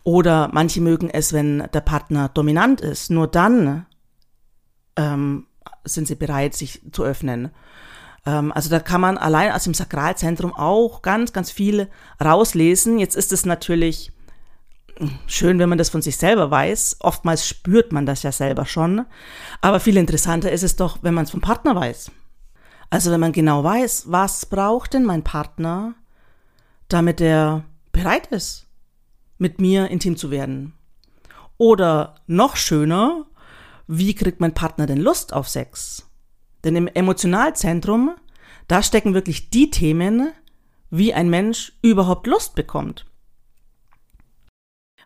Oder 0.05 0.49
manche 0.53 0.81
mögen 0.81 1.11
es, 1.11 1.35
wenn 1.35 1.69
der 1.75 1.81
Partner 1.83 2.31
dominant 2.31 2.81
ist. 2.81 3.11
Nur 3.11 3.27
dann 3.27 3.85
ähm, 4.97 5.47
sind 5.85 6.09
sie 6.09 6.15
bereit, 6.15 6.55
sich 6.55 6.81
zu 6.93 7.05
öffnen. 7.05 7.51
Ähm, 8.25 8.53
also 8.53 8.71
da 8.71 8.81
kann 8.81 9.03
man 9.03 9.19
allein 9.19 9.53
aus 9.53 9.65
dem 9.65 9.75
Sakralzentrum 9.75 10.55
auch 10.55 11.03
ganz, 11.03 11.35
ganz 11.35 11.51
viel 11.51 11.89
rauslesen. 12.23 12.99
Jetzt 12.99 13.17
ist 13.17 13.31
es 13.31 13.45
natürlich 13.45 14.14
schön, 15.27 15.59
wenn 15.59 15.69
man 15.69 15.79
das 15.79 15.91
von 15.91 16.03
sich 16.03 16.17
selber 16.17 16.51
weiß. 16.51 16.99
Oftmals 17.01 17.47
spürt 17.47 17.93
man 17.93 18.07
das 18.07 18.23
ja 18.23 18.33
selber 18.33 18.67
schon. 18.67 19.07
Aber 19.61 19.81
viel 19.81 19.97
interessanter 19.97 20.53
ist 20.53 20.63
es 20.63 20.77
doch, 20.77 20.99
wenn 21.03 21.15
man 21.15 21.25
es 21.25 21.31
vom 21.31 21.41
Partner 21.41 21.75
weiß. 21.75 22.11
Also 22.91 23.11
wenn 23.11 23.21
man 23.21 23.33
genau 23.33 23.65
weiß, 23.65 24.05
was 24.13 24.47
braucht 24.47 24.95
denn 24.95 25.05
mein 25.05 25.25
Partner, 25.25 25.95
damit 26.89 27.21
er 27.21 27.65
bereit 27.93 28.29
ist, 28.29 28.67
mit 29.39 29.61
mir 29.61 29.89
intim 29.89 30.17
zu 30.17 30.31
werden. 30.31 30.75
Oder 31.59 32.17
noch 32.27 32.57
schöner, 32.57 33.27
wie 33.87 34.15
kriegt 34.15 34.41
mein 34.41 34.55
Partner 34.55 34.87
denn 34.87 35.01
Lust 35.01 35.33
auf 35.33 35.49
Sex? 35.49 36.09
Denn 36.63 36.77
im 36.77 36.89
Emotionalzentrum, 36.89 38.15
da 38.69 38.83
stecken 38.83 39.15
wirklich 39.15 39.51
die 39.51 39.71
Themen, 39.71 40.33
wie 40.91 41.13
ein 41.13 41.29
Mensch 41.29 41.73
überhaupt 41.83 42.27
Lust 42.27 42.55
bekommt. 42.55 43.07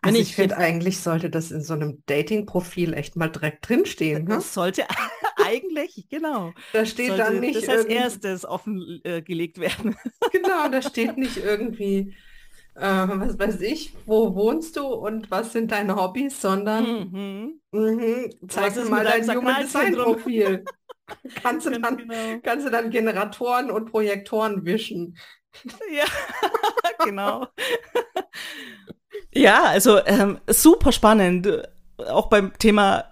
Also 0.01 0.17
ich, 0.17 0.29
ich 0.29 0.35
finde, 0.35 0.57
eigentlich 0.57 0.99
sollte 0.99 1.29
das 1.29 1.51
in 1.51 1.61
so 1.61 1.73
einem 1.73 2.03
Dating-Profil 2.05 2.93
echt 2.93 3.15
mal 3.15 3.29
direkt 3.29 3.67
drinstehen. 3.67 4.25
Ne? 4.25 4.35
Das 4.35 4.53
sollte 4.53 4.85
eigentlich, 5.45 6.07
genau. 6.09 6.53
Da 6.73 6.85
steht 6.85 7.07
sollte 7.07 7.23
dann 7.23 7.39
nicht. 7.39 7.55
Das 7.55 7.69
als 7.69 7.85
erstes 7.85 8.45
offengelegt 8.45 9.57
äh, 9.57 9.61
werden. 9.61 9.95
genau, 10.31 10.69
da 10.69 10.81
steht 10.81 11.17
nicht 11.17 11.37
irgendwie, 11.37 12.15
äh, 12.75 12.81
was 12.81 13.37
weiß 13.37 13.61
ich, 13.61 13.93
wo 14.05 14.35
wohnst 14.35 14.77
du 14.77 14.85
und 14.85 15.29
was 15.31 15.51
sind 15.53 15.71
deine 15.71 15.95
Hobbys, 15.95 16.41
sondern 16.41 17.11
mhm. 17.11 17.61
mh, 17.71 18.29
zeig 18.47 18.75
mir 18.75 18.85
mal 18.85 19.03
dein 19.03 19.29
Human 19.35 19.61
Design-Profil. 19.63 20.63
kannst, 21.41 21.65
du 21.65 21.71
dann, 21.71 21.97
genau. 21.97 22.39
kannst 22.43 22.65
du 22.65 22.69
dann 22.69 22.89
Generatoren 22.89 23.71
und 23.71 23.89
Projektoren 23.89 24.63
wischen. 24.65 25.17
Ja, 25.91 26.05
genau. 27.03 27.47
Ja, 29.33 29.63
also 29.65 30.03
ähm, 30.05 30.39
super 30.47 30.91
spannend. 30.91 31.47
Auch 32.09 32.27
beim 32.27 32.57
Thema 32.57 33.05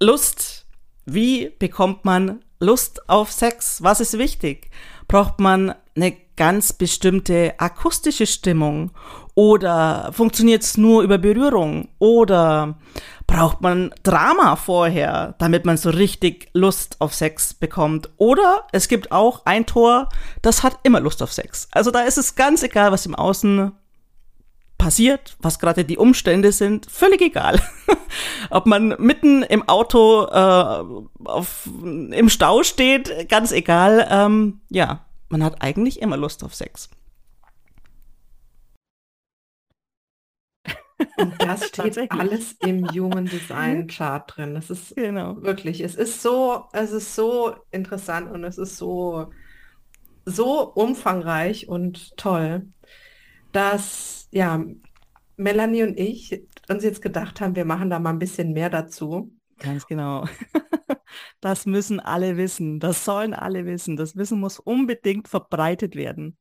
Lust. 0.00 0.66
Wie 1.04 1.50
bekommt 1.58 2.04
man 2.04 2.44
Lust 2.60 3.08
auf 3.08 3.32
Sex? 3.32 3.82
Was 3.82 4.00
ist 4.00 4.18
wichtig? 4.18 4.70
Braucht 5.08 5.40
man 5.40 5.74
eine 5.96 6.14
ganz 6.36 6.72
bestimmte 6.72 7.54
akustische 7.58 8.26
Stimmung? 8.26 8.92
Oder 9.34 10.10
funktioniert 10.12 10.62
es 10.62 10.76
nur 10.76 11.02
über 11.02 11.18
Berührung? 11.18 11.88
Oder 11.98 12.78
braucht 13.26 13.60
man 13.60 13.94
Drama 14.02 14.56
vorher, 14.56 15.34
damit 15.38 15.64
man 15.64 15.76
so 15.76 15.90
richtig 15.90 16.48
Lust 16.54 16.96
auf 17.00 17.14
Sex 17.14 17.54
bekommt? 17.54 18.10
Oder 18.16 18.66
es 18.72 18.88
gibt 18.88 19.12
auch 19.12 19.46
ein 19.46 19.66
Tor, 19.66 20.08
das 20.42 20.62
hat 20.62 20.78
immer 20.82 21.00
Lust 21.00 21.22
auf 21.22 21.32
Sex. 21.32 21.68
Also 21.72 21.90
da 21.90 22.00
ist 22.00 22.18
es 22.18 22.34
ganz 22.34 22.62
egal, 22.62 22.92
was 22.92 23.06
im 23.06 23.14
Außen 23.14 23.72
passiert, 24.78 25.36
was 25.40 25.58
gerade 25.58 25.84
die 25.84 25.98
Umstände 25.98 26.52
sind, 26.52 26.86
völlig 26.90 27.20
egal. 27.20 27.60
Ob 28.50 28.66
man 28.66 28.96
mitten 28.98 29.42
im 29.42 29.68
Auto 29.68 30.24
äh, 30.24 30.84
auf, 31.24 31.68
im 31.82 32.28
Stau 32.28 32.62
steht, 32.62 33.28
ganz 33.28 33.52
egal. 33.52 34.06
Ähm, 34.10 34.60
ja, 34.70 35.04
man 35.28 35.44
hat 35.44 35.60
eigentlich 35.60 36.00
immer 36.00 36.16
Lust 36.16 36.42
auf 36.44 36.54
Sex. 36.54 36.88
Und 41.16 41.42
das 41.42 41.64
steht 41.68 42.10
alles 42.10 42.52
im 42.60 42.88
Human 42.88 43.26
Design 43.26 43.86
Chart 43.88 44.24
drin. 44.26 44.54
Das 44.54 44.70
ist 44.70 44.96
genau. 44.96 45.40
wirklich, 45.42 45.80
es 45.80 45.94
ist 45.94 46.22
so, 46.22 46.64
es 46.72 46.92
ist 46.92 47.14
so 47.14 47.54
interessant 47.70 48.30
und 48.30 48.44
es 48.44 48.58
ist 48.58 48.76
so, 48.76 49.30
so 50.24 50.72
umfangreich 50.74 51.68
und 51.68 52.16
toll, 52.16 52.66
dass 53.52 54.28
ja, 54.30 54.64
Melanie 55.36 55.84
und 55.84 55.98
ich 55.98 56.42
uns 56.68 56.84
jetzt 56.84 57.02
gedacht 57.02 57.40
haben, 57.40 57.56
wir 57.56 57.64
machen 57.64 57.90
da 57.90 57.98
mal 57.98 58.10
ein 58.10 58.18
bisschen 58.18 58.52
mehr 58.52 58.70
dazu. 58.70 59.32
Ganz 59.58 59.86
genau. 59.86 60.26
Das 61.40 61.66
müssen 61.66 62.00
alle 62.00 62.36
wissen. 62.36 62.80
Das 62.80 63.04
sollen 63.04 63.34
alle 63.34 63.64
wissen. 63.64 63.96
Das 63.96 64.16
Wissen 64.16 64.40
muss 64.40 64.58
unbedingt 64.58 65.28
verbreitet 65.28 65.94
werden. 65.94 66.36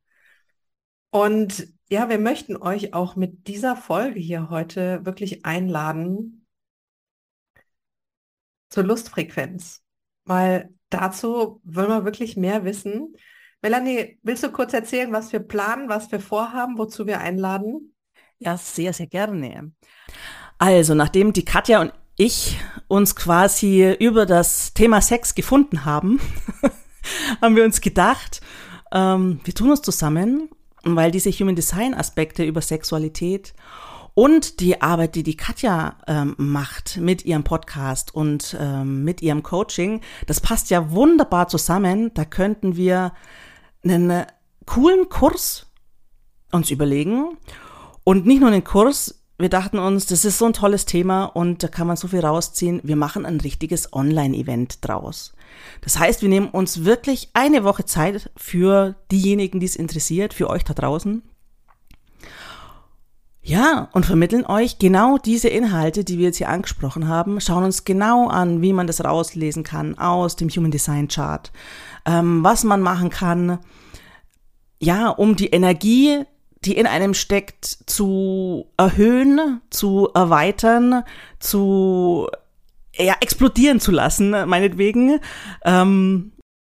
Und 1.10 1.68
ja, 1.90 2.10
wir 2.10 2.20
möchten 2.20 2.58
euch 2.58 2.94
auch 2.94 3.16
mit 3.16 3.48
dieser 3.48 3.76
Folge 3.76 4.20
hier 4.20 4.50
heute 4.50 5.06
wirklich 5.06 5.46
einladen 5.46 6.46
zur 8.70 8.84
Lustfrequenz. 8.84 9.84
Weil 10.26 10.74
dazu 10.90 11.62
wollen 11.64 11.90
wir 11.90 12.06
wirklich 12.06 12.36
mehr 12.36 12.66
wissen. 12.66 13.16
Melanie, 13.62 14.20
willst 14.24 14.44
du 14.44 14.52
kurz 14.52 14.74
erzählen, 14.74 15.12
was 15.12 15.32
wir 15.34 15.40
planen, 15.40 15.90
was 15.90 16.12
wir 16.12 16.20
vorhaben, 16.20 16.78
wozu 16.78 17.08
wir 17.08 17.20
einladen? 17.20 17.94
Ja, 18.38 18.56
sehr, 18.56 18.94
sehr 18.94 19.08
gerne. 19.08 19.72
Also, 20.60 20.94
nachdem 20.94 21.34
die 21.34 21.46
Katja 21.46 21.82
und 21.82 21.94
ich 22.18 22.60
uns 22.88 23.16
quasi 23.16 23.96
über 24.00 24.26
das 24.26 24.74
Thema 24.74 25.02
Sex 25.02 25.34
gefunden 25.34 25.86
haben, 25.86 26.20
haben 27.42 27.56
wir 27.56 27.64
uns 27.64 27.82
gedacht, 27.82 28.42
ähm, 28.92 29.40
wir 29.44 29.54
tun 29.54 29.72
uns 29.72 29.82
zusammen, 29.82 30.50
weil 30.84 31.12
diese 31.12 31.32
Human 31.32 31.56
Design 31.56 31.94
Aspekte 31.94 32.44
über 32.44 32.62
Sexualität 32.62 33.54
und 34.14 34.62
die 34.62 34.82
Arbeit, 34.82 35.14
die 35.14 35.22
die 35.22 35.38
Katja 35.38 35.98
ähm, 36.08 36.34
macht 36.38 36.98
mit 36.98 37.24
ihrem 37.26 37.44
Podcast 37.44 38.16
und 38.16 38.58
ähm, 38.60 39.04
mit 39.04 39.22
ihrem 39.22 39.44
Coaching, 39.44 40.02
das 40.26 40.42
passt 40.42 40.72
ja 40.72 40.92
wunderbar 40.92 41.48
zusammen. 41.48 42.12
Da 42.16 42.26
könnten 42.26 42.76
wir 42.76 43.14
einen 43.84 44.26
coolen 44.66 45.10
Kurs 45.10 45.68
uns 46.52 46.72
überlegen 46.72 47.38
und 48.04 48.26
nicht 48.26 48.40
nur 48.40 48.50
einen 48.50 48.64
Kurs. 48.64 49.24
Wir 49.38 49.50
dachten 49.50 49.78
uns, 49.78 50.08
das 50.08 50.26
ist 50.26 50.40
so 50.40 50.46
ein 50.46 50.54
tolles 50.54 50.86
Thema 50.86 51.26
und 51.26 51.62
da 51.62 51.68
kann 51.68 51.88
man 51.88 51.98
so 51.98 52.08
viel 52.08 52.22
rausziehen. 52.22 52.82
Wir 52.84 52.96
machen 52.96 53.26
ein 53.26 53.40
richtiges 53.40 53.94
Online-Event 53.94 54.80
draus. 54.88 55.34
Das 55.82 56.00
heißt, 56.00 56.22
wir 56.22 56.30
nehmen 56.30 56.50
uns 56.50 56.86
wirklich 56.86 57.30
eine 57.34 57.64
Woche 57.64 57.86
Zeit 57.86 58.32
für 58.36 58.96
diejenigen, 59.12 59.60
die 59.60 59.66
es 59.68 59.76
interessiert, 59.76 60.34
für 60.34 60.50
euch 60.50 60.64
da 60.64 60.74
draußen 60.74 61.22
ja, 63.48 63.88
und 63.94 64.06
vermitteln 64.06 64.46
euch 64.46 64.78
genau 64.78 65.18
diese 65.18 65.48
Inhalte, 65.48 66.04
die 66.04 66.18
wir 66.18 66.26
jetzt 66.26 66.38
hier 66.38 66.50
angesprochen 66.50 67.08
haben, 67.08 67.40
schauen 67.40 67.64
uns 67.64 67.86
genau 67.86 68.28
an, 68.28 68.62
wie 68.62 68.74
man 68.74 68.88
das 68.88 69.02
rauslesen 69.02 69.64
kann 69.64 69.98
aus 69.98 70.36
dem 70.36 70.50
Human 70.50 70.70
Design 70.70 71.08
Chart, 71.08 71.54
ähm, 72.06 72.44
was 72.44 72.66
man 72.66 72.82
machen 72.82 73.10
kann, 73.10 73.60
ja, 74.80 75.08
um 75.08 75.38
die 75.38 75.48
Energie, 75.48 76.24
die 76.66 76.76
in 76.76 76.88
einem 76.88 77.14
steckt, 77.14 77.64
zu 77.64 78.68
erhöhen, 78.76 79.62
zu 79.70 80.10
erweitern, 80.14 81.04
zu 81.40 82.28
ja, 82.98 83.16
explodieren 83.22 83.80
zu 83.80 83.92
lassen, 83.92 84.32
meinetwegen. 84.32 85.20
Ähm, 85.64 86.34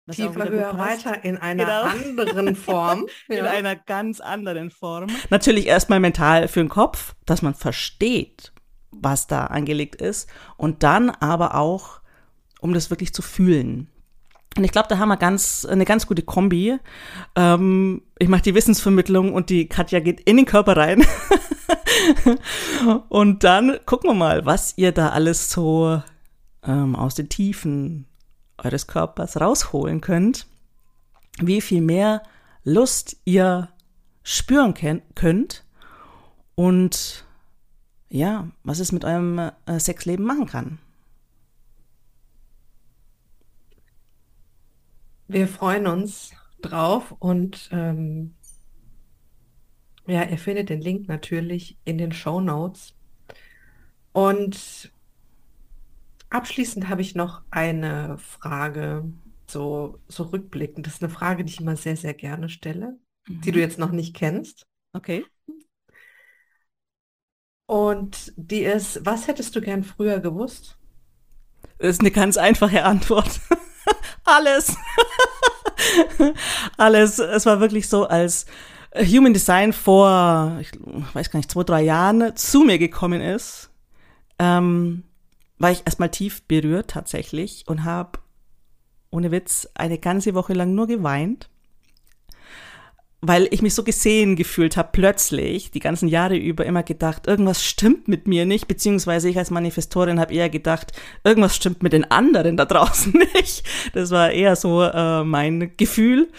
Tiefer, 0.09 0.49
höher, 0.49 0.77
weiter 0.77 1.23
in 1.23 1.37
einer 1.37 1.65
genau. 1.65 1.81
anderen 1.83 2.55
Form. 2.55 3.07
in 3.27 3.37
ja. 3.37 3.45
einer 3.45 3.75
ganz 3.75 4.19
anderen 4.19 4.69
Form. 4.69 5.07
Natürlich 5.29 5.67
erstmal 5.67 5.99
mental 5.99 6.47
für 6.47 6.59
den 6.59 6.69
Kopf, 6.69 7.15
dass 7.25 7.41
man 7.41 7.53
versteht, 7.53 8.51
was 8.91 9.27
da 9.27 9.45
angelegt 9.45 9.95
ist. 9.95 10.29
Und 10.57 10.83
dann 10.83 11.09
aber 11.09 11.55
auch, 11.55 12.01
um 12.59 12.73
das 12.73 12.89
wirklich 12.89 13.13
zu 13.13 13.21
fühlen. 13.21 13.87
Und 14.57 14.63
ich 14.63 14.71
glaube, 14.71 14.87
da 14.89 14.97
haben 14.97 15.09
wir 15.09 15.17
ganz, 15.17 15.65
eine 15.65 15.85
ganz 15.85 16.07
gute 16.07 16.23
Kombi. 16.23 16.77
Ähm, 17.35 18.01
ich 18.17 18.27
mache 18.27 18.41
die 18.41 18.55
Wissensvermittlung 18.55 19.33
und 19.33 19.49
die 19.49 19.69
Katja 19.69 19.99
geht 19.99 20.21
in 20.21 20.37
den 20.37 20.45
Körper 20.45 20.75
rein. 20.75 21.05
und 23.09 23.43
dann 23.43 23.79
gucken 23.85 24.09
wir 24.09 24.15
mal, 24.15 24.45
was 24.45 24.73
ihr 24.77 24.91
da 24.91 25.09
alles 25.09 25.51
so 25.51 26.01
ähm, 26.63 26.95
aus 26.95 27.15
den 27.15 27.29
Tiefen 27.29 28.08
eures 28.63 28.87
Körpers 28.87 29.39
rausholen 29.39 30.01
könnt, 30.01 30.47
wie 31.39 31.61
viel 31.61 31.81
mehr 31.81 32.23
Lust 32.63 33.17
ihr 33.25 33.69
spüren 34.23 34.73
könnt 35.15 35.65
und 36.55 37.25
ja, 38.09 38.49
was 38.63 38.79
es 38.79 38.91
mit 38.91 39.05
eurem 39.05 39.51
äh, 39.65 39.79
Sexleben 39.79 40.25
machen 40.25 40.47
kann. 40.47 40.79
Wir 45.27 45.47
freuen 45.47 45.87
uns 45.87 46.31
drauf 46.61 47.15
und 47.19 47.69
ähm, 47.71 48.33
ja, 50.07 50.23
ihr 50.23 50.39
findet 50.39 50.69
den 50.69 50.81
Link 50.81 51.07
natürlich 51.07 51.77
in 51.85 51.99
den 51.99 52.11
Show 52.11 52.41
Notes. 52.41 52.95
Und 54.11 54.91
Abschließend 56.29 56.89
habe 56.89 57.01
ich 57.01 57.15
noch 57.15 57.41
eine 57.49 58.17
Frage, 58.19 59.03
so, 59.47 59.99
so 60.07 60.23
rückblickend. 60.23 60.85
Das 60.85 60.95
ist 60.95 61.03
eine 61.03 61.11
Frage, 61.11 61.43
die 61.43 61.51
ich 61.53 61.59
immer 61.59 61.75
sehr, 61.75 61.97
sehr 61.97 62.13
gerne 62.13 62.49
stelle, 62.49 62.97
mhm. 63.27 63.41
die 63.41 63.51
du 63.51 63.59
jetzt 63.59 63.79
noch 63.79 63.91
nicht 63.91 64.15
kennst. 64.15 64.67
Okay. 64.93 65.25
Und 67.65 68.33
die 68.35 68.63
ist, 68.63 69.05
was 69.05 69.27
hättest 69.27 69.55
du 69.55 69.61
gern 69.61 69.83
früher 69.83 70.19
gewusst? 70.19 70.77
Das 71.77 71.89
ist 71.89 72.01
eine 72.01 72.11
ganz 72.11 72.37
einfache 72.37 72.83
Antwort. 72.83 73.39
Alles. 74.23 74.75
Alles. 76.77 77.19
Es 77.19 77.45
war 77.45 77.59
wirklich 77.59 77.87
so, 77.87 78.07
als 78.07 78.45
Human 78.95 79.33
Design 79.33 79.73
vor, 79.73 80.57
ich 80.61 80.71
weiß 81.13 81.29
gar 81.29 81.37
nicht, 81.39 81.51
zwei, 81.51 81.63
drei 81.63 81.81
Jahren 81.83 82.35
zu 82.35 82.61
mir 82.61 82.79
gekommen 82.79 83.21
ist, 83.21 83.69
ähm, 84.39 85.03
war 85.59 85.71
ich 85.71 85.83
erstmal 85.85 86.09
tief 86.09 86.41
berührt 86.43 86.89
tatsächlich 86.89 87.65
und 87.67 87.83
habe 87.83 88.19
ohne 89.11 89.31
Witz 89.31 89.67
eine 89.75 89.97
ganze 89.97 90.33
Woche 90.33 90.53
lang 90.53 90.73
nur 90.73 90.87
geweint, 90.87 91.49
weil 93.21 93.49
ich 93.51 93.61
mich 93.61 93.73
so 93.73 93.83
gesehen 93.83 94.37
gefühlt 94.37 94.77
habe, 94.77 94.89
plötzlich, 94.93 95.71
die 95.71 95.81
ganzen 95.81 96.07
Jahre 96.07 96.37
über 96.37 96.65
immer 96.65 96.83
gedacht, 96.83 97.27
irgendwas 97.27 97.65
stimmt 97.65 98.07
mit 98.07 98.27
mir 98.27 98.45
nicht, 98.45 98.67
beziehungsweise 98.67 99.27
ich 99.27 99.37
als 99.37 99.51
Manifestorin 99.51 100.19
habe 100.19 100.33
eher 100.33 100.49
gedacht, 100.49 100.93
irgendwas 101.25 101.55
stimmt 101.55 101.83
mit 101.83 101.91
den 101.91 102.09
anderen 102.09 102.55
da 102.55 102.63
draußen 102.65 103.11
nicht. 103.35 103.63
Das 103.93 104.11
war 104.11 104.31
eher 104.31 104.55
so 104.55 104.83
äh, 104.83 105.25
mein 105.25 105.75
Gefühl. 105.75 106.29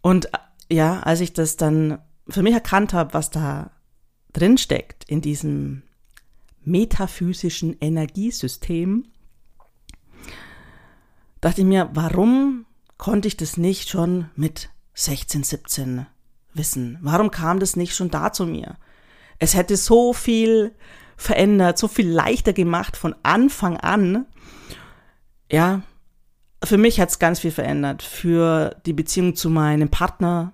Und 0.00 0.30
ja, 0.70 1.00
als 1.00 1.20
ich 1.20 1.34
das 1.34 1.56
dann 1.56 1.98
für 2.28 2.42
mich 2.42 2.54
erkannt 2.54 2.94
habe, 2.94 3.12
was 3.12 3.30
da 3.30 3.72
drin 4.32 4.56
steckt 4.56 5.04
in 5.08 5.20
diesem 5.20 5.82
metaphysischen 6.66 7.76
Energiesystem, 7.80 9.06
dachte 11.40 11.62
ich 11.62 11.66
mir, 11.66 11.90
warum 11.94 12.66
konnte 12.98 13.28
ich 13.28 13.36
das 13.36 13.56
nicht 13.56 13.88
schon 13.88 14.28
mit 14.36 14.70
16, 14.94 15.44
17 15.44 16.06
wissen? 16.54 16.98
Warum 17.02 17.30
kam 17.30 17.60
das 17.60 17.76
nicht 17.76 17.94
schon 17.94 18.10
da 18.10 18.32
zu 18.32 18.46
mir? 18.46 18.76
Es 19.38 19.54
hätte 19.54 19.76
so 19.76 20.12
viel 20.12 20.74
verändert, 21.16 21.78
so 21.78 21.88
viel 21.88 22.08
leichter 22.08 22.52
gemacht 22.52 22.96
von 22.96 23.14
Anfang 23.22 23.76
an. 23.76 24.26
Ja, 25.50 25.82
für 26.64 26.78
mich 26.78 27.00
hat 27.00 27.10
es 27.10 27.18
ganz 27.18 27.40
viel 27.40 27.50
verändert. 27.52 28.02
Für 28.02 28.76
die 28.86 28.92
Beziehung 28.92 29.36
zu 29.36 29.50
meinem 29.50 29.88
Partner, 29.88 30.52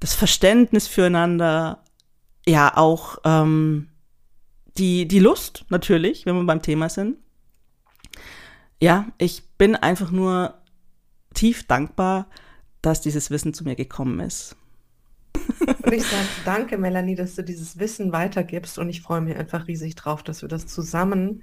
das 0.00 0.14
Verständnis 0.14 0.86
füreinander, 0.86 1.82
ja 2.46 2.76
auch 2.76 3.18
ähm, 3.24 3.88
die, 4.78 5.08
die 5.08 5.18
Lust 5.18 5.64
natürlich, 5.68 6.26
wenn 6.26 6.36
wir 6.36 6.44
beim 6.44 6.62
Thema 6.62 6.88
sind. 6.88 7.16
Ja, 8.80 9.06
ich 9.18 9.42
bin 9.56 9.74
einfach 9.74 10.10
nur 10.10 10.54
tief 11.34 11.66
dankbar, 11.66 12.28
dass 12.82 13.00
dieses 13.00 13.30
Wissen 13.30 13.54
zu 13.54 13.64
mir 13.64 13.74
gekommen 13.74 14.20
ist. 14.20 14.56
Und 15.82 15.92
ich 15.92 16.04
sage 16.04 16.26
danke, 16.44 16.78
Melanie, 16.78 17.14
dass 17.14 17.34
du 17.34 17.42
dieses 17.42 17.78
Wissen 17.78 18.12
weitergibst 18.12 18.78
und 18.78 18.88
ich 18.88 19.02
freue 19.02 19.20
mich 19.20 19.36
einfach 19.36 19.66
riesig 19.66 19.94
drauf, 19.94 20.22
dass 20.22 20.42
wir 20.42 20.48
das 20.48 20.66
zusammen 20.66 21.42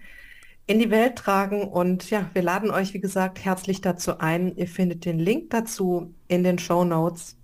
in 0.66 0.80
die 0.80 0.92
Welt 0.92 1.16
tragen. 1.16 1.64
Und 1.64 2.10
ja, 2.10 2.30
wir 2.34 2.42
laden 2.42 2.72
euch, 2.72 2.94
wie 2.94 3.00
gesagt, 3.00 3.44
herzlich 3.44 3.82
dazu 3.82 4.20
ein. 4.20 4.56
Ihr 4.56 4.68
findet 4.68 5.06
den 5.06 5.20
Link 5.20 5.50
dazu 5.50 6.14
in 6.28 6.44
den 6.44 6.60
Show 6.60 6.84
Notes. 6.84 7.38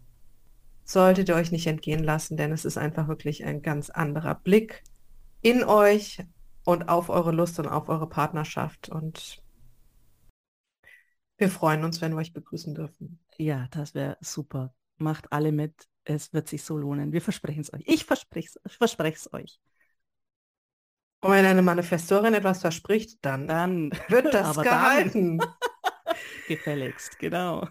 Solltet 0.83 1.29
ihr 1.29 1.35
euch 1.35 1.51
nicht 1.51 1.67
entgehen 1.67 2.03
lassen, 2.03 2.37
denn 2.37 2.51
es 2.51 2.65
ist 2.65 2.77
einfach 2.77 3.07
wirklich 3.07 3.45
ein 3.45 3.61
ganz 3.61 3.89
anderer 3.89 4.35
Blick 4.35 4.83
in 5.41 5.63
euch 5.63 6.23
und 6.65 6.89
auf 6.89 7.09
eure 7.09 7.31
Lust 7.31 7.59
und 7.59 7.67
auf 7.67 7.89
eure 7.89 8.07
Partnerschaft. 8.07 8.89
Und 8.89 9.41
wir 11.37 11.49
freuen 11.49 11.83
uns, 11.83 12.01
wenn 12.01 12.11
wir 12.11 12.17
euch 12.17 12.33
begrüßen 12.33 12.75
dürfen. 12.75 13.19
Ja, 13.37 13.67
das 13.71 13.95
wäre 13.95 14.17
super. 14.21 14.73
Macht 14.97 15.31
alle 15.31 15.51
mit. 15.51 15.87
Es 16.03 16.33
wird 16.33 16.47
sich 16.47 16.63
so 16.63 16.77
lohnen. 16.77 17.13
Wir 17.13 17.21
versprechen 17.21 17.61
es 17.61 17.73
euch. 17.73 17.83
Ich 17.85 18.05
verspreche 18.05 19.15
es 19.15 19.33
euch. 19.33 19.59
Und 21.21 21.31
wenn 21.31 21.45
eine 21.45 21.61
Manifestorin 21.61 22.33
etwas 22.33 22.61
verspricht, 22.61 23.19
dann, 23.21 23.47
dann 23.47 23.91
wird 24.07 24.33
das 24.33 24.57
gehalten. 24.57 25.39
Gefälligst, 26.47 27.19
genau. 27.19 27.67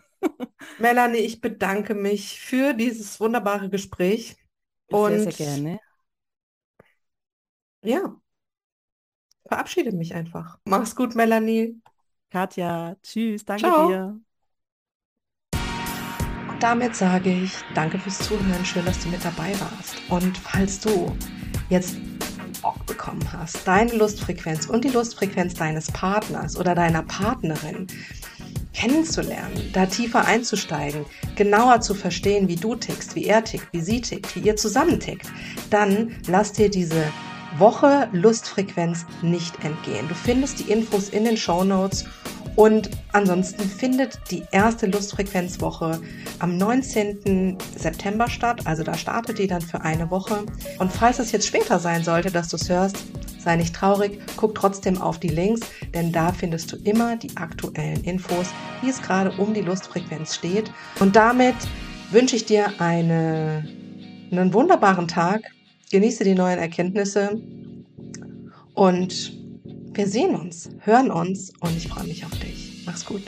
Melanie, 0.78 1.18
ich 1.18 1.40
bedanke 1.40 1.94
mich 1.94 2.40
für 2.40 2.74
dieses 2.74 3.18
wunderbare 3.20 3.68
Gespräch. 3.68 4.36
Sehr, 4.90 4.98
und 4.98 5.32
sehr 5.32 5.32
gerne 5.32 5.80
ja, 7.88 8.14
verabschiede 9.46 9.92
mich 9.92 10.14
einfach. 10.14 10.58
Mach's 10.64 10.94
gut, 10.94 11.14
Melanie. 11.14 11.80
Katja, 12.30 12.96
tschüss, 13.02 13.44
danke 13.44 13.62
Ciao. 13.62 13.88
dir. 13.88 14.20
Und 16.50 16.62
damit 16.62 16.94
sage 16.94 17.32
ich 17.32 17.52
danke 17.74 17.98
fürs 17.98 18.18
Zuhören, 18.18 18.64
schön, 18.64 18.84
dass 18.84 19.02
du 19.02 19.08
mit 19.08 19.24
dabei 19.24 19.54
warst. 19.60 19.96
Und 20.10 20.36
falls 20.36 20.80
du 20.80 21.16
jetzt 21.70 21.96
Bock 22.60 22.84
bekommen 22.86 23.32
hast, 23.32 23.66
deine 23.66 23.92
Lustfrequenz 23.92 24.66
und 24.66 24.84
die 24.84 24.88
Lustfrequenz 24.88 25.54
deines 25.54 25.90
Partners 25.90 26.56
oder 26.56 26.74
deiner 26.74 27.02
Partnerin 27.04 27.86
kennenzulernen, 28.74 29.70
da 29.72 29.86
tiefer 29.86 30.26
einzusteigen, 30.26 31.06
genauer 31.36 31.80
zu 31.80 31.94
verstehen, 31.94 32.48
wie 32.48 32.56
du 32.56 32.74
tickst, 32.74 33.14
wie 33.14 33.24
er 33.24 33.42
tickt, 33.42 33.72
wie 33.72 33.80
sie 33.80 34.00
tickt, 34.00 34.36
wie 34.36 34.40
ihr 34.40 34.56
zusammen 34.56 35.00
tickt, 35.00 35.32
dann 35.70 36.14
lass 36.26 36.52
dir 36.52 36.68
diese 36.68 37.10
Woche 37.56 38.08
Lustfrequenz 38.12 39.06
nicht 39.22 39.64
entgehen. 39.64 40.08
Du 40.08 40.14
findest 40.14 40.58
die 40.60 40.70
Infos 40.70 41.08
in 41.08 41.24
den 41.24 41.36
Show 41.36 41.64
Notes 41.64 42.04
und 42.58 42.90
ansonsten 43.12 43.62
findet 43.62 44.18
die 44.32 44.42
erste 44.50 44.86
Lustfrequenzwoche 44.86 46.00
am 46.40 46.56
19. 46.56 47.56
September 47.76 48.28
statt. 48.28 48.62
Also 48.64 48.82
da 48.82 48.94
startet 48.94 49.38
die 49.38 49.46
dann 49.46 49.62
für 49.62 49.82
eine 49.82 50.10
Woche. 50.10 50.44
Und 50.80 50.92
falls 50.92 51.20
es 51.20 51.30
jetzt 51.30 51.46
später 51.46 51.78
sein 51.78 52.02
sollte, 52.02 52.32
dass 52.32 52.48
du 52.48 52.56
es 52.56 52.68
hörst, 52.68 52.96
sei 53.38 53.54
nicht 53.54 53.76
traurig, 53.76 54.20
guck 54.36 54.56
trotzdem 54.56 55.00
auf 55.00 55.20
die 55.20 55.28
Links, 55.28 55.60
denn 55.94 56.10
da 56.10 56.32
findest 56.32 56.72
du 56.72 56.76
immer 56.78 57.16
die 57.16 57.36
aktuellen 57.36 58.02
Infos, 58.02 58.48
wie 58.82 58.90
es 58.90 59.00
gerade 59.00 59.30
um 59.40 59.54
die 59.54 59.62
Lustfrequenz 59.62 60.34
steht. 60.34 60.70
Und 60.98 61.14
damit 61.14 61.54
wünsche 62.10 62.34
ich 62.34 62.44
dir 62.44 62.72
eine, 62.80 63.64
einen 64.32 64.52
wunderbaren 64.52 65.06
Tag. 65.06 65.42
Genieße 65.90 66.24
die 66.24 66.34
neuen 66.34 66.58
Erkenntnisse 66.58 67.40
und 68.74 69.32
wir 69.94 70.06
sehen 70.06 70.36
uns, 70.36 70.68
hören 70.80 71.10
uns 71.10 71.52
und 71.60 71.76
ich 71.76 71.88
freue 71.88 72.06
mich 72.06 72.24
auf 72.24 72.38
dich. 72.38 72.82
Mach's 72.86 73.04
gut. 73.04 73.22